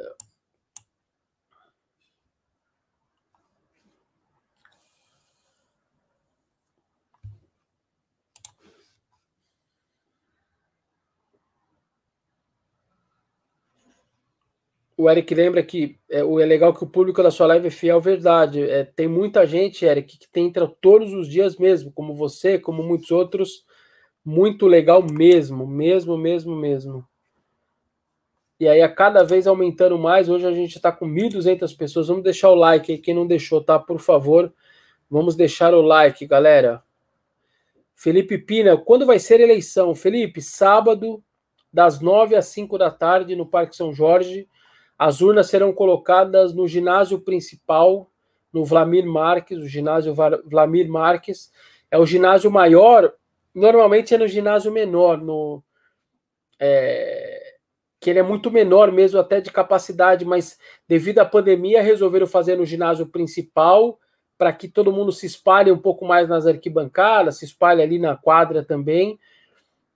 o 14.98 15.08
Eric 15.08 15.34
lembra 15.36 15.62
que 15.62 16.00
é, 16.10 16.22
é 16.22 16.45
legal 16.45 16.74
que 16.74 16.84
o 16.84 16.88
público 16.88 17.22
da 17.22 17.30
sua 17.30 17.45
live 17.45 17.68
é 17.68 17.72
fiel, 17.72 18.02
verdade. 18.02 18.64
É, 18.64 18.84
tem 18.84 19.08
muita 19.08 19.45
gente, 19.45 19.86
Eric, 19.86 20.18
que 20.18 20.39
entra 20.39 20.68
todos 20.82 21.14
os 21.14 21.30
dias 21.30 21.56
mesmo, 21.56 21.91
como 21.91 22.16
você, 22.16 22.58
como 22.58 22.82
muitos 22.82 23.12
outros. 23.12 23.64
Muito 24.26 24.66
legal 24.66 25.04
mesmo, 25.04 25.68
mesmo, 25.68 26.18
mesmo, 26.18 26.56
mesmo. 26.56 27.08
E 28.60 28.68
aí, 28.68 28.82
a 28.82 28.89
cada 28.89 29.24
vez 29.24 29.45
aumentando 29.45 30.00
mais. 30.00 30.28
Hoje 30.30 30.48
a 30.48 30.52
gente 30.52 30.78
está 30.78 30.91
com 30.91 31.08
1.200 31.08 31.78
pessoas. 31.78 32.08
Vamos 32.08 32.24
deixar 32.24 32.50
o 32.50 32.56
like 32.56 32.91
aí. 32.91 32.98
Quem 32.98 33.14
não 33.14 33.28
deixou, 33.28 33.64
tá? 33.64 33.78
Por 33.78 34.00
favor, 34.00 34.52
vamos 35.08 35.36
deixar 35.36 35.76
o 35.76 35.82
like, 35.82 36.26
galera. 36.26 36.82
Felipe 37.95 38.39
Pina, 38.39 38.76
quando 38.76 39.06
vai 39.06 39.20
ser 39.20 39.39
eleição? 39.39 39.93
Felipe, 39.93 40.41
sábado, 40.41 41.24
das 41.72 42.02
9 42.02 42.36
às 42.36 42.48
5 42.48 42.80
da 42.80 42.89
tarde, 42.89 43.36
no 43.36 43.45
Parque 43.45 43.76
São 43.76 43.93
Jorge 43.93 44.48
as 44.98 45.22
urnas 45.22 45.48
serão 45.48 45.72
colocadas 45.72 46.54
no 46.54 46.68
ginásio 46.68 47.20
principal, 47.20 48.10
no 48.52 48.66
Vlamir 48.66 49.06
Marques, 49.06 49.60
o 49.60 49.68
ginásio 49.68 50.16
Vlamir 50.45 50.89
Marques. 50.89 51.52
É 51.91 51.98
o 51.98 52.06
ginásio 52.06 52.50
maior, 52.50 53.14
normalmente 53.54 54.16
é 54.16 54.18
no 54.18 54.28
ginásio 54.28 54.72
menor, 54.72 55.18
no, 55.20 55.64
é, 56.60 57.56
que 58.00 58.10
ele 58.10 58.20
é 58.20 58.24
muito 58.24 58.50
menor 58.50 58.91
mesmo, 58.91 59.20
até 59.20 59.39
de 59.39 59.52
capacidade, 59.52 60.26
mas 60.26 60.58
devido 60.88 61.20
à 61.20 61.26
pandemia 61.26 61.82
resolveram 61.82 62.28
fazer 62.28 62.58
no 62.58 62.66
ginásio 62.66 63.06
principal, 63.06 64.00
para 64.38 64.54
que 64.54 64.68
todo 64.68 64.91
mundo 64.91 65.12
se 65.12 65.26
espalhe 65.26 65.72
um 65.72 65.78
pouco 65.78 66.06
mais 66.06 66.28
nas 66.28 66.45
arquibancadas, 66.45 67.38
se 67.38 67.45
espalhe 67.45 67.82
ali 67.82 67.98
na 67.98 68.16
quadra 68.16 68.64
também. 68.64 69.20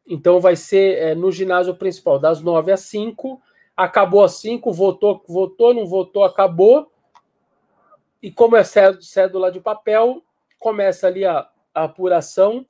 Então 0.08 0.40
vai 0.40 0.56
ser 0.56 0.98
é, 0.98 1.16
no 1.16 1.32
ginásio 1.32 1.76
principal, 1.76 2.20
das 2.20 2.42
9 2.42 2.72
às 2.72 2.82
5 2.82 3.42
acabou 3.84 4.24
às 4.24 4.34
5, 4.36 4.72
votou, 4.72 5.24
votou, 5.28 5.74
não 5.74 5.88
votou, 5.88 6.24
acabou. 6.24 6.92
E 8.22 8.32
como 8.32 8.56
é 8.56 8.64
cédula 8.64 9.52
de 9.52 9.60
papel, 9.60 10.22
começa 10.60 11.08
ali 11.08 11.26
a, 11.26 11.50
a 11.74 11.84
apuração. 11.86 12.66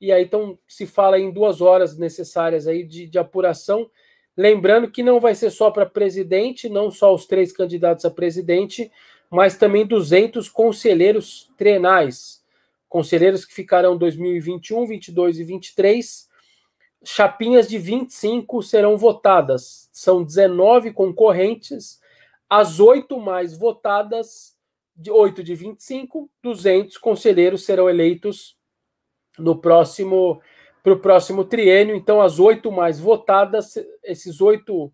E 0.00 0.10
aí 0.10 0.24
então 0.24 0.58
se 0.66 0.86
fala 0.86 1.18
em 1.18 1.30
duas 1.30 1.60
horas 1.60 1.96
necessárias 1.96 2.66
aí 2.66 2.82
de, 2.82 3.06
de 3.06 3.18
apuração. 3.18 3.88
Lembrando 4.36 4.90
que 4.90 5.02
não 5.02 5.20
vai 5.20 5.34
ser 5.34 5.50
só 5.50 5.70
para 5.70 5.86
presidente, 5.86 6.68
não 6.68 6.90
só 6.90 7.14
os 7.14 7.26
três 7.26 7.52
candidatos 7.52 8.04
a 8.04 8.10
presidente, 8.10 8.90
mas 9.30 9.56
também 9.56 9.86
200 9.86 10.48
conselheiros 10.48 11.52
trenais. 11.56 12.42
Conselheiros 12.88 13.44
que 13.44 13.54
ficarão 13.54 13.96
2021, 13.96 14.86
22 14.86 15.38
e 15.38 15.44
23 15.44 16.29
chapinhas 17.04 17.68
de 17.68 17.78
25 17.78 18.62
serão 18.62 18.96
votadas. 18.96 19.88
São 19.92 20.22
19 20.22 20.92
concorrentes, 20.92 22.00
as 22.48 22.80
oito 22.80 23.18
mais 23.18 23.56
votadas, 23.56 24.56
de 24.94 25.10
8 25.10 25.42
de 25.42 25.54
25, 25.54 26.30
200 26.42 26.98
conselheiros 26.98 27.64
serão 27.64 27.88
eleitos 27.88 28.56
no 29.38 29.58
próximo 29.58 30.40
para 30.82 30.92
o 30.92 30.98
próximo 30.98 31.44
triênio. 31.44 31.94
Então, 31.94 32.20
as 32.20 32.38
oito 32.38 32.70
mais 32.72 32.98
votadas, 32.98 33.78
esses 34.02 34.40
oito, 34.40 34.92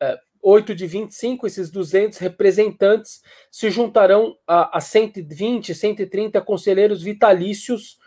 é, 0.00 0.18
oito 0.42 0.74
de 0.74 0.86
25, 0.86 1.46
esses 1.46 1.70
200 1.70 2.18
representantes 2.18 3.22
se 3.50 3.70
juntarão 3.70 4.36
a, 4.46 4.78
a 4.78 4.80
120, 4.80 5.74
130 5.74 6.40
conselheiros 6.40 7.02
vitalícios 7.02 7.98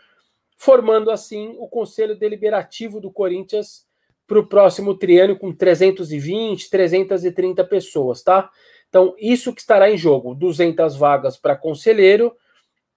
formando 0.56 1.10
assim 1.10 1.54
o 1.58 1.68
Conselho 1.68 2.16
Deliberativo 2.16 3.00
do 3.00 3.10
Corinthians 3.10 3.86
para 4.26 4.38
o 4.38 4.46
próximo 4.46 4.96
triênio 4.96 5.38
com 5.38 5.52
320, 5.52 6.70
330 6.70 7.64
pessoas, 7.64 8.22
tá? 8.22 8.50
Então, 8.88 9.14
isso 9.18 9.52
que 9.52 9.60
estará 9.60 9.90
em 9.90 9.96
jogo: 9.96 10.34
200 10.34 10.96
vagas 10.96 11.36
para 11.36 11.56
conselheiro 11.56 12.34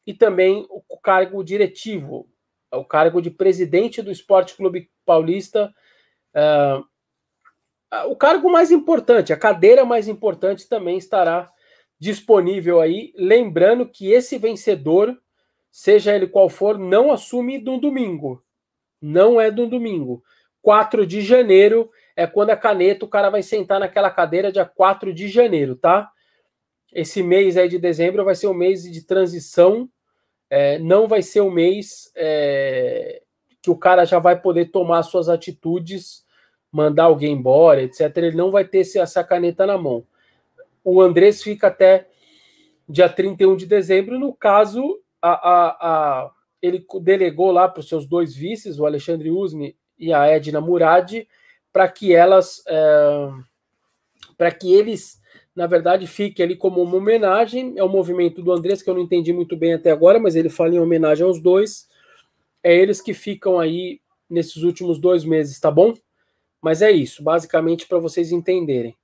e 0.05 0.13
também 0.13 0.65
o 0.69 0.97
cargo 0.97 1.43
diretivo, 1.43 2.29
o 2.71 2.85
cargo 2.85 3.21
de 3.21 3.29
presidente 3.29 4.01
do 4.01 4.11
Esporte 4.11 4.55
Clube 4.55 4.89
Paulista. 5.05 5.73
Uh, 6.33 6.85
o 8.09 8.15
cargo 8.15 8.49
mais 8.49 8.69
importante, 8.71 9.33
a 9.33 9.37
cadeira 9.37 9.83
mais 9.83 10.07
importante 10.07 10.67
também 10.67 10.97
estará 10.97 11.51
disponível 11.99 12.79
aí. 12.79 13.13
Lembrando 13.17 13.85
que 13.85 14.11
esse 14.11 14.37
vencedor 14.37 15.17
seja 15.77 16.15
ele 16.15 16.25
qual 16.25 16.49
for, 16.49 16.75
não 16.75 17.11
assume 17.11 17.59
no 17.59 17.79
domingo. 17.79 18.43
Não 18.99 19.39
é 19.39 19.51
do 19.51 19.67
domingo. 19.67 20.23
4 20.59 21.05
de 21.05 21.21
janeiro 21.21 21.91
é 22.15 22.25
quando 22.25 22.49
a 22.49 22.57
caneta, 22.57 23.05
o 23.05 23.07
cara 23.07 23.29
vai 23.29 23.43
sentar 23.43 23.79
naquela 23.79 24.09
cadeira 24.09 24.51
dia 24.51 24.65
4 24.65 25.13
de 25.13 25.27
janeiro, 25.27 25.75
tá? 25.75 26.09
Esse 26.91 27.21
mês 27.21 27.57
aí 27.57 27.69
de 27.69 27.77
dezembro 27.77 28.25
vai 28.25 28.33
ser 28.33 28.47
um 28.47 28.55
mês 28.55 28.91
de 28.91 29.03
transição, 29.03 29.87
é, 30.49 30.79
não 30.79 31.07
vai 31.07 31.21
ser 31.21 31.41
o 31.41 31.45
um 31.49 31.51
mês 31.51 32.11
é, 32.15 33.21
que 33.61 33.69
o 33.69 33.77
cara 33.77 34.03
já 34.03 34.17
vai 34.17 34.41
poder 34.41 34.71
tomar 34.71 35.03
suas 35.03 35.29
atitudes, 35.29 36.25
mandar 36.71 37.03
alguém 37.03 37.33
embora, 37.33 37.83
etc. 37.83 38.17
Ele 38.17 38.35
não 38.35 38.49
vai 38.49 38.65
ter 38.65 38.79
essa 38.79 39.23
caneta 39.23 39.63
na 39.67 39.77
mão. 39.77 40.03
O 40.83 40.99
Andrés 40.99 41.43
fica 41.43 41.67
até 41.67 42.07
dia 42.89 43.07
31 43.07 43.55
de 43.55 43.67
dezembro, 43.67 44.17
no 44.17 44.33
caso, 44.33 44.99
a, 45.21 45.29
a, 45.29 45.67
a, 45.79 46.31
ele 46.61 46.85
delegou 47.01 47.51
lá 47.51 47.67
para 47.67 47.79
os 47.79 47.89
seus 47.89 48.07
dois 48.07 48.35
vices, 48.35 48.79
o 48.79 48.85
Alexandre 48.85 49.31
Usni 49.31 49.75
e 49.97 50.13
a 50.13 50.25
Edna 50.25 50.61
Murad, 50.61 51.25
para 51.71 51.87
que 51.87 52.13
elas, 52.13 52.63
é, 52.67 53.29
para 54.37 54.51
que 54.51 54.73
eles, 54.73 55.19
na 55.55 55.67
verdade, 55.67 56.07
fiquem 56.07 56.45
ali 56.45 56.55
como 56.55 56.81
uma 56.81 56.97
homenagem. 56.97 57.73
É 57.77 57.83
o 57.83 57.89
movimento 57.89 58.41
do 58.41 58.51
Andrés, 58.51 58.81
que 58.81 58.89
eu 58.89 58.93
não 58.93 59.01
entendi 59.01 59.33
muito 59.33 59.55
bem 59.55 59.73
até 59.73 59.91
agora, 59.91 60.19
mas 60.19 60.35
ele 60.35 60.49
fala 60.49 60.75
em 60.75 60.79
homenagem 60.79 61.25
aos 61.25 61.39
dois. 61.39 61.87
É 62.63 62.75
eles 62.75 63.01
que 63.01 63.13
ficam 63.13 63.59
aí 63.59 64.01
nesses 64.29 64.63
últimos 64.63 64.99
dois 64.99 65.23
meses, 65.23 65.59
tá 65.59 65.71
bom? 65.71 65.93
Mas 66.61 66.81
é 66.81 66.91
isso, 66.91 67.23
basicamente 67.23 67.87
para 67.87 67.99
vocês 67.99 68.31
entenderem 68.31 68.95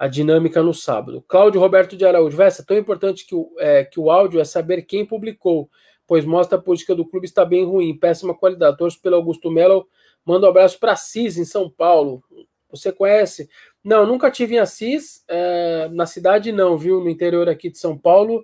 a 0.00 0.08
dinâmica 0.08 0.62
no 0.62 0.72
sábado. 0.72 1.22
Cláudio 1.28 1.60
Roberto 1.60 1.94
de 1.94 2.06
Araújo, 2.06 2.34
Vessa, 2.34 2.64
tão 2.64 2.74
importante 2.74 3.26
que 3.26 3.34
o, 3.34 3.52
é, 3.58 3.84
que 3.84 4.00
o 4.00 4.10
áudio 4.10 4.40
é 4.40 4.44
saber 4.46 4.80
quem 4.80 5.04
publicou, 5.04 5.68
pois 6.06 6.24
mostra 6.24 6.56
a 6.56 6.60
política 6.60 6.94
do 6.94 7.04
clube 7.04 7.26
está 7.26 7.44
bem 7.44 7.66
ruim, 7.66 7.94
péssima 7.94 8.34
qualidade. 8.34 8.78
Torço 8.78 8.98
pelo 9.02 9.16
Augusto 9.16 9.50
Melo, 9.50 9.86
manda 10.24 10.46
um 10.46 10.48
abraço 10.48 10.80
para 10.80 10.92
Assis, 10.92 11.36
em 11.36 11.44
São 11.44 11.68
Paulo. 11.68 12.24
Você 12.70 12.90
conhece? 12.90 13.50
Não, 13.84 14.06
nunca 14.06 14.30
tive 14.30 14.54
em 14.54 14.58
Assis, 14.58 15.22
é, 15.28 15.90
na 15.92 16.06
cidade 16.06 16.50
não, 16.50 16.78
viu? 16.78 16.98
No 17.00 17.10
interior 17.10 17.46
aqui 17.46 17.68
de 17.68 17.76
São 17.76 17.98
Paulo. 17.98 18.42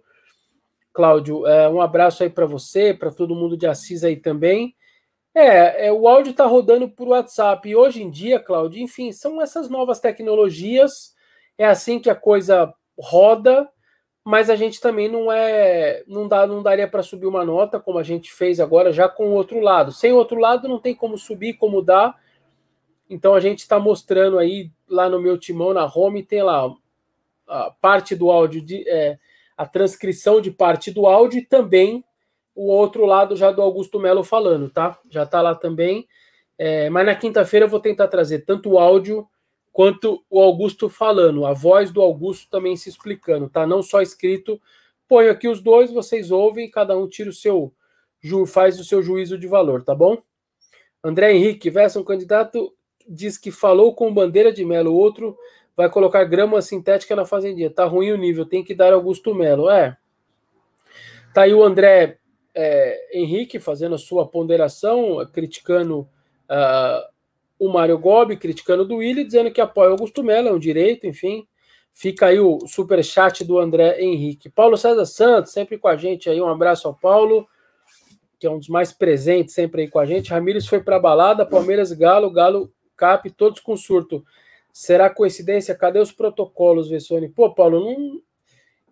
Cláudio, 0.92 1.46
é, 1.46 1.70
um 1.70 1.80
abraço 1.80 2.22
aí 2.22 2.28
para 2.28 2.44
você, 2.44 2.92
para 2.92 3.10
todo 3.10 3.34
mundo 3.34 3.56
de 3.56 3.66
Assis 3.66 4.04
aí 4.04 4.16
também. 4.16 4.76
É, 5.34 5.86
é 5.86 5.92
o 5.92 6.06
áudio 6.06 6.32
está 6.32 6.44
rodando 6.44 6.86
por 6.86 7.08
WhatsApp. 7.08 7.66
E 7.66 7.74
hoje 7.74 8.02
em 8.02 8.10
dia, 8.10 8.38
Cláudio, 8.38 8.82
enfim, 8.82 9.10
são 9.10 9.40
essas 9.40 9.70
novas 9.70 10.00
tecnologias 10.00 11.15
é 11.58 11.64
assim 11.66 11.98
que 11.98 12.10
a 12.10 12.14
coisa 12.14 12.72
roda, 12.98 13.68
mas 14.24 14.50
a 14.50 14.56
gente 14.56 14.80
também 14.80 15.08
não 15.08 15.30
é, 15.30 16.02
não 16.06 16.26
dá, 16.26 16.46
não 16.46 16.62
daria 16.62 16.88
para 16.88 17.02
subir 17.02 17.26
uma 17.26 17.44
nota 17.44 17.78
como 17.78 17.98
a 17.98 18.02
gente 18.02 18.32
fez 18.32 18.58
agora 18.58 18.92
já 18.92 19.08
com 19.08 19.28
o 19.28 19.34
outro 19.34 19.60
lado. 19.60 19.92
Sem 19.92 20.12
o 20.12 20.16
outro 20.16 20.38
lado 20.38 20.68
não 20.68 20.80
tem 20.80 20.94
como 20.94 21.16
subir, 21.16 21.54
como 21.54 21.80
dar. 21.80 22.20
Então 23.08 23.34
a 23.34 23.40
gente 23.40 23.60
está 23.60 23.78
mostrando 23.78 24.38
aí 24.38 24.70
lá 24.88 25.08
no 25.08 25.20
meu 25.20 25.38
timão 25.38 25.72
na 25.72 25.84
home 25.84 26.22
tem 26.22 26.42
lá 26.42 26.68
a 27.46 27.70
parte 27.80 28.16
do 28.16 28.30
áudio 28.30 28.60
de 28.60 28.88
é, 28.88 29.18
a 29.56 29.64
transcrição 29.64 30.40
de 30.40 30.50
parte 30.50 30.90
do 30.90 31.06
áudio 31.06 31.38
e 31.38 31.46
também 31.46 32.04
o 32.54 32.66
outro 32.66 33.06
lado 33.06 33.36
já 33.36 33.50
do 33.52 33.62
Augusto 33.62 34.00
Melo 34.00 34.24
falando, 34.24 34.70
tá? 34.70 34.98
Já 35.08 35.22
está 35.22 35.40
lá 35.40 35.54
também. 35.54 36.08
É, 36.58 36.90
mas 36.90 37.06
na 37.06 37.14
quinta-feira 37.14 37.66
eu 37.66 37.70
vou 37.70 37.78
tentar 37.78 38.08
trazer 38.08 38.40
tanto 38.40 38.70
o 38.70 38.78
áudio 38.78 39.28
quanto 39.76 40.24
o 40.30 40.40
Augusto 40.40 40.88
falando, 40.88 41.44
a 41.44 41.52
voz 41.52 41.90
do 41.90 42.00
Augusto 42.00 42.48
também 42.48 42.78
se 42.78 42.88
explicando, 42.88 43.46
tá? 43.46 43.66
Não 43.66 43.82
só 43.82 44.00
escrito. 44.00 44.58
Ponho 45.06 45.30
aqui 45.30 45.46
os 45.46 45.60
dois, 45.60 45.92
vocês 45.92 46.30
ouvem, 46.30 46.70
cada 46.70 46.96
um 46.96 47.06
tira 47.06 47.28
o 47.28 47.32
seu 47.32 47.74
faz 48.46 48.80
o 48.80 48.84
seu 48.84 49.02
juízo 49.02 49.36
de 49.36 49.46
valor, 49.46 49.84
tá 49.84 49.94
bom? 49.94 50.16
André 51.04 51.34
Henrique, 51.34 51.68
Versa, 51.68 52.00
um 52.00 52.04
candidato 52.04 52.74
diz 53.06 53.36
que 53.36 53.50
falou 53.50 53.94
com 53.94 54.14
bandeira 54.14 54.50
de 54.50 54.64
Melo, 54.64 54.92
o 54.92 54.96
outro 54.96 55.36
vai 55.76 55.90
colocar 55.90 56.24
grama 56.24 56.62
sintética 56.62 57.14
na 57.14 57.26
fazendinha. 57.26 57.68
Tá 57.68 57.84
ruim 57.84 58.12
o 58.12 58.16
nível, 58.16 58.46
tem 58.46 58.64
que 58.64 58.74
dar 58.74 58.94
Augusto 58.94 59.34
Melo. 59.34 59.68
É. 59.68 59.94
Tá 61.34 61.42
aí 61.42 61.52
o 61.52 61.62
André 61.62 62.16
é, 62.54 63.10
Henrique 63.12 63.60
fazendo 63.60 63.94
a 63.94 63.98
sua 63.98 64.26
ponderação, 64.26 65.18
criticando 65.34 66.08
uh, 66.48 67.15
o 67.58 67.68
Mário 67.68 67.98
Gobi, 67.98 68.36
criticando 68.36 68.84
do 68.84 68.96
Willi, 68.96 69.24
dizendo 69.24 69.50
que 69.50 69.60
apoia 69.60 69.90
o 69.90 69.92
Augusto 69.92 70.22
Mello, 70.22 70.48
é 70.48 70.52
um 70.52 70.58
direito, 70.58 71.06
enfim. 71.06 71.46
Fica 71.92 72.26
aí 72.26 72.38
o 72.38 72.58
super 72.66 73.02
chat 73.02 73.42
do 73.44 73.58
André 73.58 74.00
Henrique. 74.00 74.50
Paulo 74.50 74.76
César 74.76 75.06
Santos, 75.06 75.52
sempre 75.52 75.78
com 75.78 75.88
a 75.88 75.96
gente 75.96 76.28
aí. 76.28 76.40
Um 76.40 76.48
abraço 76.48 76.86
ao 76.86 76.94
Paulo, 76.94 77.48
que 78.38 78.46
é 78.46 78.50
um 78.50 78.58
dos 78.58 78.68
mais 78.68 78.92
presentes 78.92 79.54
sempre 79.54 79.82
aí 79.82 79.88
com 79.88 79.98
a 79.98 80.04
gente. 80.04 80.30
Ramires 80.30 80.66
foi 80.66 80.82
para 80.82 80.98
balada, 80.98 81.46
Palmeiras 81.46 81.92
Galo, 81.92 82.30
Galo 82.30 82.70
Cap, 82.96 83.30
todos 83.30 83.60
com 83.60 83.76
surto. 83.76 84.22
Será 84.70 85.08
coincidência? 85.08 85.74
Cadê 85.74 85.98
os 85.98 86.12
protocolos, 86.12 86.90
Vessone? 86.90 87.30
Pô, 87.30 87.54
Paulo, 87.54 87.80
não, 87.80 88.20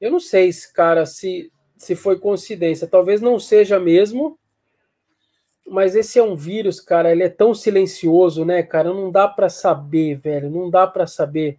eu 0.01 0.11
não 0.11 0.21
sei, 0.21 0.51
cara, 0.73 1.05
se, 1.05 1.53
se 1.77 1.95
foi 1.95 2.19
coincidência. 2.19 2.87
Talvez 2.87 3.21
não 3.21 3.39
seja 3.39 3.79
mesmo 3.79 4.39
mas 5.67 5.97
esse 5.97 6.19
é 6.19 6.23
um 6.23 6.37
vírus, 6.37 6.81
cara, 6.81 7.11
ele 7.11 7.23
é 7.23 7.29
tão 7.29 7.55
silencioso, 7.55 8.45
né, 8.45 8.63
cara? 8.63 8.93
Não 8.93 9.11
dá 9.11 9.27
para 9.27 9.49
saber, 9.49 10.17
velho, 10.17 10.51
não 10.51 10.71
dá 10.71 10.87
para 10.87 11.07
saber. 11.07 11.59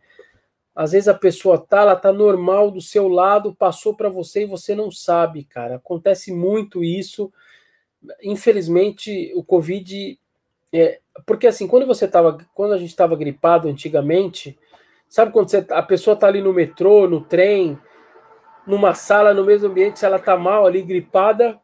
Às 0.76 0.92
vezes 0.92 1.08
a 1.08 1.14
pessoa 1.14 1.58
tá, 1.58 1.82
ela 1.82 1.96
tá 1.96 2.12
normal 2.12 2.70
do 2.70 2.82
seu 2.82 3.08
lado, 3.08 3.56
passou 3.56 3.96
para 3.96 4.10
você 4.10 4.44
e 4.44 4.46
você 4.48 4.76
não 4.76 4.92
sabe, 4.92 5.44
cara. 5.44 5.76
Acontece 5.76 6.32
muito 6.34 6.84
isso. 6.84 7.32
Infelizmente, 8.22 9.32
o 9.36 9.44
Covid 9.44 10.20
é, 10.78 11.00
porque 11.26 11.48
assim, 11.48 11.68
quando 11.68 11.86
você 11.86 12.06
tava, 12.06 12.38
quando 12.54 12.74
a 12.74 12.78
gente 12.78 12.90
estava 12.90 13.16
gripado 13.16 13.70
antigamente, 13.70 14.60
sabe 15.08 15.32
quando 15.32 15.50
você, 15.50 15.66
a 15.70 15.82
pessoa 15.82 16.18
tá 16.18 16.28
ali 16.28 16.42
no 16.42 16.52
metrô, 16.52 17.08
no 17.08 17.22
trem, 17.22 17.80
numa 18.68 18.94
sala, 18.94 19.34
no 19.34 19.46
mesmo 19.46 19.70
ambiente, 19.70 20.00
se 20.00 20.06
ela 20.06 20.20
tá 20.20 20.36
mal 20.36 20.66
ali 20.66 20.82
gripada, 20.82 21.58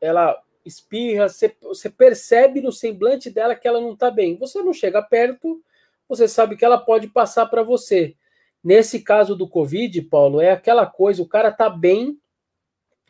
ela 0.00 0.36
espirra, 0.64 1.26
você, 1.28 1.90
percebe 1.90 2.60
no 2.60 2.72
semblante 2.72 3.30
dela 3.30 3.54
que 3.54 3.66
ela 3.66 3.80
não 3.80 3.92
está 3.92 4.10
bem. 4.10 4.36
Você 4.36 4.62
não 4.62 4.72
chega 4.72 5.02
perto, 5.02 5.62
você 6.08 6.28
sabe 6.28 6.56
que 6.56 6.64
ela 6.64 6.78
pode 6.78 7.08
passar 7.08 7.46
para 7.46 7.62
você. 7.62 8.16
Nesse 8.62 9.00
caso 9.00 9.34
do 9.34 9.48
Covid, 9.48 10.02
Paulo, 10.02 10.40
é 10.40 10.50
aquela 10.50 10.86
coisa, 10.86 11.22
o 11.22 11.28
cara 11.28 11.50
tá 11.50 11.70
bem, 11.70 12.20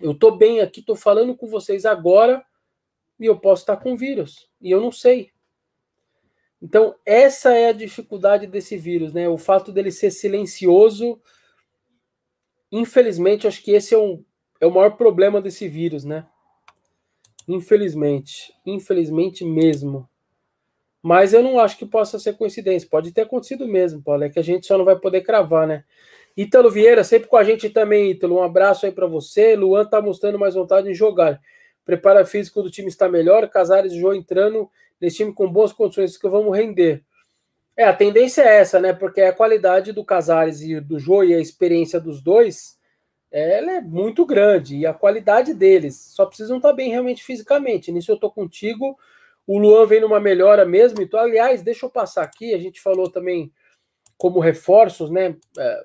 eu 0.01 0.15
tô 0.15 0.31
bem 0.31 0.61
aqui, 0.61 0.81
tô 0.81 0.95
falando 0.95 1.37
com 1.37 1.47
vocês 1.49 1.85
agora, 1.85 2.45
e 3.19 3.27
eu 3.27 3.39
posso 3.39 3.63
estar 3.63 3.77
tá 3.77 3.83
com 3.83 3.97
vírus, 3.97 4.49
e 4.61 4.71
eu 4.71 4.81
não 4.81 4.93
sei. 4.93 5.33
Então, 6.63 6.95
essa 7.07 7.55
é 7.55 7.69
a 7.71 7.73
dificuldade 7.73 8.47
desse 8.47 8.77
vírus, 8.77 9.13
né? 9.13 9.29
O 9.29 9.39
fato 9.39 9.73
dele 9.73 9.91
ser 9.91 10.11
silencioso. 10.11 11.21
Infelizmente, 12.71 13.47
acho 13.47 13.63
que 13.63 13.73
esse 13.73 13.95
é, 13.95 13.99
um, 13.99 14.23
é 14.61 14.67
o 14.67 14.71
maior 14.71 14.91
problema 14.91 15.41
desse 15.41 15.67
vírus, 15.69 16.05
né? 16.05 16.27
Infelizmente. 17.49 18.53
Infelizmente 18.65 19.45
mesmo. 19.45 20.09
Mas 21.03 21.33
eu 21.33 21.43
não 21.43 21.59
acho 21.59 21.79
que 21.79 21.87
possa 21.87 22.19
ser 22.19 22.35
coincidência. 22.35 22.89
Pode 22.91 23.13
ter 23.13 23.23
acontecido 23.23 23.67
mesmo, 23.67 24.03
Paulo. 24.03 24.25
É 24.25 24.29
que 24.29 24.39
a 24.39 24.43
gente 24.43 24.67
só 24.67 24.77
não 24.77 24.85
vai 24.85 24.97
poder 24.97 25.23
cravar, 25.23 25.67
né? 25.67 25.85
Ítalo 26.37 26.71
Vieira, 26.71 27.03
sempre 27.03 27.29
com 27.29 27.37
a 27.37 27.45
gente 27.45 27.71
também, 27.71 28.11
Ítalo. 28.11 28.37
Um 28.37 28.43
abraço 28.43 28.87
aí 28.87 28.93
para 28.93 29.07
você. 29.07 29.57
Luan 29.57 29.85
tá 29.85 30.01
mostrando 30.01 30.39
mais 30.39 30.55
vontade 30.55 30.91
em 30.91 30.95
jogar. 30.95 31.41
Prepara 31.85 32.25
físico 32.25 32.63
do 32.63 32.71
time 32.71 32.89
está 32.89 33.09
melhor. 33.09 33.49
Casares 33.49 33.93
e 33.93 33.99
João 33.99 34.15
entrando 34.15 34.69
nesse 35.01 35.19
time 35.19 35.33
com 35.33 35.51
boas 35.51 35.73
condições 35.73 36.19
que 36.19 36.29
vamos 36.29 36.57
render. 36.57 37.03
É, 37.77 37.85
a 37.85 37.95
tendência 37.95 38.43
é 38.43 38.59
essa, 38.59 38.79
né? 38.79 38.93
Porque 38.93 39.23
a 39.23 39.33
qualidade 39.33 39.93
do 39.93 40.05
Casares 40.05 40.61
e 40.61 40.79
do 40.81 40.99
Jô 40.99 41.25
e 41.25 41.35
a 41.35 41.41
experiência 41.41 41.99
dos 41.99 42.21
dois 42.21 42.79
ela 43.31 43.73
é 43.73 43.81
muito 43.81 44.27
grande 44.27 44.77
e 44.77 44.87
a 44.87 44.93
qualidade 44.93 45.55
deles 45.55 46.13
só 46.15 46.27
precisam 46.27 46.57
estar 46.57 46.73
bem 46.73 46.91
realmente 46.91 47.23
fisicamente. 47.23 47.93
Nisso 47.93 48.11
eu 48.11 48.19
tô 48.19 48.31
contigo. 48.31 48.99
O 49.47 49.59
Luan 49.59 49.87
vem 49.87 50.01
numa 50.01 50.19
melhora 50.19 50.65
mesmo. 50.65 51.01
Então, 51.01 51.21
aliás, 51.21 51.63
deixa 51.63 51.87
eu 51.87 51.91
passar 51.91 52.23
aqui. 52.23 52.55
A 52.55 52.59
gente 52.59 52.81
falou 52.81 53.11
também 53.11 53.53
como 54.17 54.41
reforços, 54.41 55.11
né? 55.11 55.37
É, 55.59 55.85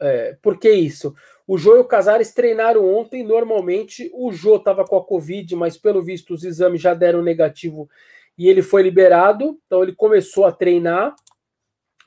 é, 0.00 0.36
por 0.40 0.58
que 0.58 0.70
isso? 0.70 1.14
O 1.46 1.58
Jô 1.58 1.76
e 1.76 1.80
o 1.80 1.84
Casares 1.84 2.32
treinaram 2.32 2.86
ontem. 2.86 3.24
Normalmente 3.24 4.10
o 4.14 4.30
Jô 4.32 4.56
estava 4.56 4.84
com 4.84 4.96
a 4.96 5.04
Covid, 5.04 5.56
mas 5.56 5.76
pelo 5.76 6.02
visto 6.02 6.34
os 6.34 6.44
exames 6.44 6.80
já 6.80 6.94
deram 6.94 7.22
negativo 7.22 7.88
e 8.36 8.48
ele 8.48 8.62
foi 8.62 8.82
liberado. 8.82 9.58
Então 9.66 9.82
ele 9.82 9.94
começou 9.94 10.44
a 10.44 10.52
treinar 10.52 11.16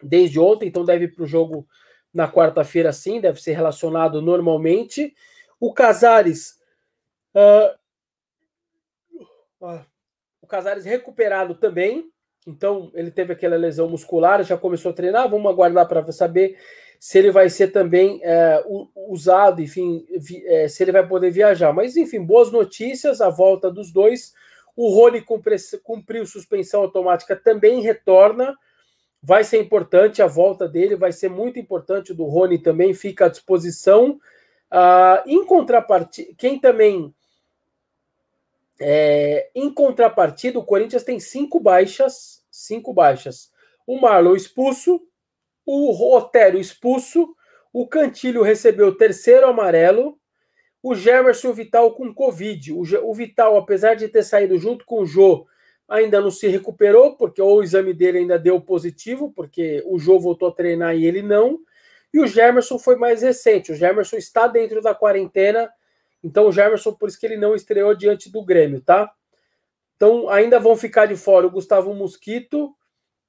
desde 0.02 0.40
ontem. 0.40 0.70
Então 0.70 0.86
deve 0.86 1.06
ir 1.06 1.16
para 1.16 1.24
o 1.24 1.28
jogo 1.28 1.68
na 2.14 2.30
quarta-feira, 2.30 2.92
sim, 2.92 3.22
deve 3.22 3.42
ser 3.42 3.54
relacionado 3.54 4.22
normalmente. 4.22 5.16
O 5.60 5.74
Casares. 5.74 6.60
Uh, 7.34 7.80
o 10.42 10.48
Casares 10.48 10.86
recuperado 10.86 11.56
também. 11.56 12.10
Então, 12.46 12.92
ele 12.94 13.12
teve 13.12 13.34
aquela 13.34 13.56
lesão 13.56 13.88
muscular, 13.88 14.44
já 14.44 14.58
começou 14.58 14.92
a 14.92 14.96
treinar. 14.96 15.30
Vamos 15.30 15.50
aguardar 15.52 15.88
para 15.88 16.12
saber 16.12 16.58
se 17.00 17.18
ele 17.18 17.32
vai 17.32 17.50
ser 17.50 17.70
também 17.70 18.20
é, 18.24 18.64
usado, 18.96 19.62
enfim, 19.62 20.06
vi, 20.20 20.46
é, 20.46 20.68
se 20.68 20.84
ele 20.84 20.92
vai 20.92 21.08
poder 21.08 21.32
viajar. 21.32 21.72
Mas, 21.74 21.96
enfim, 21.96 22.24
boas 22.24 22.52
notícias, 22.52 23.22
a 23.22 23.30
volta 23.30 23.72
dos 23.72 23.92
dois. 23.92 24.34
O 24.76 24.90
Rony 24.94 25.24
cumpriu 25.84 26.26
suspensão 26.26 26.82
automática, 26.82 27.36
também 27.36 27.82
retorna 27.82 28.56
vai 29.22 29.44
ser 29.44 29.62
importante 29.62 30.22
a 30.22 30.28
volta 30.28 30.68
dele, 30.68 30.96
vai 30.96 31.12
ser 31.12 31.30
muito 31.30 31.60
importante 31.60 32.12
o 32.12 32.16
do 32.16 32.26
Rony 32.26 32.58
também, 32.58 32.94
fica 32.94 33.26
à 33.26 33.30
disposição. 33.30 34.20
Uh, 34.72 35.22
em 35.28 35.46
contrapartida, 35.46 36.34
quem 36.38 36.60
também. 36.60 37.14
É, 38.84 39.52
em 39.54 39.72
contrapartida, 39.72 40.58
o 40.58 40.66
Corinthians 40.66 41.04
tem 41.04 41.20
cinco 41.20 41.60
baixas, 41.60 42.44
cinco 42.50 42.92
baixas. 42.92 43.52
O 43.86 44.02
Marlon 44.02 44.36
expulso, 44.36 45.00
o 45.64 45.92
Rotério 45.92 46.60
expulso, 46.60 47.36
o 47.72 47.88
Cantilho 47.88 48.42
recebeu 48.42 48.88
o 48.88 48.96
terceiro 48.96 49.46
amarelo, 49.46 50.20
o 50.82 50.96
Gemerson 50.96 51.50
e 51.50 51.52
o 51.52 51.54
Vital 51.54 51.94
com 51.94 52.12
Covid. 52.12 52.74
O 52.74 53.14
Vital, 53.14 53.56
apesar 53.56 53.94
de 53.94 54.08
ter 54.08 54.24
saído 54.24 54.58
junto 54.58 54.84
com 54.84 55.02
o 55.02 55.06
Jô, 55.06 55.46
ainda 55.92 56.22
não 56.22 56.32
se 56.32 56.48
recuperou, 56.48 57.18
porque 57.18 57.42
o 57.42 57.62
exame 57.62 57.94
dele 57.94 58.20
ainda 58.20 58.40
deu 58.40 58.62
positivo, 58.62 59.32
porque 59.36 59.84
o 59.86 60.00
Jô 60.00 60.18
voltou 60.18 60.48
a 60.48 60.54
treinar 60.54 60.96
e 60.96 61.06
ele 61.06 61.22
não. 61.22 61.60
E 62.14 62.20
o 62.20 62.26
Gemerson 62.26 62.80
foi 62.80 62.96
mais 62.96 63.22
recente. 63.22 63.74
O 63.74 63.76
Gemerson 63.76 64.16
está 64.16 64.48
dentro 64.48 64.82
da 64.82 64.96
quarentena, 64.96 65.70
então 66.24 66.48
o 66.48 66.52
Gemerson, 66.52 66.94
por 66.94 67.10
isso 67.10 67.20
que 67.20 67.26
ele 67.26 67.36
não 67.36 67.54
estreou 67.54 67.94
diante 67.94 68.32
do 68.32 68.44
Grêmio, 68.44 68.80
tá? 68.80 69.12
Então 69.98 70.30
ainda 70.30 70.60
vão 70.60 70.78
ficar 70.78 71.08
de 71.08 71.18
fora 71.18 71.46
o 71.46 71.52
Gustavo 71.52 71.94
Mosquito, 71.94 72.74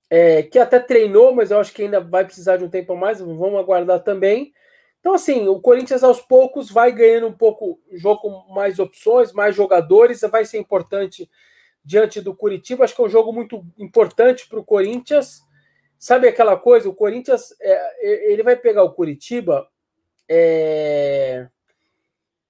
é, 0.08 0.44
que 0.44 0.58
até 0.58 0.78
treinou, 0.78 1.34
mas 1.34 1.50
eu 1.50 1.58
acho 1.58 1.72
que 1.72 1.82
ainda 1.82 2.00
vai 2.00 2.24
precisar 2.24 2.58
de 2.58 2.64
um 2.64 2.70
tempo 2.70 2.92
a 2.92 2.96
mais, 2.96 3.18
vamos 3.18 3.58
aguardar 3.58 4.04
também. 4.04 4.52
Então, 5.00 5.14
assim, 5.14 5.48
o 5.48 5.58
Corinthians 5.58 6.04
aos 6.04 6.20
poucos 6.20 6.70
vai 6.70 6.92
ganhando 6.92 7.26
um 7.26 7.32
pouco 7.32 7.80
jogo 7.90 8.46
mais 8.54 8.78
opções, 8.78 9.32
mais 9.32 9.56
jogadores, 9.56 10.20
vai 10.20 10.44
ser 10.44 10.58
importante 10.58 11.28
diante 11.84 12.20
do 12.20 12.34
Curitiba. 12.34 12.84
Acho 12.84 12.94
que 12.94 13.02
é 13.02 13.04
um 13.04 13.10
jogo 13.10 13.32
muito 13.32 13.64
importante 13.78 14.48
para 14.48 14.58
o 14.58 14.64
Corinthians. 14.64 15.40
Sabe 15.98 16.28
aquela 16.28 16.56
coisa? 16.56 16.88
O 16.88 16.94
Corinthians 16.94 17.54
é, 17.60 18.32
ele 18.32 18.42
vai 18.42 18.56
pegar 18.56 18.82
o 18.82 18.92
Curitiba. 18.92 19.68
É... 20.28 21.48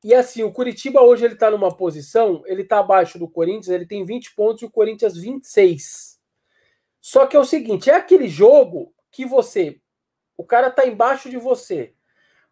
E 0.05 0.14
assim, 0.14 0.43
o 0.43 0.53
Curitiba 0.53 1.01
hoje 1.01 1.24
ele 1.24 1.35
está 1.35 1.51
numa 1.51 1.74
posição, 1.74 2.43
ele 2.47 2.62
está 2.62 2.80
abaixo 2.80 3.18
do 3.18 3.28
Corinthians, 3.28 3.68
ele 3.68 3.87
tem 3.87 4.05
20 4.05 4.35
pontos 4.35 4.62
e 4.62 4.64
o 4.64 4.70
Corinthians 4.70 5.16
26. 5.16 6.18
Só 7.01 7.26
que 7.26 7.37
é 7.37 7.41
o 7.41 7.45
seguinte, 7.45 7.89
é 7.89 7.95
aquele 7.95 8.28
jogo 8.28 8.93
que 9.12 9.24
você, 9.24 9.80
o 10.37 10.45
cara 10.45 10.68
está 10.68 10.87
embaixo 10.87 11.30
de 11.30 11.37
você. 11.37 11.95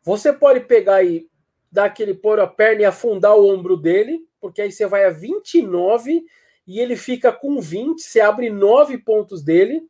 Você 0.02 0.32
pode 0.32 0.60
pegar 0.60 1.02
e 1.02 1.28
dar 1.70 1.86
aquele 1.86 2.14
pôr 2.14 2.38
a 2.40 2.46
perna 2.46 2.82
e 2.82 2.84
afundar 2.84 3.36
o 3.36 3.48
ombro 3.48 3.76
dele, 3.76 4.20
porque 4.40 4.62
aí 4.62 4.72
você 4.72 4.86
vai 4.86 5.04
a 5.04 5.10
29 5.10 6.24
e 6.66 6.78
ele 6.78 6.96
fica 6.96 7.32
com 7.32 7.60
20, 7.60 8.00
você 8.00 8.20
abre 8.20 8.50
9 8.50 8.98
pontos 8.98 9.42
dele. 9.42 9.82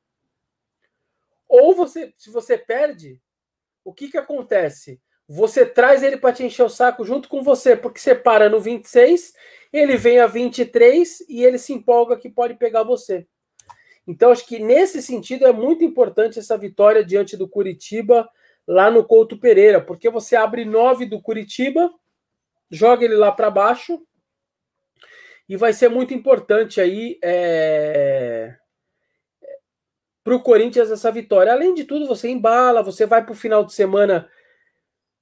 Ou 1.49 1.75
você, 1.75 2.15
se 2.17 2.31
você 2.31 2.57
perde, 2.57 3.21
o 3.85 3.93
que 3.93 4.09
que 4.09 4.19
acontece? 4.19 5.01
Você 5.29 5.65
traz 5.65 6.03
ele 6.03 6.17
para 6.17 6.33
te 6.33 6.45
encher 6.45 6.65
o 6.65 6.69
saco 6.69 7.05
junto 7.05 7.29
com 7.29 7.43
você, 7.43 7.77
porque 7.77 8.01
você 8.01 8.15
para 8.15 8.49
no 8.49 8.61
26, 8.61 9.33
ele 9.73 9.97
vem 9.97 10.19
a 10.19 10.27
23 10.27 11.25
e 11.29 11.45
ele 11.45 11.59
se 11.59 11.73
empolga 11.73 12.17
que 12.17 12.29
pode 12.29 12.55
pegar 12.55 12.83
você. 12.83 13.27
Então, 14.07 14.33
acho 14.33 14.47
que 14.47 14.59
nesse 14.59 15.01
sentido 15.01 15.47
é 15.47 15.53
muito 15.53 15.85
importante 15.85 16.39
essa 16.39 16.59
vitória 16.59 17.05
diante 17.05 17.37
do 17.37 17.49
Curitiba 17.49 18.29
lá 18.67 18.91
no 18.91 19.05
Couto 19.05 19.39
Pereira, 19.39 19.81
porque 19.81 20.11
você 20.11 20.35
abre 20.35 20.65
9 20.65 21.07
do 21.07 21.21
Curitiba, 21.21 21.93
joga 22.71 23.05
ele 23.05 23.15
lá 23.15 23.31
para 23.31 23.51
baixo, 23.51 24.01
e 25.51 25.57
vai 25.57 25.73
ser 25.73 25.89
muito 25.89 26.15
importante 26.15 26.81
aí 26.81 27.19
é... 27.21 28.55
para 30.23 30.37
o 30.37 30.41
Corinthians 30.41 30.93
essa 30.93 31.11
vitória. 31.11 31.53
Além 31.53 31.75
de 31.75 31.83
tudo, 31.83 32.07
você 32.07 32.29
embala, 32.29 32.85
você 32.85 33.05
vai 33.05 33.25
para 33.25 33.33
o 33.33 33.37
final 33.37 33.65
de 33.65 33.73
semana 33.73 34.29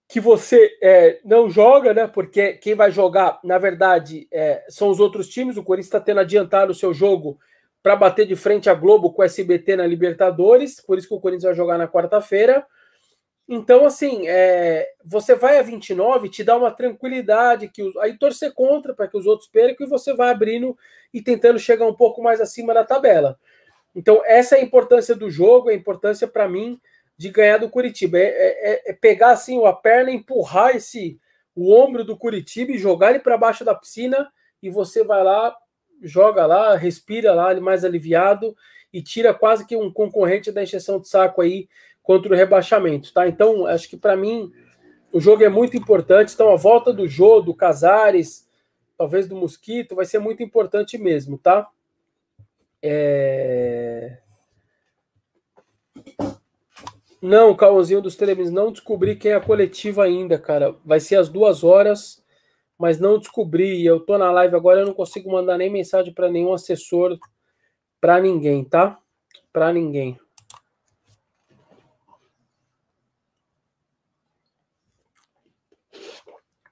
que 0.06 0.20
você 0.20 0.70
é, 0.82 1.18
não 1.24 1.48
joga, 1.48 1.94
né? 1.94 2.06
Porque 2.06 2.52
quem 2.52 2.74
vai 2.74 2.90
jogar, 2.90 3.40
na 3.42 3.56
verdade, 3.56 4.28
é, 4.30 4.66
são 4.68 4.90
os 4.90 5.00
outros 5.00 5.30
times. 5.30 5.56
O 5.56 5.64
Corinthians 5.64 5.86
está 5.86 6.00
tendo 6.00 6.20
adiantado 6.20 6.72
o 6.72 6.74
seu 6.74 6.92
jogo 6.92 7.38
para 7.82 7.96
bater 7.96 8.26
de 8.26 8.36
frente 8.36 8.68
a 8.68 8.74
Globo 8.74 9.14
com 9.14 9.22
o 9.22 9.24
SBT 9.24 9.76
na 9.76 9.86
Libertadores, 9.86 10.78
por 10.78 10.98
isso 10.98 11.08
que 11.08 11.14
o 11.14 11.20
Corinthians 11.20 11.44
vai 11.44 11.54
jogar 11.54 11.78
na 11.78 11.88
quarta-feira. 11.88 12.66
Então, 13.48 13.86
assim, 13.86 14.28
é, 14.28 14.90
você 15.02 15.34
vai 15.34 15.58
a 15.58 15.62
29, 15.62 16.28
te 16.28 16.44
dá 16.44 16.54
uma 16.54 16.70
tranquilidade, 16.70 17.68
que 17.68 17.82
os, 17.82 17.96
aí 17.96 18.18
torcer 18.18 18.52
contra 18.52 18.94
para 18.94 19.08
que 19.08 19.16
os 19.16 19.26
outros 19.26 19.48
percam 19.48 19.86
e 19.86 19.90
você 19.90 20.12
vai 20.12 20.30
abrindo 20.30 20.76
e 21.14 21.22
tentando 21.22 21.58
chegar 21.58 21.86
um 21.86 21.94
pouco 21.94 22.22
mais 22.22 22.42
acima 22.42 22.74
da 22.74 22.84
tabela. 22.84 23.38
Então, 23.96 24.22
essa 24.26 24.56
é 24.56 24.60
a 24.60 24.62
importância 24.62 25.14
do 25.14 25.30
jogo, 25.30 25.70
a 25.70 25.74
importância 25.74 26.28
para 26.28 26.46
mim 26.46 26.78
de 27.16 27.30
ganhar 27.30 27.56
do 27.56 27.70
Curitiba. 27.70 28.18
É, 28.18 28.22
é, 28.22 28.72
é, 28.72 28.90
é 28.90 28.92
pegar 28.92 29.30
assim 29.30 29.64
a 29.64 29.72
perna, 29.72 30.10
empurrar 30.10 30.76
esse 30.76 31.18
o 31.56 31.74
ombro 31.74 32.04
do 32.04 32.16
Curitiba 32.16 32.70
e 32.70 32.78
jogar 32.78 33.10
ele 33.10 33.18
para 33.18 33.36
baixo 33.36 33.64
da 33.64 33.74
piscina 33.74 34.30
e 34.62 34.70
você 34.70 35.02
vai 35.02 35.24
lá, 35.24 35.56
joga 36.02 36.46
lá, 36.46 36.76
respira 36.76 37.34
lá, 37.34 37.58
mais 37.60 37.84
aliviado 37.84 38.54
e 38.92 39.02
tira 39.02 39.34
quase 39.34 39.66
que 39.66 39.76
um 39.76 39.92
concorrente 39.92 40.52
da 40.52 40.62
encheção 40.62 41.00
de 41.00 41.08
saco 41.08 41.42
aí 41.42 41.68
contra 42.08 42.32
o 42.32 42.34
rebaixamento, 42.34 43.12
tá? 43.12 43.28
Então, 43.28 43.66
acho 43.66 43.86
que 43.86 43.94
para 43.94 44.16
mim 44.16 44.50
o 45.12 45.20
jogo 45.20 45.44
é 45.44 45.48
muito 45.50 45.76
importante. 45.76 46.32
Então, 46.32 46.50
a 46.50 46.56
volta 46.56 46.90
do 46.90 47.06
Jô, 47.06 47.42
do 47.42 47.54
Casares, 47.54 48.48
talvez 48.96 49.28
do 49.28 49.36
Mosquito, 49.36 49.94
vai 49.94 50.06
ser 50.06 50.18
muito 50.18 50.42
importante 50.42 50.96
mesmo, 50.96 51.36
tá? 51.36 51.68
É... 52.82 54.20
Não, 57.20 57.54
Cauãozinho 57.54 58.00
dos 58.00 58.16
Telemis, 58.16 58.50
não 58.50 58.72
descobri 58.72 59.14
quem 59.14 59.32
é 59.32 59.34
a 59.34 59.40
coletiva 59.40 60.04
ainda, 60.04 60.38
cara. 60.38 60.74
Vai 60.82 61.00
ser 61.00 61.16
às 61.16 61.28
duas 61.28 61.62
horas, 61.62 62.24
mas 62.78 62.98
não 62.98 63.18
descobri. 63.18 63.84
Eu 63.84 64.00
tô 64.00 64.16
na 64.16 64.32
live 64.32 64.56
agora, 64.56 64.80
eu 64.80 64.86
não 64.86 64.94
consigo 64.94 65.30
mandar 65.30 65.58
nem 65.58 65.68
mensagem 65.68 66.14
para 66.14 66.30
nenhum 66.30 66.54
assessor, 66.54 67.18
para 68.00 68.18
ninguém, 68.18 68.64
tá? 68.64 68.98
Para 69.52 69.74
ninguém. 69.74 70.18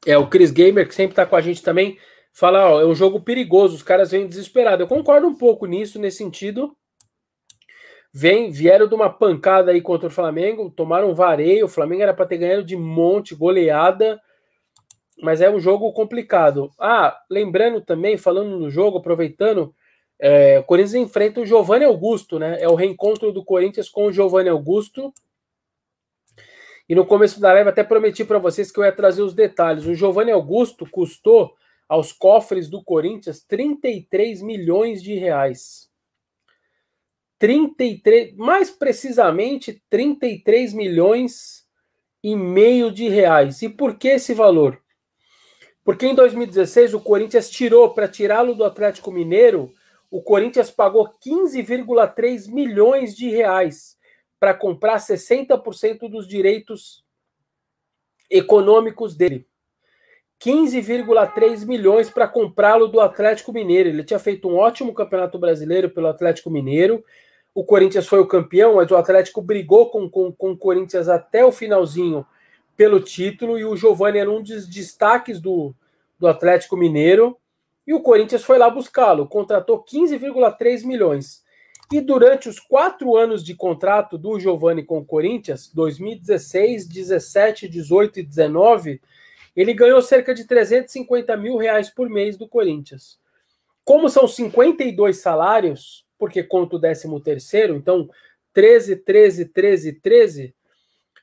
É, 0.07 0.17
o 0.17 0.29
Chris 0.29 0.51
Gamer, 0.51 0.87
que 0.87 0.95
sempre 0.95 1.17
tá 1.17 1.27
com 1.27 1.37
a 1.37 1.41
gente 1.41 1.63
também, 1.63 1.99
fala, 2.33 2.71
ó, 2.71 2.81
é 2.81 2.87
um 2.87 2.95
jogo 2.95 3.21
perigoso, 3.21 3.75
os 3.75 3.83
caras 3.83 4.13
vêm 4.13 4.27
desesperados. 4.27 4.81
Eu 4.81 4.87
concordo 4.87 5.27
um 5.27 5.35
pouco 5.35 5.67
nisso, 5.67 5.99
nesse 5.99 6.19
sentido, 6.19 6.77
Vem, 8.19 8.51
vieram 8.51 8.89
de 8.89 8.95
uma 8.95 9.11
pancada 9.11 9.71
aí 9.71 9.83
contra 9.83 10.09
o 10.09 10.11
Flamengo, 10.11 10.71
tomaram 10.71 11.11
um 11.11 11.15
vareio. 11.15 11.67
O 11.67 11.69
Flamengo 11.69 12.01
era 12.01 12.15
para 12.15 12.25
ter 12.25 12.39
ganhado 12.39 12.65
de 12.65 12.75
monte, 12.75 13.35
goleada, 13.35 14.19
mas 15.21 15.43
é 15.43 15.51
um 15.51 15.61
jogo 15.61 15.93
complicado. 15.93 16.71
Ah, 16.81 17.15
lembrando 17.31 17.83
também, 17.83 18.17
falando 18.17 18.59
no 18.59 18.71
jogo, 18.71 18.97
aproveitando, 18.97 19.75
é, 20.19 20.59
o 20.59 20.65
Corinthians 20.65 20.95
enfrenta 20.95 21.43
o 21.43 21.45
Giovanni 21.45 21.85
Augusto, 21.85 22.39
né? 22.39 22.57
É 22.59 22.67
o 22.67 22.75
reencontro 22.75 23.31
do 23.33 23.45
Corinthians 23.45 23.91
com 23.91 24.07
o 24.07 24.13
Giovanni 24.13 24.49
Augusto. 24.49 25.13
E 26.89 26.95
no 26.95 27.05
começo 27.05 27.41
da 27.41 27.53
live 27.53 27.68
até 27.68 27.82
prometi 27.82 28.24
para 28.24 28.39
vocês 28.39 28.70
que 28.70 28.78
eu 28.78 28.84
ia 28.84 28.93
trazer 28.93 29.22
os 29.22 29.34
detalhes. 29.34 29.87
O 29.87 29.95
Giovanni 29.95 30.30
Augusto 30.30 30.89
custou 30.89 31.55
aos 31.89 32.12
cofres 32.12 32.68
do 32.68 32.82
Corinthians 32.82 33.43
33 33.43 34.43
milhões 34.43 35.03
de 35.03 35.14
reais. 35.14 35.89
33, 37.39 38.34
mais 38.37 38.70
precisamente 38.70 39.82
33 39.91 40.72
milhões 40.72 41.66
e 42.22 42.34
meio 42.34 42.91
de 42.91 43.09
reais. 43.09 43.62
E 43.62 43.68
por 43.68 43.99
que 43.99 44.09
esse 44.09 44.32
valor? 44.32 44.80
Porque 45.84 46.07
em 46.07 46.14
2016 46.14 46.95
o 46.95 47.01
Corinthians 47.01 47.51
tirou 47.51 47.93
para 47.95 48.09
tirá-lo 48.09 48.55
do 48.55 48.64
Atlético 48.64 49.12
Mineiro, 49.12 49.72
o 50.11 50.22
Corinthians 50.22 50.70
pagou 50.70 51.11
15,3 51.24 52.51
milhões 52.51 53.14
de 53.14 53.28
reais 53.28 53.97
para 54.39 54.55
comprar 54.55 54.99
60% 54.99 56.09
dos 56.09 56.26
direitos 56.26 57.05
econômicos 58.30 59.14
dele. 59.14 59.47
15,3 60.41 61.64
milhões 61.64 62.11
para 62.11 62.28
comprá-lo 62.28 62.89
do 62.89 63.01
Atlético 63.01 63.53
Mineiro. 63.53 63.89
Ele 63.89 64.05
tinha 64.05 64.18
feito 64.18 64.49
um 64.49 64.57
ótimo 64.57 64.93
campeonato 64.93 65.39
brasileiro 65.39 65.91
pelo 65.91 66.09
Atlético 66.09 66.51
Mineiro, 66.51 67.03
o 67.57 67.64
Corinthians 67.64 68.07
foi 68.07 68.20
o 68.20 68.26
campeão, 68.26 68.74
mas 68.74 68.91
o 68.91 68.97
Atlético 68.97 69.41
brigou 69.41 69.89
com, 69.89 70.11
com, 70.11 70.30
com 70.30 70.51
o 70.51 70.57
Corinthians 70.59 71.09
até 71.09 71.43
o 71.43 71.51
finalzinho 71.51 72.26
pelo 72.76 73.01
título, 73.01 73.59
e 73.59 73.64
o 73.64 73.74
Giovani 73.74 74.18
era 74.18 74.30
um 74.30 74.43
dos 74.43 74.68
destaques 74.68 75.41
do, 75.41 75.74
do 76.18 76.28
Atlético 76.28 76.76
Mineiro, 76.76 77.34
e 77.87 77.95
o 77.95 78.03
Corinthians 78.03 78.45
foi 78.45 78.59
lá 78.59 78.68
buscá-lo, 78.68 79.26
contratou 79.26 79.82
15,3 79.82 80.84
milhões. 80.84 81.43
E 81.93 82.01
durante 82.01 82.49
os 82.49 82.59
quatro 82.59 83.16
anos 83.16 83.45
de 83.45 83.55
contrato 83.55 84.18
do 84.18 84.41
Giovani 84.41 84.82
com 84.82 84.99
o 84.99 85.05
Corinthians, 85.05 85.70
2016, 85.72 86.87
17, 86.87 87.68
18 87.68 88.20
e 88.20 88.22
19, 88.24 89.01
ele 89.55 89.72
ganhou 89.72 90.03
cerca 90.03 90.34
de 90.34 90.45
350 90.45 91.37
mil 91.37 91.57
reais 91.57 91.89
por 91.89 92.11
mês 92.11 92.37
do 92.37 92.49
Corinthians. 92.49 93.18
Como 93.84 94.09
são 94.09 94.26
52 94.26 95.18
salários, 95.18 96.05
porque 96.18 96.43
conta 96.43 96.74
o 96.74 96.80
13 96.80 97.20
terceiro, 97.22 97.76
então 97.76 98.11
13, 98.53 98.97
13, 98.97 99.45
13, 99.47 99.93
13, 99.93 100.55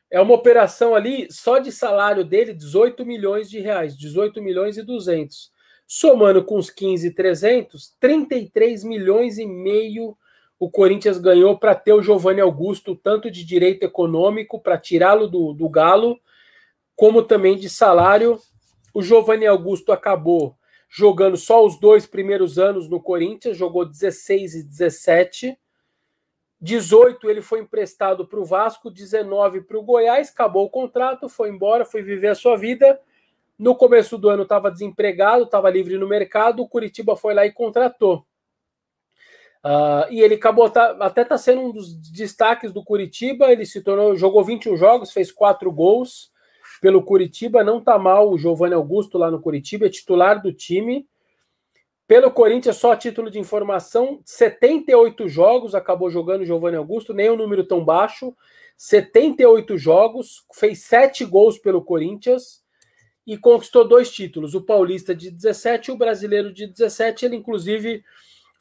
é 0.09 0.21
uma 0.21 0.35
operação 0.35 0.95
ali 0.95 1.27
só 1.29 1.57
de 1.57 1.71
salário 1.71 2.23
dele 2.23 2.53
18 2.53 3.05
milhões 3.05 3.49
de 3.49 3.59
reais, 3.59 3.97
18 3.97 4.41
milhões 4.41 4.77
e 4.77 4.83
200. 4.83 5.51
Somando 5.85 6.43
com 6.45 6.57
os 6.57 6.69
15 6.69 7.11
300, 7.11 7.95
33 7.99 8.83
milhões 8.83 9.37
e 9.37 9.45
meio 9.45 10.15
o 10.63 10.69
Corinthians 10.69 11.17
ganhou 11.17 11.57
para 11.57 11.75
ter 11.75 11.91
o 11.91 12.01
Giovanni 12.01 12.39
Augusto, 12.39 12.95
tanto 12.95 13.29
de 13.29 13.43
direito 13.43 13.83
econômico 13.83 14.61
para 14.61 14.77
tirá-lo 14.77 15.27
do, 15.27 15.51
do 15.51 15.67
Galo, 15.67 16.17
como 16.95 17.21
também 17.21 17.57
de 17.57 17.69
salário. 17.69 18.39
O 18.93 19.01
Giovanni 19.01 19.45
Augusto 19.45 19.91
acabou 19.91 20.55
jogando 20.89 21.35
só 21.35 21.65
os 21.65 21.77
dois 21.77 22.05
primeiros 22.05 22.57
anos 22.57 22.87
no 22.87 23.01
Corinthians, 23.01 23.57
jogou 23.57 23.83
16 23.83 24.55
e 24.55 24.63
17. 24.63 25.57
18 26.61 27.29
ele 27.29 27.41
foi 27.41 27.59
emprestado 27.59 28.25
para 28.25 28.39
o 28.39 28.45
Vasco, 28.45 28.89
19 28.89 29.63
para 29.63 29.77
o 29.77 29.83
Goiás, 29.83 30.29
acabou 30.29 30.67
o 30.67 30.69
contrato, 30.69 31.27
foi 31.27 31.49
embora, 31.49 31.83
foi 31.83 32.01
viver 32.01 32.29
a 32.29 32.35
sua 32.35 32.55
vida. 32.55 32.97
No 33.59 33.75
começo 33.75 34.17
do 34.17 34.29
ano 34.29 34.43
estava 34.43 34.71
desempregado, 34.71 35.43
estava 35.43 35.69
livre 35.69 35.97
no 35.97 36.07
mercado, 36.07 36.63
o 36.63 36.69
Curitiba 36.69 37.17
foi 37.17 37.33
lá 37.33 37.45
e 37.45 37.51
contratou. 37.51 38.25
Uh, 39.63 40.11
e 40.11 40.19
ele 40.19 40.35
acabou, 40.35 40.69
tá, 40.69 40.97
até 40.99 41.21
está 41.21 41.37
sendo 41.37 41.61
um 41.61 41.71
dos 41.71 41.95
destaques 42.11 42.73
do 42.73 42.83
Curitiba, 42.83 43.49
ele 43.49 43.65
se 43.65 43.81
tornou, 43.81 44.13
jogou 44.15 44.43
21 44.43 44.75
jogos, 44.75 45.13
fez 45.13 45.31
4 45.31 45.71
gols, 45.71 46.33
pelo 46.81 47.01
Curitiba. 47.01 47.63
Não 47.63 47.81
tá 47.81 47.97
mal 47.97 48.29
o 48.29 48.37
Giovanni 48.37 48.73
Augusto 48.73 49.17
lá 49.17 49.31
no 49.31 49.41
Curitiba, 49.41 49.85
é 49.85 49.89
titular 49.89 50.41
do 50.41 50.51
time. 50.51 51.07
Pelo 52.05 52.29
Corinthians, 52.29 52.75
só 52.75 52.93
título 52.93 53.31
de 53.31 53.39
informação: 53.39 54.19
78 54.25 55.29
jogos 55.29 55.73
acabou 55.73 56.09
jogando 56.09 56.41
o 56.41 56.45
Giovanni 56.45 56.75
Augusto, 56.75 57.13
nem 57.13 57.31
um 57.31 57.37
número 57.37 57.63
tão 57.63 57.83
baixo. 57.85 58.35
78 58.75 59.77
jogos, 59.77 60.45
fez 60.53 60.79
7 60.79 61.23
gols 61.23 61.57
pelo 61.57 61.81
Corinthians 61.81 62.61
e 63.25 63.37
conquistou 63.37 63.87
dois 63.87 64.11
títulos: 64.11 64.53
o 64.53 64.61
Paulista 64.61 65.15
de 65.15 65.31
17 65.31 65.89
e 65.89 65.93
o 65.93 65.97
Brasileiro 65.97 66.53
de 66.53 66.67
17. 66.67 67.25
Ele, 67.25 67.37
inclusive, 67.37 68.03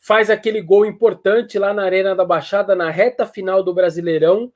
faz 0.02 0.28
aquele 0.28 0.60
gol 0.60 0.84
importante 0.84 1.58
lá 1.58 1.72
na 1.72 1.84
Arena 1.84 2.14
da 2.14 2.24
Baixada, 2.24 2.74
na 2.74 2.90
reta 2.90 3.24
final 3.24 3.62
do 3.62 3.72
Brasileirão, 3.72 4.52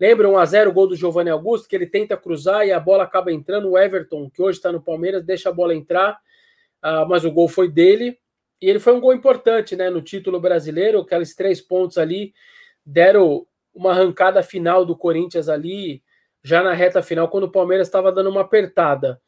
Lembra 0.00 0.30
1 0.30 0.38
a 0.38 0.46
0 0.46 0.70
o 0.70 0.72
gol 0.72 0.86
do 0.86 0.96
Giovanni 0.96 1.28
Augusto, 1.28 1.68
que 1.68 1.76
ele 1.76 1.86
tenta 1.86 2.16
cruzar 2.16 2.66
e 2.66 2.72
a 2.72 2.80
bola 2.80 3.04
acaba 3.04 3.30
entrando. 3.30 3.68
O 3.68 3.78
Everton, 3.78 4.30
que 4.30 4.40
hoje 4.40 4.56
está 4.56 4.72
no 4.72 4.80
Palmeiras, 4.80 5.22
deixa 5.22 5.50
a 5.50 5.52
bola 5.52 5.74
entrar, 5.74 6.18
uh, 6.82 7.06
mas 7.06 7.22
o 7.26 7.30
gol 7.30 7.48
foi 7.48 7.70
dele. 7.70 8.18
E 8.62 8.70
ele 8.70 8.78
foi 8.78 8.94
um 8.94 9.00
gol 9.00 9.12
importante 9.12 9.76
né, 9.76 9.90
no 9.90 10.00
título 10.00 10.40
brasileiro. 10.40 11.00
Aqueles 11.00 11.34
três 11.34 11.60
pontos 11.60 11.98
ali 11.98 12.32
deram 12.84 13.46
uma 13.74 13.90
arrancada 13.90 14.42
final 14.42 14.86
do 14.86 14.96
Corinthians 14.96 15.50
ali, 15.50 16.02
já 16.42 16.62
na 16.62 16.72
reta 16.72 17.02
final, 17.02 17.28
quando 17.28 17.44
o 17.44 17.52
Palmeiras 17.52 17.86
estava 17.86 18.10
dando 18.10 18.30
uma 18.30 18.40
apertada. 18.40 19.20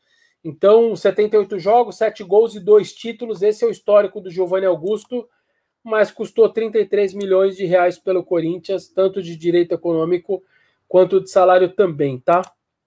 Então, 0.43 0.97
78 0.97 1.59
jogos, 1.59 1.99
7 1.99 2.25
gols 2.25 2.55
e 2.55 2.61
2 2.61 2.95
títulos. 2.95 3.43
Esse 3.43 3.63
é 3.63 3.69
o 3.69 3.71
histórico 3.71 4.23
do 4.23 4.31
Giovanni 4.31 4.65
Augusto, 4.65 5.29
mas 5.83 6.11
custou 6.11 6.49
33 6.49 7.15
milhões 7.15 7.57
de 7.57 7.65
reais 7.65 7.99
pelo 7.99 8.25
Corinthians, 8.25 8.89
tanto 8.89 9.23
de 9.23 9.37
direito 9.37 9.75
econômico 9.75 10.43
quanto 10.89 11.21
de 11.21 11.31
salário 11.31 11.71
também, 11.71 12.19
tá? 12.21 12.43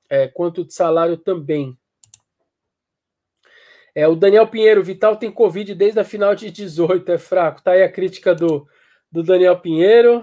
É, 0.09 0.27
quanto 0.27 0.63
de 0.63 0.73
salário 0.73 1.17
também. 1.17 1.77
É, 3.95 4.07
o 4.07 4.15
Daniel 4.15 4.45
Pinheiro, 4.47 4.83
Vital 4.83 5.15
tem 5.15 5.31
Covid 5.31 5.73
desde 5.73 5.99
a 5.99 6.03
final 6.03 6.35
de 6.35 6.51
18, 6.51 7.11
é 7.13 7.17
fraco. 7.17 7.63
Tá 7.63 7.71
aí 7.71 7.81
a 7.81 7.91
crítica 7.91 8.35
do, 8.35 8.67
do 9.09 9.23
Daniel 9.23 9.59
Pinheiro. 9.59 10.21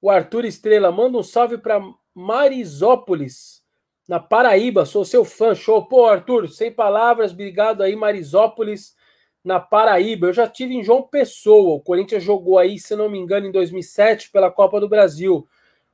O 0.00 0.10
Arthur 0.10 0.46
Estrela, 0.46 0.90
manda 0.90 1.18
um 1.18 1.22
salve 1.22 1.58
para 1.58 1.80
Marisópolis, 2.14 3.62
na 4.08 4.18
Paraíba. 4.18 4.84
Sou 4.84 5.04
seu 5.04 5.24
fã, 5.24 5.54
show. 5.54 5.86
Pô, 5.86 6.06
Arthur, 6.06 6.48
sem 6.48 6.72
palavras, 6.72 7.32
obrigado 7.32 7.82
aí, 7.82 7.94
Marisópolis, 7.94 8.96
na 9.44 9.58
Paraíba. 9.60 10.28
Eu 10.28 10.32
já 10.32 10.48
tive 10.48 10.74
em 10.74 10.82
João 10.82 11.02
Pessoa. 11.02 11.76
O 11.76 11.80
Corinthians 11.80 12.22
jogou 12.22 12.58
aí, 12.58 12.78
se 12.78 12.94
não 12.96 13.08
me 13.08 13.18
engano, 13.18 13.46
em 13.46 13.52
2007 13.52 14.30
pela 14.30 14.50
Copa 14.50 14.80
do 14.80 14.88
Brasil 14.88 15.46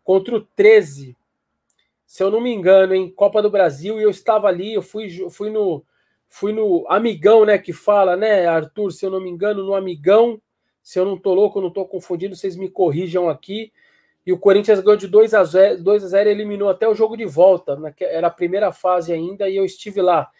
contra 0.05 0.37
o 0.37 0.41
13 0.41 1.17
se 2.09 2.23
eu 2.23 2.31
não 2.31 2.41
me 2.41 2.51
engano, 2.51 2.95
em 2.95 3.11
Copa 3.11 3.43
do 3.43 3.51
Brasil, 3.51 4.01
e 4.01 4.03
eu 4.03 4.09
estava 4.09 4.49
ali, 4.49 4.73
eu 4.73 4.81
fui, 4.81 5.11
fui 5.29 5.51
no 5.51 5.85
fui 6.27 6.53
no 6.53 6.87
Amigão, 6.89 7.45
né, 7.45 7.59
que 7.59 7.73
fala, 7.73 8.17
né, 8.17 8.47
Arthur, 8.47 8.93
se 8.93 9.05
eu 9.05 9.11
não 9.11 9.21
me 9.21 9.31
engano, 9.31 9.63
no 9.63 9.75
Amigão, 9.75 10.41
se 10.83 10.99
eu 10.99 11.05
não 11.05 11.19
tô 11.19 11.35
louco, 11.35 11.61
não 11.61 11.71
tô 11.71 11.85
confundindo, 11.85 12.35
vocês 12.35 12.57
me 12.57 12.69
corrijam 12.69 13.29
aqui. 13.29 13.73
E 14.27 14.33
o 14.33 14.39
Corinthians 14.39 14.81
ganhou 14.81 14.97
de 14.97 15.07
2 15.07 15.33
a 15.35 15.45
0, 15.45 15.83
2 15.83 16.05
a 16.05 16.09
0 16.09 16.29
e 16.29 16.33
eliminou 16.33 16.69
até 16.69 16.89
o 16.89 16.95
jogo 16.95 17.17
de 17.17 17.25
volta, 17.25 17.79
era 18.01 18.27
a 18.27 18.31
primeira 18.31 18.73
fase 18.73 19.13
ainda 19.13 19.49
e 19.49 19.57
eu 19.57 19.65
estive 19.65 20.03
lá. 20.03 20.31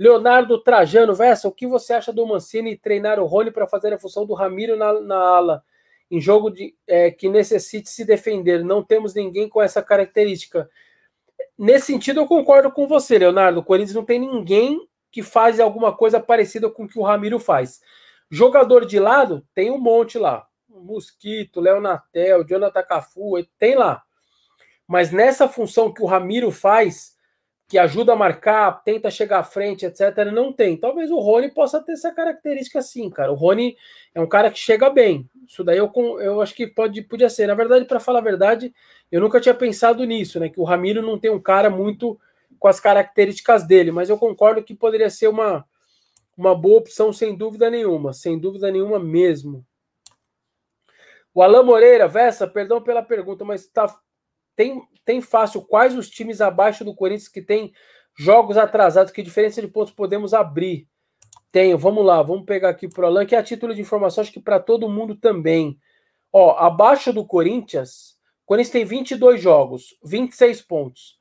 Leonardo 0.00 0.56
Trajano, 0.56 1.14
Vessa, 1.14 1.46
o 1.46 1.52
que 1.52 1.66
você 1.66 1.92
acha 1.92 2.10
do 2.10 2.26
Mancini 2.26 2.74
treinar 2.74 3.20
o 3.20 3.26
Rony 3.26 3.50
para 3.50 3.66
fazer 3.66 3.92
a 3.92 3.98
função 3.98 4.24
do 4.24 4.32
Ramiro 4.32 4.74
na, 4.74 4.98
na 4.98 5.16
ala? 5.16 5.62
Em 6.10 6.18
jogo 6.18 6.48
de, 6.48 6.74
é, 6.86 7.10
que 7.10 7.28
necessite 7.28 7.90
se 7.90 8.02
defender. 8.02 8.64
Não 8.64 8.82
temos 8.82 9.14
ninguém 9.14 9.46
com 9.46 9.60
essa 9.60 9.82
característica. 9.82 10.70
Nesse 11.58 11.88
sentido, 11.88 12.18
eu 12.18 12.26
concordo 12.26 12.72
com 12.72 12.88
você, 12.88 13.18
Leonardo. 13.18 13.60
O 13.60 13.62
Corinthians 13.62 13.94
não 13.94 14.02
tem 14.02 14.18
ninguém 14.18 14.88
que 15.12 15.22
faz 15.22 15.60
alguma 15.60 15.94
coisa 15.94 16.18
parecida 16.18 16.70
com 16.70 16.84
o 16.84 16.88
que 16.88 16.98
o 16.98 17.02
Ramiro 17.02 17.38
faz. 17.38 17.82
Jogador 18.30 18.86
de 18.86 18.98
lado, 18.98 19.46
tem 19.54 19.70
um 19.70 19.78
monte 19.78 20.16
lá. 20.16 20.46
Mosquito, 20.66 21.60
Leonatel, 21.60 22.42
Jonathan 22.46 22.82
Cafu, 22.84 23.32
tem 23.58 23.74
lá. 23.74 24.02
Mas 24.88 25.12
nessa 25.12 25.46
função 25.46 25.92
que 25.92 26.02
o 26.02 26.06
Ramiro 26.06 26.50
faz, 26.50 27.19
que 27.70 27.78
ajuda 27.78 28.14
a 28.14 28.16
marcar, 28.16 28.82
tenta 28.82 29.12
chegar 29.12 29.38
à 29.38 29.42
frente, 29.44 29.86
etc., 29.86 30.32
não 30.32 30.52
tem. 30.52 30.76
Talvez 30.76 31.08
o 31.08 31.20
Rony 31.20 31.48
possa 31.52 31.80
ter 31.80 31.92
essa 31.92 32.10
característica 32.10 32.82
sim, 32.82 33.08
cara. 33.08 33.30
O 33.30 33.36
Rony 33.36 33.76
é 34.12 34.20
um 34.20 34.26
cara 34.26 34.50
que 34.50 34.58
chega 34.58 34.90
bem. 34.90 35.30
Isso 35.46 35.62
daí 35.62 35.78
eu, 35.78 35.88
eu 36.20 36.42
acho 36.42 36.52
que 36.52 36.66
pode, 36.66 37.00
podia 37.02 37.30
ser. 37.30 37.46
Na 37.46 37.54
verdade, 37.54 37.84
para 37.84 38.00
falar 38.00 38.18
a 38.18 38.22
verdade, 38.22 38.74
eu 39.08 39.20
nunca 39.20 39.40
tinha 39.40 39.54
pensado 39.54 40.02
nisso, 40.02 40.40
né? 40.40 40.48
Que 40.48 40.58
o 40.58 40.64
Ramiro 40.64 41.00
não 41.00 41.16
tem 41.16 41.30
um 41.30 41.40
cara 41.40 41.70
muito 41.70 42.18
com 42.58 42.66
as 42.66 42.80
características 42.80 43.64
dele, 43.64 43.92
mas 43.92 44.10
eu 44.10 44.18
concordo 44.18 44.64
que 44.64 44.74
poderia 44.74 45.08
ser 45.08 45.28
uma, 45.28 45.64
uma 46.36 46.56
boa 46.56 46.80
opção, 46.80 47.12
sem 47.12 47.36
dúvida 47.36 47.70
nenhuma. 47.70 48.12
Sem 48.12 48.36
dúvida 48.36 48.68
nenhuma 48.68 48.98
mesmo. 48.98 49.64
O 51.32 51.40
Alain 51.40 51.62
Moreira, 51.64 52.08
Vessa, 52.08 52.48
perdão 52.48 52.82
pela 52.82 53.00
pergunta, 53.00 53.44
mas 53.44 53.68
tá, 53.68 53.96
tem, 54.60 54.82
tem 55.06 55.22
fácil 55.22 55.62
quais 55.62 55.96
os 55.96 56.10
times 56.10 56.42
abaixo 56.42 56.84
do 56.84 56.94
Corinthians 56.94 57.28
que 57.28 57.40
tem 57.40 57.72
jogos 58.14 58.58
atrasados? 58.58 59.10
Que 59.10 59.22
diferença 59.22 59.62
de 59.62 59.68
pontos 59.68 59.90
podemos 59.90 60.34
abrir? 60.34 60.86
Tenho, 61.50 61.78
vamos 61.78 62.04
lá, 62.04 62.22
vamos 62.22 62.44
pegar 62.44 62.68
aqui 62.68 62.86
para 62.86 63.04
o 63.04 63.06
Alan, 63.06 63.24
que 63.24 63.34
é 63.34 63.38
a 63.38 63.42
título 63.42 63.74
de 63.74 63.80
informação, 63.80 64.20
acho 64.20 64.30
que 64.30 64.38
para 64.38 64.60
todo 64.60 64.86
mundo 64.86 65.16
também. 65.16 65.78
Ó, 66.30 66.58
abaixo 66.58 67.10
do 67.10 67.24
Corinthians, 67.24 68.18
o 68.42 68.48
Corinthians 68.48 68.72
tem 68.72 68.84
22 68.84 69.40
jogos, 69.40 69.96
26 70.04 70.60
pontos. 70.60 71.18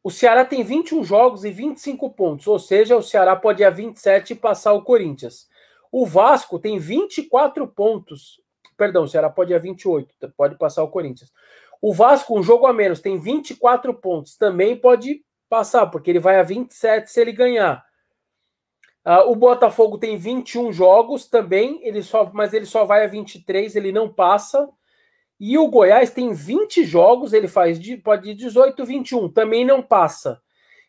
O 0.00 0.08
Ceará 0.08 0.44
tem 0.44 0.62
21 0.62 1.02
jogos 1.02 1.44
e 1.44 1.50
25 1.50 2.10
pontos, 2.10 2.46
ou 2.46 2.60
seja, 2.60 2.96
o 2.96 3.02
Ceará 3.02 3.34
pode 3.34 3.64
ir 3.64 3.66
a 3.66 3.70
27 3.70 4.32
e 4.32 4.36
passar 4.36 4.74
o 4.74 4.82
Corinthians. 4.82 5.48
O 5.90 6.06
Vasco 6.06 6.56
tem 6.60 6.78
24 6.78 7.66
pontos. 7.66 8.40
Perdão, 8.76 9.02
o 9.02 9.08
Ceará 9.08 9.28
pode 9.28 9.52
ir 9.52 9.56
a 9.56 9.58
28, 9.58 10.14
pode 10.36 10.56
passar 10.56 10.84
o 10.84 10.88
Corinthians. 10.88 11.32
O 11.86 11.92
Vasco, 11.92 12.36
um 12.36 12.42
jogo 12.42 12.66
a 12.66 12.72
menos, 12.72 13.00
tem 13.00 13.16
24 13.16 13.94
pontos. 13.94 14.36
Também 14.36 14.74
pode 14.74 15.24
passar, 15.48 15.86
porque 15.86 16.10
ele 16.10 16.18
vai 16.18 16.40
a 16.40 16.42
27 16.42 17.08
se 17.08 17.20
ele 17.20 17.30
ganhar. 17.30 17.80
Uh, 19.06 19.30
o 19.30 19.36
Botafogo 19.36 19.96
tem 19.96 20.16
21 20.16 20.72
jogos 20.72 21.28
também, 21.28 21.78
ele 21.86 22.02
só, 22.02 22.28
mas 22.34 22.52
ele 22.52 22.66
só 22.66 22.84
vai 22.84 23.04
a 23.04 23.06
23, 23.06 23.76
ele 23.76 23.92
não 23.92 24.12
passa. 24.12 24.68
E 25.38 25.56
o 25.56 25.68
Goiás 25.68 26.10
tem 26.10 26.32
20 26.32 26.84
jogos, 26.84 27.32
ele 27.32 27.46
faz 27.46 27.78
de, 27.78 27.96
pode 27.96 28.30
ir 28.30 28.34
18, 28.34 28.84
21, 28.84 29.28
também 29.28 29.64
não 29.64 29.80
passa. 29.80 30.42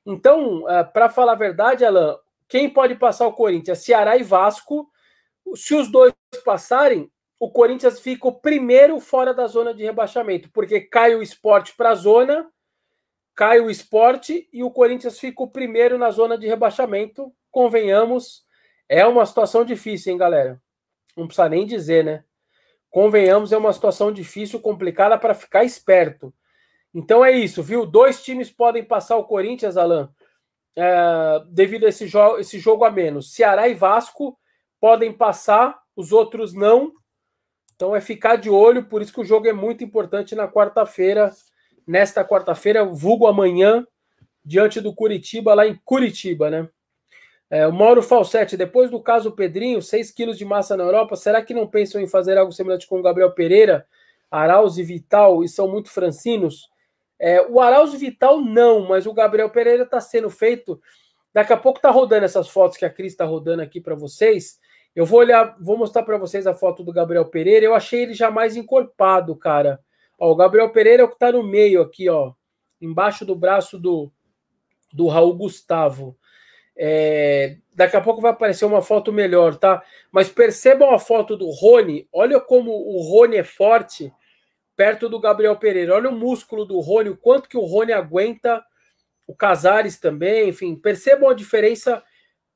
Então, 0.03 0.63
uh, 0.63 0.67
ah, 0.67 0.83
para 0.83 1.09
falar 1.09 1.33
a 1.33 1.35
verdade, 1.35 1.85
Alan, 1.85 2.17
quem 2.49 2.67
pode 2.67 2.95
passar 2.95 3.27
o 3.27 3.33
Corinthians? 3.33 3.83
Ceará 3.83 4.17
e 4.17 4.23
Vasco. 4.23 4.89
Se 5.53 5.75
os 5.75 5.91
dois 5.91 6.11
passarem, 6.43 7.07
o 7.39 7.51
Corinthians 7.51 7.99
fica 7.99 8.27
o 8.27 8.33
primeiro 8.33 8.99
fora 8.99 9.33
da 9.33 9.47
zona 9.47 9.73
de 9.73 9.83
rebaixamento, 9.83 10.49
porque 10.51 10.81
cai 10.81 11.15
o 11.15 11.21
esporte 11.21 11.75
para 11.75 11.91
a 11.91 11.95
zona, 11.95 12.49
cai 13.35 13.59
o 13.59 13.69
esporte 13.69 14.49
e 14.51 14.63
o 14.63 14.71
Corinthians 14.71 15.19
fica 15.19 15.43
o 15.43 15.49
primeiro 15.49 15.97
na 15.97 16.09
zona 16.09 16.37
de 16.37 16.47
rebaixamento. 16.47 17.31
Convenhamos, 17.51 18.43
é 18.89 19.05
uma 19.05 19.25
situação 19.25 19.63
difícil, 19.63 20.11
hein, 20.11 20.17
galera? 20.17 20.61
Não 21.15 21.27
precisa 21.27 21.47
nem 21.47 21.65
dizer, 21.65 22.03
né? 22.03 22.23
Convenhamos, 22.89 23.51
é 23.51 23.57
uma 23.57 23.73
situação 23.73 24.11
difícil, 24.11 24.59
complicada 24.59 25.17
para 25.17 25.35
ficar 25.35 25.63
esperto. 25.63 26.33
Então 26.93 27.23
é 27.23 27.31
isso, 27.31 27.61
viu? 27.61 27.85
Dois 27.85 28.23
times 28.23 28.49
podem 28.49 28.83
passar 28.83 29.17
o 29.17 29.25
Corinthians, 29.25 29.77
Alan, 29.77 30.11
é, 30.75 31.43
devido 31.49 31.85
a 31.85 31.89
esse, 31.89 32.07
jo 32.07 32.37
esse 32.39 32.57
jogo 32.57 32.85
a 32.85 32.89
menos. 32.89 33.33
Ceará 33.33 33.67
e 33.67 33.75
Vasco 33.75 34.39
podem 34.79 35.13
passar, 35.13 35.79
os 35.95 36.11
outros 36.11 36.53
não. 36.55 36.93
Então 37.77 37.95
é 37.95 38.01
ficar 38.01 38.37
de 38.37 38.49
olho, 38.49 38.85
por 38.85 39.03
isso 39.03 39.13
que 39.13 39.21
o 39.21 39.25
jogo 39.25 39.47
é 39.47 39.53
muito 39.53 39.83
importante 39.83 40.33
na 40.33 40.47
quarta-feira, 40.47 41.31
nesta 41.85 42.25
quarta-feira, 42.25 42.83
vulgo 42.83 43.27
amanhã, 43.27 43.85
diante 44.43 44.81
do 44.81 44.95
Curitiba, 44.95 45.53
lá 45.53 45.67
em 45.67 45.79
Curitiba, 45.85 46.49
né? 46.49 46.67
É, 47.51 47.67
o 47.67 47.71
Mauro 47.71 48.01
Falsetti, 48.01 48.57
depois 48.57 48.89
do 48.89 48.99
caso 48.99 49.31
Pedrinho, 49.31 49.79
6 49.79 50.09
quilos 50.09 50.39
de 50.39 50.43
massa 50.43 50.75
na 50.75 50.83
Europa, 50.83 51.15
será 51.15 51.41
que 51.41 51.53
não 51.53 51.67
pensam 51.67 52.01
em 52.01 52.07
fazer 52.07 52.35
algo 52.35 52.51
semelhante 52.51 52.87
com 52.87 52.99
o 52.99 53.03
Gabriel 53.03 53.31
Pereira, 53.31 53.85
Arauz 54.29 54.79
e 54.79 54.83
Vital, 54.83 55.43
e 55.43 55.47
são 55.47 55.69
muito 55.69 55.91
francinos? 55.91 56.69
É, 57.19 57.41
o 57.47 57.61
Arauz 57.61 57.93
e 57.93 57.97
Vital 57.97 58.41
não, 58.41 58.87
mas 58.87 59.05
o 59.05 59.13
Gabriel 59.13 59.51
Pereira 59.51 59.83
está 59.83 60.01
sendo 60.01 60.31
feito. 60.31 60.81
Daqui 61.31 61.53
a 61.53 61.57
pouco 61.57 61.77
está 61.77 61.91
rodando 61.91 62.25
essas 62.25 62.49
fotos 62.49 62.75
que 62.75 62.85
a 62.85 62.89
Cris 62.89 63.13
está 63.13 63.23
rodando 63.23 63.61
aqui 63.61 63.79
para 63.79 63.93
vocês. 63.93 64.59
Eu 64.97 65.05
vou 65.05 65.19
olhar, 65.19 65.55
vou 65.59 65.77
mostrar 65.77 66.01
para 66.01 66.17
vocês 66.17 66.47
a 66.47 66.55
foto 66.55 66.83
do 66.83 66.91
Gabriel 66.91 67.25
Pereira. 67.25 67.63
Eu 67.63 67.75
achei 67.75 68.01
ele 68.01 68.15
já 68.15 68.31
mais 68.31 68.55
encorpado, 68.55 69.35
cara. 69.35 69.79
Ó, 70.17 70.31
o 70.31 70.35
Gabriel 70.35 70.71
Pereira 70.71 71.03
é 71.03 71.05
o 71.05 71.07
que 71.07 71.13
está 71.13 71.31
no 71.31 71.43
meio 71.43 71.83
aqui, 71.83 72.09
ó, 72.09 72.33
embaixo 72.81 73.23
do 73.23 73.35
braço 73.35 73.77
do, 73.77 74.11
do 74.91 75.05
Raul 75.05 75.35
Gustavo. 75.35 76.17
É, 76.75 77.57
daqui 77.75 77.95
a 77.95 78.01
pouco 78.01 78.21
vai 78.21 78.31
aparecer 78.31 78.65
uma 78.65 78.81
foto 78.81 79.13
melhor, 79.13 79.55
tá? 79.57 79.83
Mas 80.11 80.29
percebam 80.29 80.91
a 80.91 80.97
foto 80.97 81.37
do 81.37 81.51
Rony. 81.51 82.07
Olha 82.11 82.39
como 82.39 82.71
o 82.71 82.99
Rony 83.03 83.37
é 83.37 83.43
forte 83.43 84.11
perto 84.75 85.07
do 85.07 85.19
Gabriel 85.19 85.57
Pereira. 85.57 85.93
Olha 85.93 86.09
o 86.09 86.15
músculo 86.15 86.65
do 86.65 86.79
Rony, 86.79 87.09
o 87.09 87.17
quanto 87.17 87.47
que 87.47 87.57
o 87.57 87.65
Rony 87.65 87.93
aguenta. 87.93 88.65
O 89.27 89.35
Casares 89.35 89.99
também, 89.99 90.49
enfim, 90.49 90.75
percebam 90.75 91.29
a 91.29 91.35
diferença 91.35 92.01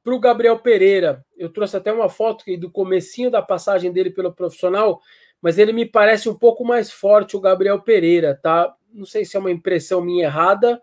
para 0.03 0.13
o 0.13 0.19
Gabriel 0.19 0.57
Pereira, 0.59 1.23
eu 1.37 1.49
trouxe 1.49 1.77
até 1.77 1.91
uma 1.91 2.09
foto 2.09 2.43
do 2.57 2.71
comecinho 2.71 3.29
da 3.29 3.41
passagem 3.41 3.91
dele 3.91 4.09
pelo 4.09 4.33
profissional, 4.33 4.99
mas 5.41 5.57
ele 5.57 5.71
me 5.71 5.85
parece 5.85 6.27
um 6.27 6.35
pouco 6.35 6.65
mais 6.65 6.91
forte, 6.91 7.35
o 7.35 7.41
Gabriel 7.41 7.81
Pereira, 7.81 8.39
tá? 8.41 8.75
Não 8.91 9.05
sei 9.05 9.25
se 9.25 9.37
é 9.37 9.39
uma 9.39 9.51
impressão 9.51 10.01
minha 10.01 10.25
errada 10.25 10.81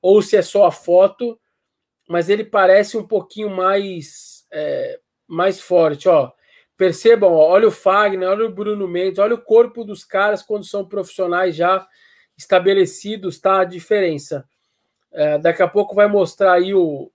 ou 0.00 0.22
se 0.22 0.36
é 0.36 0.42
só 0.42 0.66
a 0.66 0.72
foto, 0.72 1.38
mas 2.08 2.28
ele 2.28 2.44
parece 2.44 2.96
um 2.96 3.06
pouquinho 3.06 3.50
mais, 3.50 4.46
é, 4.52 4.98
mais 5.26 5.60
forte, 5.60 6.08
ó. 6.08 6.32
Percebam, 6.76 7.32
ó, 7.32 7.48
olha 7.48 7.68
o 7.68 7.72
Fagner, 7.72 8.28
olha 8.28 8.46
o 8.46 8.52
Bruno 8.52 8.88
Mendes, 8.88 9.18
olha 9.18 9.34
o 9.34 9.42
corpo 9.42 9.84
dos 9.84 10.04
caras 10.04 10.42
quando 10.42 10.64
são 10.64 10.86
profissionais 10.86 11.54
já 11.54 11.86
estabelecidos, 12.36 13.38
tá? 13.38 13.60
A 13.60 13.64
diferença. 13.64 14.48
É, 15.12 15.38
daqui 15.38 15.62
a 15.62 15.68
pouco 15.68 15.94
vai 15.94 16.06
mostrar 16.06 16.54
aí 16.54 16.72
o 16.72 17.12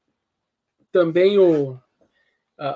também 0.95 1.37
o, 1.37 1.77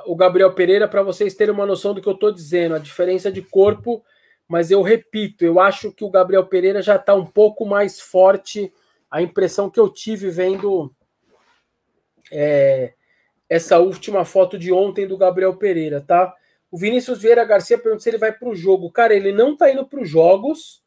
o 0.06 0.14
Gabriel 0.14 0.54
Pereira 0.54 0.90
para 0.90 1.02
vocês 1.02 1.34
terem 1.34 1.54
uma 1.54 1.66
noção 1.66 1.94
do 1.94 2.02
que 2.02 2.10
eu 2.10 2.14
estou 2.14 2.34
dizendo, 2.34 2.76
a 2.76 2.80
diferença 2.80 3.32
de 3.32 3.42
corpo. 3.42 4.04
Mas 4.46 4.70
eu 4.72 4.82
repito, 4.82 5.46
eu 5.46 5.58
acho 5.58 5.90
que 5.94 6.04
o 6.04 6.10
Gabriel 6.10 6.46
Pereira 6.46 6.82
já 6.82 6.98
está 6.98 7.16
um 7.16 7.26
pouco 7.26 7.66
mais 7.66 8.02
forte. 8.02 8.74
A 9.10 9.22
impressão 9.22 9.70
que 9.70 9.80
eu 9.80 9.88
tive 9.88 10.30
vendo 10.30 10.94
é, 12.30 12.94
essa 13.48 13.80
última 13.80 14.26
foto 14.26 14.60
de 14.60 14.70
ontem 14.70 15.08
do 15.08 15.18
Gabriel 15.18 15.56
Pereira, 15.56 16.02
tá? 16.02 16.36
O 16.70 16.78
Vinícius 16.78 17.22
Vieira 17.22 17.46
Garcia 17.46 17.78
pergunta 17.78 18.04
se 18.04 18.10
ele 18.10 18.18
vai 18.18 18.34
para 18.34 18.50
o 18.50 18.56
jogo. 18.56 18.92
Cara, 18.92 19.14
ele 19.14 19.32
não 19.32 19.54
está 19.54 19.72
indo 19.72 19.88
para 19.88 20.02
os 20.02 20.10
jogos, 20.10 20.84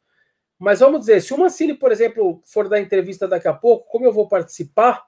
mas 0.59 0.81
vamos 0.81 0.99
dizer, 0.99 1.19
se 1.19 1.33
o 1.33 1.37
Mancini, 1.39 1.73
por 1.73 1.91
exemplo, 1.91 2.43
for 2.45 2.69
dar 2.69 2.79
entrevista 2.79 3.27
daqui 3.27 3.47
a 3.47 3.53
pouco, 3.53 3.89
como 3.89 4.05
eu 4.05 4.13
vou 4.13 4.27
participar, 4.27 5.03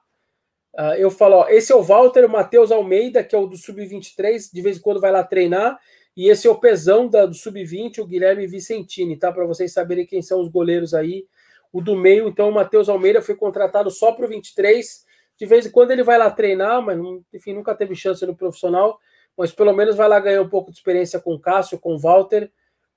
uh, 0.78 0.94
eu 0.96 1.10
falo, 1.10 1.36
ó, 1.36 1.48
esse 1.48 1.72
é 1.72 1.74
o 1.74 1.82
Walter 1.82 2.28
Matheus 2.28 2.70
Almeida, 2.70 3.22
que 3.24 3.34
é 3.34 3.38
o 3.38 3.46
do 3.46 3.56
Sub-23, 3.56 4.50
de 4.52 4.62
vez 4.62 4.78
em 4.78 4.80
quando 4.80 5.00
vai 5.00 5.10
lá 5.10 5.22
treinar, 5.22 5.78
e 6.16 6.28
esse 6.28 6.46
é 6.46 6.50
o 6.50 6.58
Pezão 6.58 7.08
da, 7.08 7.26
do 7.26 7.34
Sub-20, 7.34 7.98
o 7.98 8.06
Guilherme 8.06 8.46
Vicentini, 8.46 9.18
tá? 9.18 9.30
Para 9.30 9.44
vocês 9.44 9.72
saberem 9.72 10.06
quem 10.06 10.22
são 10.22 10.40
os 10.40 10.48
goleiros 10.48 10.94
aí. 10.94 11.26
O 11.72 11.80
do 11.80 11.94
meio, 11.94 12.28
então, 12.28 12.48
o 12.48 12.54
Matheus 12.54 12.88
Almeida 12.88 13.20
foi 13.20 13.34
contratado 13.34 13.90
só 13.90 14.12
para 14.12 14.24
o 14.24 14.28
23, 14.28 15.04
de 15.38 15.46
vez 15.46 15.66
em 15.66 15.70
quando 15.70 15.90
ele 15.90 16.02
vai 16.02 16.16
lá 16.16 16.30
treinar, 16.30 16.80
mas 16.80 16.98
enfim, 17.34 17.52
nunca 17.52 17.74
teve 17.74 17.94
chance 17.94 18.24
no 18.24 18.34
profissional, 18.34 18.98
mas 19.36 19.52
pelo 19.52 19.74
menos 19.74 19.94
vai 19.94 20.08
lá 20.08 20.18
ganhar 20.18 20.40
um 20.40 20.48
pouco 20.48 20.70
de 20.70 20.78
experiência 20.78 21.20
com 21.20 21.34
o 21.34 21.40
Cássio, 21.40 21.78
com 21.78 21.94
o 21.94 21.98
Walter, 21.98 22.50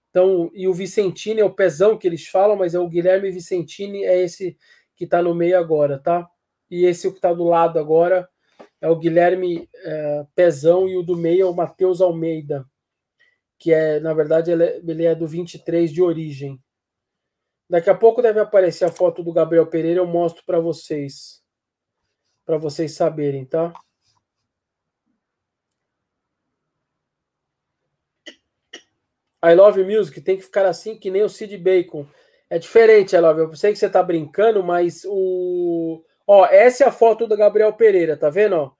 então, 0.09 0.49
e 0.53 0.67
o 0.67 0.73
Vicentini 0.73 1.41
é 1.41 1.45
o 1.45 1.53
pezão 1.53 1.97
que 1.97 2.07
eles 2.07 2.27
falam, 2.27 2.55
mas 2.55 2.73
é 2.73 2.79
o 2.79 2.87
Guilherme 2.87 3.29
Vicentini, 3.31 4.03
é 4.05 4.23
esse 4.23 4.57
que 4.95 5.03
está 5.03 5.21
no 5.21 5.35
meio 5.35 5.57
agora, 5.57 5.99
tá? 5.99 6.27
E 6.69 6.85
esse 6.85 7.09
que 7.09 7.17
está 7.17 7.33
do 7.33 7.43
lado 7.43 7.79
agora 7.79 8.29
é 8.81 8.89
o 8.89 8.95
Guilherme 8.95 9.69
é, 9.75 10.25
Pezão 10.35 10.87
e 10.87 10.95
o 10.97 11.03
do 11.03 11.17
meio 11.17 11.43
é 11.43 11.49
o 11.49 11.53
Matheus 11.53 12.01
Almeida, 12.01 12.65
que 13.57 13.73
é, 13.73 13.99
na 13.99 14.13
verdade, 14.13 14.51
ele 14.51 14.63
é, 14.63 14.77
ele 14.77 15.05
é 15.05 15.15
do 15.15 15.27
23 15.27 15.91
de 15.91 16.01
origem. 16.01 16.61
Daqui 17.69 17.89
a 17.89 17.95
pouco 17.95 18.21
deve 18.21 18.39
aparecer 18.39 18.85
a 18.85 18.91
foto 18.91 19.23
do 19.23 19.33
Gabriel 19.33 19.67
Pereira, 19.67 19.99
eu 19.99 20.07
mostro 20.07 20.43
para 20.45 20.59
vocês, 20.59 21.43
para 22.45 22.57
vocês 22.57 22.93
saberem, 22.93 23.45
tá? 23.45 23.73
I 29.43 29.53
Love 29.53 29.83
Music 29.83 30.19
tem 30.19 30.35
que 30.35 30.43
ficar 30.43 30.65
assim 30.65 30.97
que 30.97 31.09
nem 31.09 31.23
o 31.23 31.29
Sid 31.29 31.57
Bacon. 31.57 32.05
É 32.49 32.59
diferente, 32.59 33.15
I 33.15 33.19
Love. 33.19 33.41
Eu 33.41 33.55
sei 33.55 33.71
que 33.71 33.79
você 33.79 33.89
tá 33.89 34.03
brincando, 34.03 34.63
mas 34.63 35.03
o. 35.05 36.03
Ó, 36.31 36.45
essa 36.45 36.83
é 36.83 36.87
a 36.87 36.91
foto 36.91 37.25
do 37.25 37.35
Gabriel 37.35 37.73
Pereira, 37.73 38.15
tá 38.15 38.29
vendo? 38.29 38.55
Ó? 38.55 38.71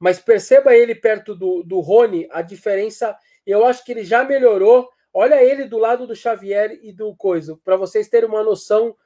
Mas 0.00 0.18
perceba 0.18 0.74
ele 0.74 0.94
perto 0.94 1.34
do, 1.34 1.62
do 1.62 1.80
Rony, 1.80 2.26
a 2.30 2.40
diferença. 2.40 3.14
Eu 3.46 3.66
acho 3.66 3.84
que 3.84 3.92
ele 3.92 4.02
já 4.02 4.24
melhorou. 4.24 4.88
Olha 5.12 5.44
ele 5.44 5.66
do 5.66 5.76
lado 5.76 6.06
do 6.06 6.16
Xavier 6.16 6.78
e 6.82 6.94
do 6.94 7.14
Coisa, 7.14 7.58
para 7.62 7.76
vocês 7.76 8.08
terem 8.08 8.26
uma 8.26 8.42
noção. 8.42 8.96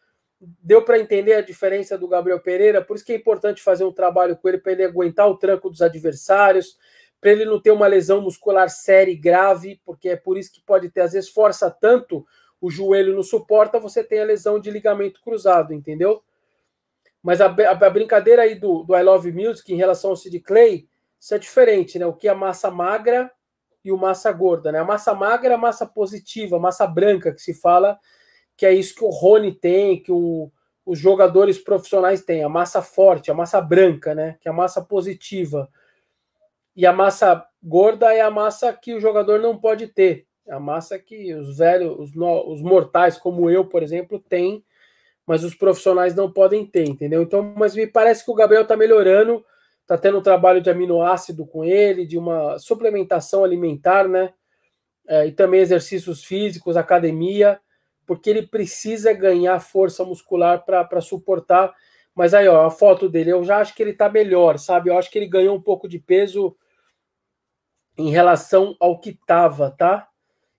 Deu 0.40 0.84
para 0.84 1.00
entender 1.00 1.32
a 1.32 1.40
diferença 1.40 1.98
do 1.98 2.06
Gabriel 2.06 2.38
Pereira, 2.38 2.80
por 2.80 2.94
isso 2.94 3.04
que 3.04 3.12
é 3.12 3.16
importante 3.16 3.60
fazer 3.60 3.82
um 3.82 3.92
trabalho 3.92 4.36
com 4.36 4.48
ele 4.48 4.58
para 4.58 4.70
ele 4.70 4.84
aguentar 4.84 5.28
o 5.28 5.36
tranco 5.36 5.68
dos 5.68 5.82
adversários, 5.82 6.78
para 7.20 7.32
ele 7.32 7.44
não 7.46 7.60
ter 7.60 7.72
uma 7.72 7.88
lesão 7.88 8.20
muscular 8.20 8.70
séria 8.70 9.10
e 9.10 9.16
grave, 9.16 9.80
porque 9.84 10.10
é 10.10 10.16
por 10.16 10.38
isso 10.38 10.52
que 10.52 10.60
pode 10.60 10.88
ter, 10.88 11.00
às 11.00 11.14
vezes, 11.14 11.30
força 11.30 11.68
tanto, 11.68 12.24
o 12.60 12.70
joelho 12.70 13.12
não 13.12 13.24
suporta, 13.24 13.80
você 13.80 14.04
tem 14.04 14.20
a 14.20 14.24
lesão 14.24 14.60
de 14.60 14.70
ligamento 14.70 15.20
cruzado, 15.20 15.74
entendeu? 15.74 16.22
Mas 17.22 17.40
a, 17.40 17.46
a, 17.46 17.70
a 17.70 17.90
brincadeira 17.90 18.42
aí 18.42 18.54
do, 18.54 18.84
do 18.84 18.96
I 18.96 19.02
Love 19.02 19.32
Music 19.32 19.72
em 19.72 19.76
relação 19.76 20.10
ao 20.10 20.16
Sid 20.16 20.38
Clay, 20.40 20.88
isso 21.18 21.34
é 21.34 21.38
diferente, 21.38 21.98
né? 21.98 22.06
O 22.06 22.12
que 22.12 22.28
é 22.28 22.30
a 22.30 22.34
massa 22.34 22.70
magra 22.70 23.30
e 23.84 23.90
o 23.90 23.98
massa 23.98 24.30
gorda, 24.32 24.70
né? 24.70 24.78
A 24.78 24.84
massa 24.84 25.14
magra 25.14 25.52
é 25.52 25.54
a 25.54 25.58
massa 25.58 25.86
positiva, 25.86 26.56
a 26.56 26.60
massa 26.60 26.86
branca 26.86 27.32
que 27.32 27.40
se 27.40 27.54
fala, 27.54 27.98
que 28.56 28.64
é 28.64 28.72
isso 28.72 28.94
que 28.94 29.04
o 29.04 29.08
Rony 29.08 29.52
tem, 29.52 30.00
que 30.00 30.12
o, 30.12 30.50
os 30.86 30.98
jogadores 30.98 31.58
profissionais 31.58 32.22
têm, 32.22 32.42
a 32.42 32.48
massa 32.48 32.80
forte, 32.80 33.30
a 33.30 33.34
massa 33.34 33.60
branca, 33.60 34.14
né? 34.14 34.36
Que 34.40 34.48
é 34.48 34.50
a 34.50 34.54
massa 34.54 34.80
positiva. 34.82 35.68
E 36.74 36.86
a 36.86 36.92
massa 36.92 37.44
gorda 37.62 38.14
é 38.14 38.20
a 38.20 38.30
massa 38.30 38.72
que 38.72 38.94
o 38.94 39.00
jogador 39.00 39.40
não 39.40 39.58
pode 39.58 39.88
ter. 39.88 40.26
É 40.46 40.54
a 40.54 40.60
massa 40.60 40.98
que 40.98 41.34
os 41.34 41.58
velhos, 41.58 41.98
os, 41.98 42.16
os 42.16 42.62
mortais, 42.62 43.18
como 43.18 43.50
eu, 43.50 43.66
por 43.66 43.82
exemplo, 43.82 44.18
têm, 44.18 44.64
mas 45.28 45.44
os 45.44 45.54
profissionais 45.54 46.14
não 46.14 46.32
podem 46.32 46.64
ter, 46.64 46.88
entendeu? 46.88 47.20
Então, 47.22 47.42
mas 47.54 47.76
me 47.76 47.86
parece 47.86 48.24
que 48.24 48.30
o 48.30 48.34
Gabriel 48.34 48.62
está 48.62 48.74
melhorando, 48.74 49.44
está 49.82 49.98
tendo 49.98 50.16
um 50.16 50.22
trabalho 50.22 50.62
de 50.62 50.70
aminoácido 50.70 51.46
com 51.46 51.62
ele, 51.62 52.06
de 52.06 52.16
uma 52.16 52.58
suplementação 52.58 53.44
alimentar, 53.44 54.08
né? 54.08 54.32
É, 55.06 55.26
e 55.26 55.32
também 55.32 55.60
exercícios 55.60 56.24
físicos, 56.24 56.78
academia, 56.78 57.60
porque 58.06 58.30
ele 58.30 58.46
precisa 58.46 59.12
ganhar 59.12 59.60
força 59.60 60.02
muscular 60.02 60.64
para 60.64 61.00
suportar. 61.02 61.74
Mas 62.14 62.32
aí, 62.32 62.48
ó, 62.48 62.64
a 62.64 62.70
foto 62.70 63.06
dele, 63.06 63.30
eu 63.30 63.44
já 63.44 63.58
acho 63.58 63.74
que 63.74 63.82
ele 63.82 63.90
está 63.90 64.08
melhor, 64.08 64.58
sabe? 64.58 64.88
Eu 64.88 64.96
acho 64.96 65.10
que 65.10 65.18
ele 65.18 65.28
ganhou 65.28 65.54
um 65.54 65.60
pouco 65.60 65.86
de 65.86 65.98
peso 65.98 66.56
em 67.98 68.10
relação 68.10 68.74
ao 68.80 68.98
que 68.98 69.10
estava, 69.10 69.70
tá? 69.70 70.08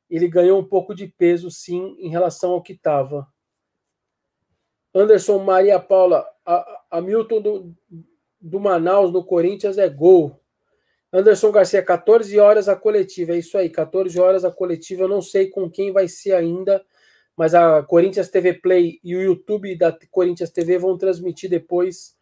Ele 0.08 0.28
ganhou 0.28 0.60
um 0.60 0.66
pouco 0.66 0.94
de 0.94 1.08
peso, 1.08 1.50
sim, 1.50 1.96
em 2.00 2.10
relação 2.10 2.52
ao 2.52 2.62
que 2.62 2.74
estava. 2.74 3.28
Anderson 4.94 5.40
Maria 5.40 5.80
Paula, 5.80 6.26
a, 6.46 6.82
a 6.92 7.02
Milton 7.02 7.42
do, 7.42 7.76
do 8.42 8.60
Manaus 8.60 9.12
no 9.12 9.24
Corinthians 9.24 9.78
é 9.78 9.88
gol. 9.88 10.40
Anderson 11.12 11.52
Garcia, 11.52 11.84
14 11.84 12.40
horas 12.40 12.70
a 12.70 12.76
coletiva. 12.76 13.34
É 13.34 13.38
isso 13.38 13.58
aí, 13.58 13.70
14 13.70 14.20
horas 14.20 14.46
a 14.46 14.52
coletiva. 14.52 15.04
Eu 15.04 15.08
não 15.08 15.22
sei 15.22 15.48
com 15.48 15.70
quem 15.70 15.92
vai 15.92 16.08
ser 16.08 16.34
ainda, 16.34 16.84
mas 17.36 17.56
a 17.56 17.82
Corinthians 17.82 18.30
TV 18.30 18.54
Play 18.54 19.00
e 19.04 19.16
o 19.16 19.22
YouTube 19.22 19.76
da 19.76 19.98
Corinthians 20.12 20.52
TV 20.52 20.78
vão 20.78 20.98
transmitir 20.98 21.50
depois 21.50 22.16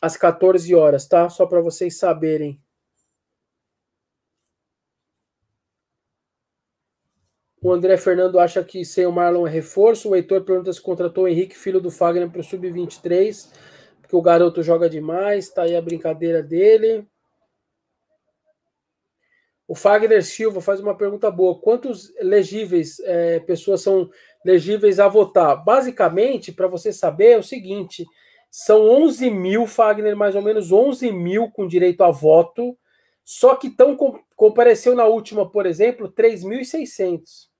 às 0.00 0.16
14 0.16 0.72
horas, 0.74 1.06
tá? 1.06 1.28
Só 1.28 1.46
para 1.46 1.60
vocês 1.60 1.98
saberem. 1.98 2.60
O 7.62 7.70
André 7.70 7.96
Fernando 7.96 8.40
acha 8.40 8.64
que 8.64 8.84
sem 8.84 9.06
o 9.06 9.12
Marlon 9.12 9.46
é 9.46 9.50
reforço. 9.50 10.08
O 10.08 10.16
Heitor 10.16 10.42
pergunta 10.42 10.72
se 10.72 10.80
contratou 10.80 11.24
o 11.24 11.28
Henrique, 11.28 11.56
filho 11.56 11.80
do 11.80 11.92
Fagner, 11.92 12.28
para 12.28 12.40
o 12.40 12.44
Sub-23, 12.44 13.48
porque 14.00 14.16
o 14.16 14.20
garoto 14.20 14.64
joga 14.64 14.90
demais. 14.90 15.48
Tá 15.48 15.62
aí 15.62 15.76
a 15.76 15.80
brincadeira 15.80 16.42
dele. 16.42 17.06
O 19.68 19.76
Fagner 19.76 20.24
Silva 20.24 20.60
faz 20.60 20.80
uma 20.80 20.96
pergunta 20.96 21.30
boa. 21.30 21.56
Quantos 21.60 22.12
legíveis 22.20 22.98
é, 23.04 23.38
pessoas 23.38 23.80
são 23.80 24.10
legíveis 24.44 24.98
a 24.98 25.06
votar? 25.06 25.62
Basicamente, 25.62 26.50
para 26.50 26.66
você 26.66 26.92
saber, 26.92 27.34
é 27.34 27.38
o 27.38 27.44
seguinte: 27.44 28.04
são 28.50 28.82
11 28.82 29.30
mil, 29.30 29.68
Fagner, 29.68 30.16
mais 30.16 30.34
ou 30.34 30.42
menos 30.42 30.72
11 30.72 31.12
mil 31.12 31.48
com 31.48 31.68
direito 31.68 32.02
a 32.02 32.10
voto, 32.10 32.76
só 33.24 33.54
que 33.54 33.70
tão, 33.70 33.96
compareceu 34.34 34.96
na 34.96 35.04
última, 35.04 35.48
por 35.48 35.64
exemplo, 35.64 36.12
3.600. 36.12 37.51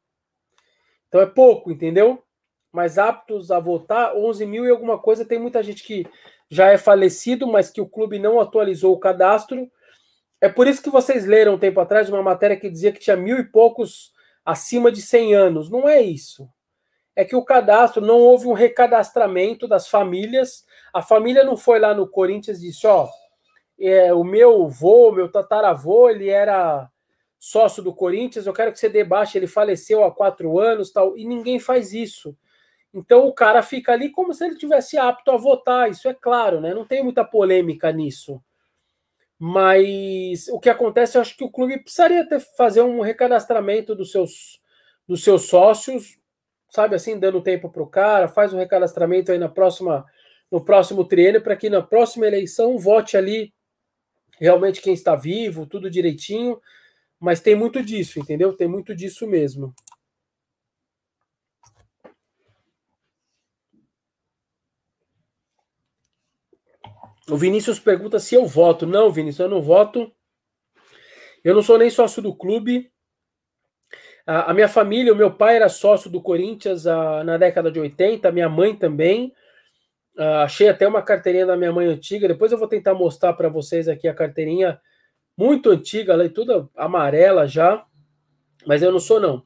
Então 1.12 1.20
é 1.20 1.26
pouco, 1.26 1.70
entendeu? 1.70 2.24
Mas 2.72 2.96
aptos 2.96 3.50
a 3.50 3.60
votar, 3.60 4.16
11 4.16 4.46
mil 4.46 4.64
e 4.64 4.70
alguma 4.70 4.98
coisa. 4.98 5.26
Tem 5.26 5.38
muita 5.38 5.62
gente 5.62 5.84
que 5.84 6.06
já 6.48 6.70
é 6.70 6.78
falecido, 6.78 7.46
mas 7.46 7.68
que 7.68 7.82
o 7.82 7.86
clube 7.86 8.18
não 8.18 8.40
atualizou 8.40 8.94
o 8.94 8.98
cadastro. 8.98 9.70
É 10.40 10.48
por 10.48 10.66
isso 10.66 10.82
que 10.82 10.88
vocês 10.88 11.26
leram 11.26 11.56
um 11.56 11.58
tempo 11.58 11.78
atrás 11.80 12.08
uma 12.08 12.22
matéria 12.22 12.56
que 12.56 12.70
dizia 12.70 12.90
que 12.90 12.98
tinha 12.98 13.14
mil 13.14 13.38
e 13.38 13.44
poucos 13.44 14.10
acima 14.42 14.90
de 14.90 15.02
100 15.02 15.34
anos. 15.34 15.68
Não 15.68 15.86
é 15.86 16.00
isso. 16.00 16.48
É 17.14 17.26
que 17.26 17.36
o 17.36 17.44
cadastro, 17.44 18.00
não 18.00 18.18
houve 18.18 18.46
um 18.46 18.54
recadastramento 18.54 19.68
das 19.68 19.88
famílias. 19.88 20.64
A 20.94 21.02
família 21.02 21.44
não 21.44 21.58
foi 21.58 21.78
lá 21.78 21.92
no 21.92 22.08
Corinthians 22.08 22.56
e 22.56 22.68
disse: 22.68 22.86
Ó, 22.86 23.06
é, 23.78 24.14
o 24.14 24.24
meu 24.24 24.64
avô, 24.64 25.12
meu 25.12 25.30
tataravô, 25.30 26.08
ele 26.08 26.30
era 26.30 26.90
sócio 27.44 27.82
do 27.82 27.92
Corinthians, 27.92 28.46
eu 28.46 28.52
quero 28.52 28.70
que 28.70 28.78
você 28.78 28.88
debaixe, 28.88 29.36
ele 29.36 29.48
faleceu 29.48 30.04
há 30.04 30.14
quatro 30.14 30.60
anos, 30.60 30.92
tal, 30.92 31.18
e 31.18 31.24
ninguém 31.24 31.58
faz 31.58 31.92
isso. 31.92 32.38
Então 32.94 33.26
o 33.26 33.32
cara 33.32 33.64
fica 33.64 33.90
ali 33.90 34.10
como 34.10 34.32
se 34.32 34.44
ele 34.44 34.54
tivesse 34.54 34.96
apto 34.96 35.28
a 35.32 35.36
votar, 35.36 35.90
isso 35.90 36.08
é 36.08 36.14
claro, 36.14 36.60
né? 36.60 36.72
Não 36.72 36.86
tem 36.86 37.02
muita 37.02 37.24
polêmica 37.24 37.90
nisso. 37.90 38.40
Mas 39.36 40.46
o 40.50 40.60
que 40.60 40.70
acontece, 40.70 41.18
eu 41.18 41.20
acho 41.20 41.36
que 41.36 41.42
o 41.42 41.50
clube 41.50 41.80
precisaria 41.80 42.24
ter, 42.28 42.38
fazer 42.56 42.82
um 42.82 43.00
recadastramento 43.00 43.92
dos 43.92 44.12
seus, 44.12 44.60
dos 45.04 45.24
seus 45.24 45.48
sócios, 45.48 46.16
sabe 46.68 46.94
assim, 46.94 47.18
dando 47.18 47.42
tempo 47.42 47.68
para 47.68 47.82
o 47.82 47.88
cara, 47.88 48.28
faz 48.28 48.52
um 48.52 48.58
recadastramento 48.58 49.32
aí 49.32 49.38
na 49.38 49.48
próxima, 49.48 50.06
no 50.48 50.64
próximo 50.64 51.04
triênio, 51.04 51.42
para 51.42 51.56
que 51.56 51.68
na 51.68 51.82
próxima 51.82 52.24
eleição 52.24 52.78
vote 52.78 53.16
ali 53.16 53.52
realmente 54.38 54.80
quem 54.80 54.94
está 54.94 55.16
vivo, 55.16 55.66
tudo 55.66 55.90
direitinho, 55.90 56.60
mas 57.22 57.38
tem 57.40 57.54
muito 57.54 57.80
disso, 57.80 58.18
entendeu? 58.18 58.52
Tem 58.52 58.66
muito 58.66 58.96
disso 58.96 59.28
mesmo. 59.28 59.72
O 67.30 67.36
Vinícius 67.36 67.78
pergunta 67.78 68.18
se 68.18 68.34
eu 68.34 68.44
voto. 68.44 68.88
Não, 68.88 69.12
Vinícius, 69.12 69.38
eu 69.38 69.48
não 69.48 69.62
voto. 69.62 70.12
Eu 71.44 71.54
não 71.54 71.62
sou 71.62 71.78
nem 71.78 71.88
sócio 71.90 72.20
do 72.20 72.34
clube. 72.34 72.90
A, 74.26 74.50
a 74.50 74.54
minha 74.54 74.68
família, 74.68 75.12
o 75.12 75.16
meu 75.16 75.32
pai 75.32 75.54
era 75.54 75.68
sócio 75.68 76.10
do 76.10 76.20
Corinthians 76.20 76.88
a, 76.88 77.22
na 77.22 77.36
década 77.36 77.70
de 77.70 77.78
80, 77.78 78.28
a 78.28 78.32
minha 78.32 78.48
mãe 78.48 78.74
também. 78.74 79.32
Ah, 80.18 80.42
achei 80.42 80.68
até 80.68 80.88
uma 80.88 81.02
carteirinha 81.02 81.46
da 81.46 81.56
minha 81.56 81.70
mãe 81.70 81.86
antiga. 81.86 82.26
Depois 82.26 82.50
eu 82.50 82.58
vou 82.58 82.66
tentar 82.66 82.94
mostrar 82.94 83.32
para 83.34 83.48
vocês 83.48 83.86
aqui 83.86 84.08
a 84.08 84.14
carteirinha 84.14 84.80
muito 85.36 85.70
antiga, 85.70 86.12
ela 86.12 86.24
é 86.24 86.28
toda 86.28 86.68
amarela 86.76 87.46
já. 87.46 87.84
Mas 88.66 88.82
eu 88.82 88.92
não 88.92 89.00
sou, 89.00 89.20
não. 89.20 89.38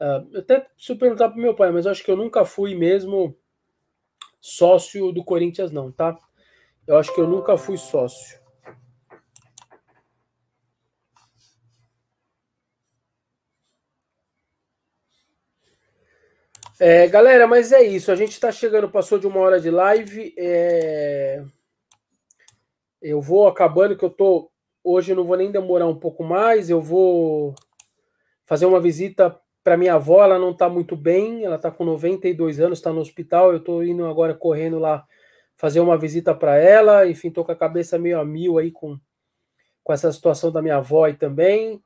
Uh, 0.00 0.28
eu 0.32 0.40
até 0.40 0.60
preciso 0.60 0.98
perguntar 0.98 1.28
para 1.28 1.40
meu 1.40 1.54
pai, 1.54 1.72
mas 1.72 1.86
eu 1.86 1.92
acho 1.92 2.04
que 2.04 2.10
eu 2.10 2.16
nunca 2.16 2.44
fui 2.44 2.74
mesmo 2.74 3.36
sócio 4.40 5.10
do 5.12 5.24
Corinthians, 5.24 5.72
não, 5.72 5.90
tá? 5.90 6.16
Eu 6.86 6.96
acho 6.96 7.14
que 7.14 7.20
eu 7.20 7.26
nunca 7.26 7.56
fui 7.56 7.76
sócio. 7.76 8.38
É, 16.80 17.08
galera, 17.08 17.44
mas 17.46 17.72
é 17.72 17.82
isso. 17.82 18.12
A 18.12 18.14
gente 18.14 18.30
está 18.30 18.52
chegando, 18.52 18.88
passou 18.88 19.18
de 19.18 19.26
uma 19.26 19.40
hora 19.40 19.60
de 19.60 19.68
live. 19.68 20.32
É... 20.38 21.44
Eu 23.02 23.20
vou 23.20 23.48
acabando, 23.48 23.96
que 23.96 24.04
eu 24.04 24.10
tô. 24.10 24.50
Hoje 24.90 25.12
eu 25.12 25.16
não 25.16 25.24
vou 25.24 25.36
nem 25.36 25.50
demorar 25.50 25.86
um 25.86 25.94
pouco 25.94 26.24
mais. 26.24 26.70
Eu 26.70 26.80
vou 26.80 27.54
fazer 28.46 28.64
uma 28.64 28.80
visita 28.80 29.38
para 29.62 29.76
minha 29.76 29.92
avó. 29.92 30.24
Ela 30.24 30.38
não 30.38 30.52
está 30.52 30.66
muito 30.66 30.96
bem. 30.96 31.44
Ela 31.44 31.56
está 31.56 31.70
com 31.70 31.84
92 31.84 32.58
anos, 32.58 32.78
está 32.78 32.90
no 32.90 33.02
hospital. 33.02 33.52
Eu 33.52 33.58
estou 33.58 33.84
indo 33.84 34.06
agora 34.06 34.32
correndo 34.32 34.78
lá 34.78 35.04
fazer 35.58 35.80
uma 35.80 35.98
visita 35.98 36.34
para 36.34 36.56
ela. 36.56 37.06
Enfim, 37.06 37.28
estou 37.28 37.44
com 37.44 37.52
a 37.52 37.54
cabeça 37.54 37.98
meio 37.98 38.18
a 38.18 38.24
mil 38.24 38.56
aí 38.56 38.70
com, 38.70 38.98
com 39.84 39.92
essa 39.92 40.10
situação 40.10 40.50
da 40.50 40.62
minha 40.62 40.78
avó 40.78 41.04
aí 41.04 41.12
também. 41.12 41.84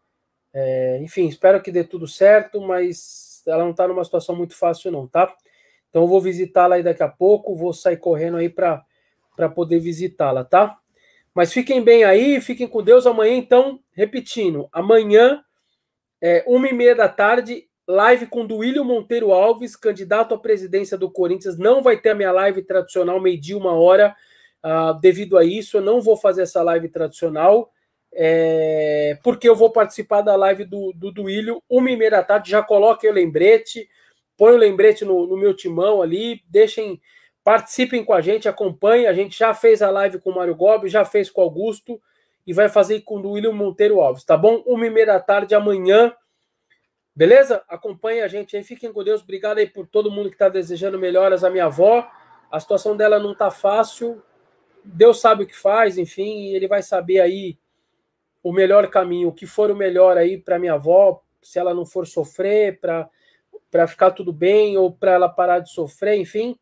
É, 0.55 1.01
enfim, 1.03 1.27
espero 1.27 1.61
que 1.61 1.73
dê 1.73 1.83
tudo 1.83 2.07
certo, 2.07 2.61
mas 2.61 3.43
ela 3.49 3.65
não 3.65 3.73
está 3.73 3.89
numa 3.89 4.05
situação 4.05 4.37
muito 4.37 4.57
fácil, 4.57 4.93
não, 4.93 5.09
tá? 5.09 5.35
Então 5.91 6.03
eu 6.03 6.09
vou 6.09 6.21
visitá-la 6.21 6.77
aí 6.77 6.85
daqui 6.85 7.03
a 7.03 7.09
pouco, 7.09 7.57
vou 7.57 7.73
sair 7.73 7.97
correndo 7.97 8.37
aí 8.37 8.49
para 8.49 8.85
poder 9.53 9.81
visitá-la, 9.81 10.45
tá? 10.45 10.79
Mas 11.35 11.53
fiquem 11.53 11.83
bem 11.83 12.05
aí, 12.05 12.41
fiquem 12.41 12.67
com 12.67 12.83
Deus. 12.83 13.07
Amanhã, 13.07 13.35
então, 13.35 13.81
repetindo, 13.93 14.69
amanhã, 14.73 15.43
é, 16.21 16.45
uma 16.47 16.69
e 16.69 16.73
meia 16.73 16.95
da 16.95 17.09
tarde, 17.09 17.67
live 17.87 18.27
com 18.27 18.47
Duílio 18.47 18.85
Monteiro 18.85 19.33
Alves, 19.33 19.75
candidato 19.77 20.35
à 20.35 20.39
presidência 20.39 20.97
do 20.97 21.11
Corinthians. 21.11 21.59
Não 21.59 21.83
vai 21.83 21.97
ter 21.97 22.11
a 22.11 22.15
minha 22.15 22.33
live 22.33 22.63
tradicional, 22.63 23.21
meio-dia, 23.21 23.57
uma 23.57 23.73
hora. 23.75 24.15
Uh, 24.65 24.99
devido 25.01 25.37
a 25.37 25.45
isso, 25.45 25.79
eu 25.79 25.81
não 25.81 26.01
vou 26.01 26.17
fazer 26.17 26.43
essa 26.43 26.63
live 26.63 26.89
tradicional 26.89 27.73
é, 28.15 29.19
porque 29.23 29.49
eu 29.49 29.57
vou 29.57 29.71
participar 29.71 30.21
da 30.21 30.37
live 30.37 30.65
do, 30.65 30.93
do 30.93 31.11
Duílio, 31.11 31.63
uma 31.69 31.91
e 31.91 31.97
meia 31.97 32.11
da 32.11 32.23
tarde, 32.23 32.51
já 32.51 32.63
coloquem 32.63 33.09
o 33.09 33.13
lembrete, 33.13 33.89
põe 34.37 34.53
o 34.53 34.59
lembrete 34.59 35.05
no, 35.05 35.27
no, 35.27 35.37
meu 35.37 35.55
timão 35.55 36.03
ali, 36.03 36.43
deixem, 36.49 37.01
participem 37.45 38.05
com 38.05 38.13
a 38.13 38.21
gente, 38.21 38.49
acompanhem, 38.49 39.07
a 39.07 39.13
gente 39.13 39.39
já 39.39 39.53
fez 39.53 39.83
a 39.83 39.91
live 39.91 40.21
com 40.21 40.31
o 40.31 40.35
Mário 40.35 40.55
Gobi, 40.55 40.89
já 40.89 41.05
fez 41.05 41.31
com 41.31 41.41
o 41.41 41.45
Augusto, 41.45 42.01
e 42.47 42.53
vai 42.53 42.69
fazer 42.69 43.01
com 43.03 43.17
o 43.19 43.23
Duílio 43.23 43.53
Monteiro 43.53 44.01
Alves, 44.01 44.25
tá 44.25 44.37
bom? 44.37 44.63
Uma 44.67 44.87
e 44.87 44.91
meia 44.91 45.07
da 45.07 45.21
tarde 45.21 45.55
amanhã, 45.55 46.13
beleza? 47.15 47.63
Acompanhe 47.69 48.21
a 48.21 48.29
gente 48.29 48.57
aí, 48.57 48.65
fiquem 48.65 48.93
com 48.93 49.05
Deus, 49.05 49.23
obrigado 49.23 49.59
aí 49.59 49.67
por 49.67 49.87
todo 49.87 50.11
mundo 50.11 50.29
que 50.29 50.35
está 50.35 50.49
desejando 50.49 50.99
melhoras 50.99 51.45
à 51.45 51.51
minha 51.51 51.67
avó, 51.67 52.09
a 52.51 52.61
situação 52.61 52.97
dela 52.97 53.19
não 53.19 53.35
tá 53.35 53.51
fácil, 53.51 54.23
Deus 54.85 55.21
sabe 55.21 55.45
o 55.45 55.47
que 55.47 55.57
faz, 55.57 55.99
enfim, 55.99 56.49
ele 56.49 56.67
vai 56.67 56.83
saber 56.83 57.21
aí 57.21 57.57
o 58.43 58.53
melhor 58.53 58.89
caminho, 58.89 59.29
o 59.29 59.33
que 59.33 59.47
for 59.47 59.71
o 59.71 59.77
melhor 59.77 60.17
aí 60.17 60.37
para 60.37 60.59
minha 60.59 60.75
avó, 60.75 61.23
se 61.41 61.59
ela 61.59 61.73
não 61.73 61.87
for 61.87 62.07
sofrer, 62.07 62.81
para 62.81 63.87
ficar 63.87 64.11
tudo 64.11 64.33
bem 64.33 64.77
ou 64.77 64.93
para 64.93 65.13
ela 65.13 65.29
parar 65.29 65.61
de 65.61 65.71
sofrer, 65.71 66.19
enfim. 66.19 66.59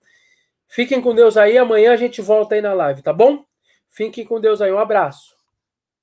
Fiquem 0.72 1.00
com 1.00 1.12
Deus 1.12 1.36
aí, 1.36 1.58
amanhã 1.58 1.92
a 1.92 1.96
gente 1.96 2.22
volta 2.22 2.54
aí 2.54 2.62
na 2.62 2.72
live, 2.72 3.02
tá 3.02 3.12
bom? 3.12 3.44
Fiquem 3.88 4.24
com 4.24 4.40
Deus 4.40 4.62
aí, 4.62 4.70
um 4.70 4.78
abraço. 4.78 5.39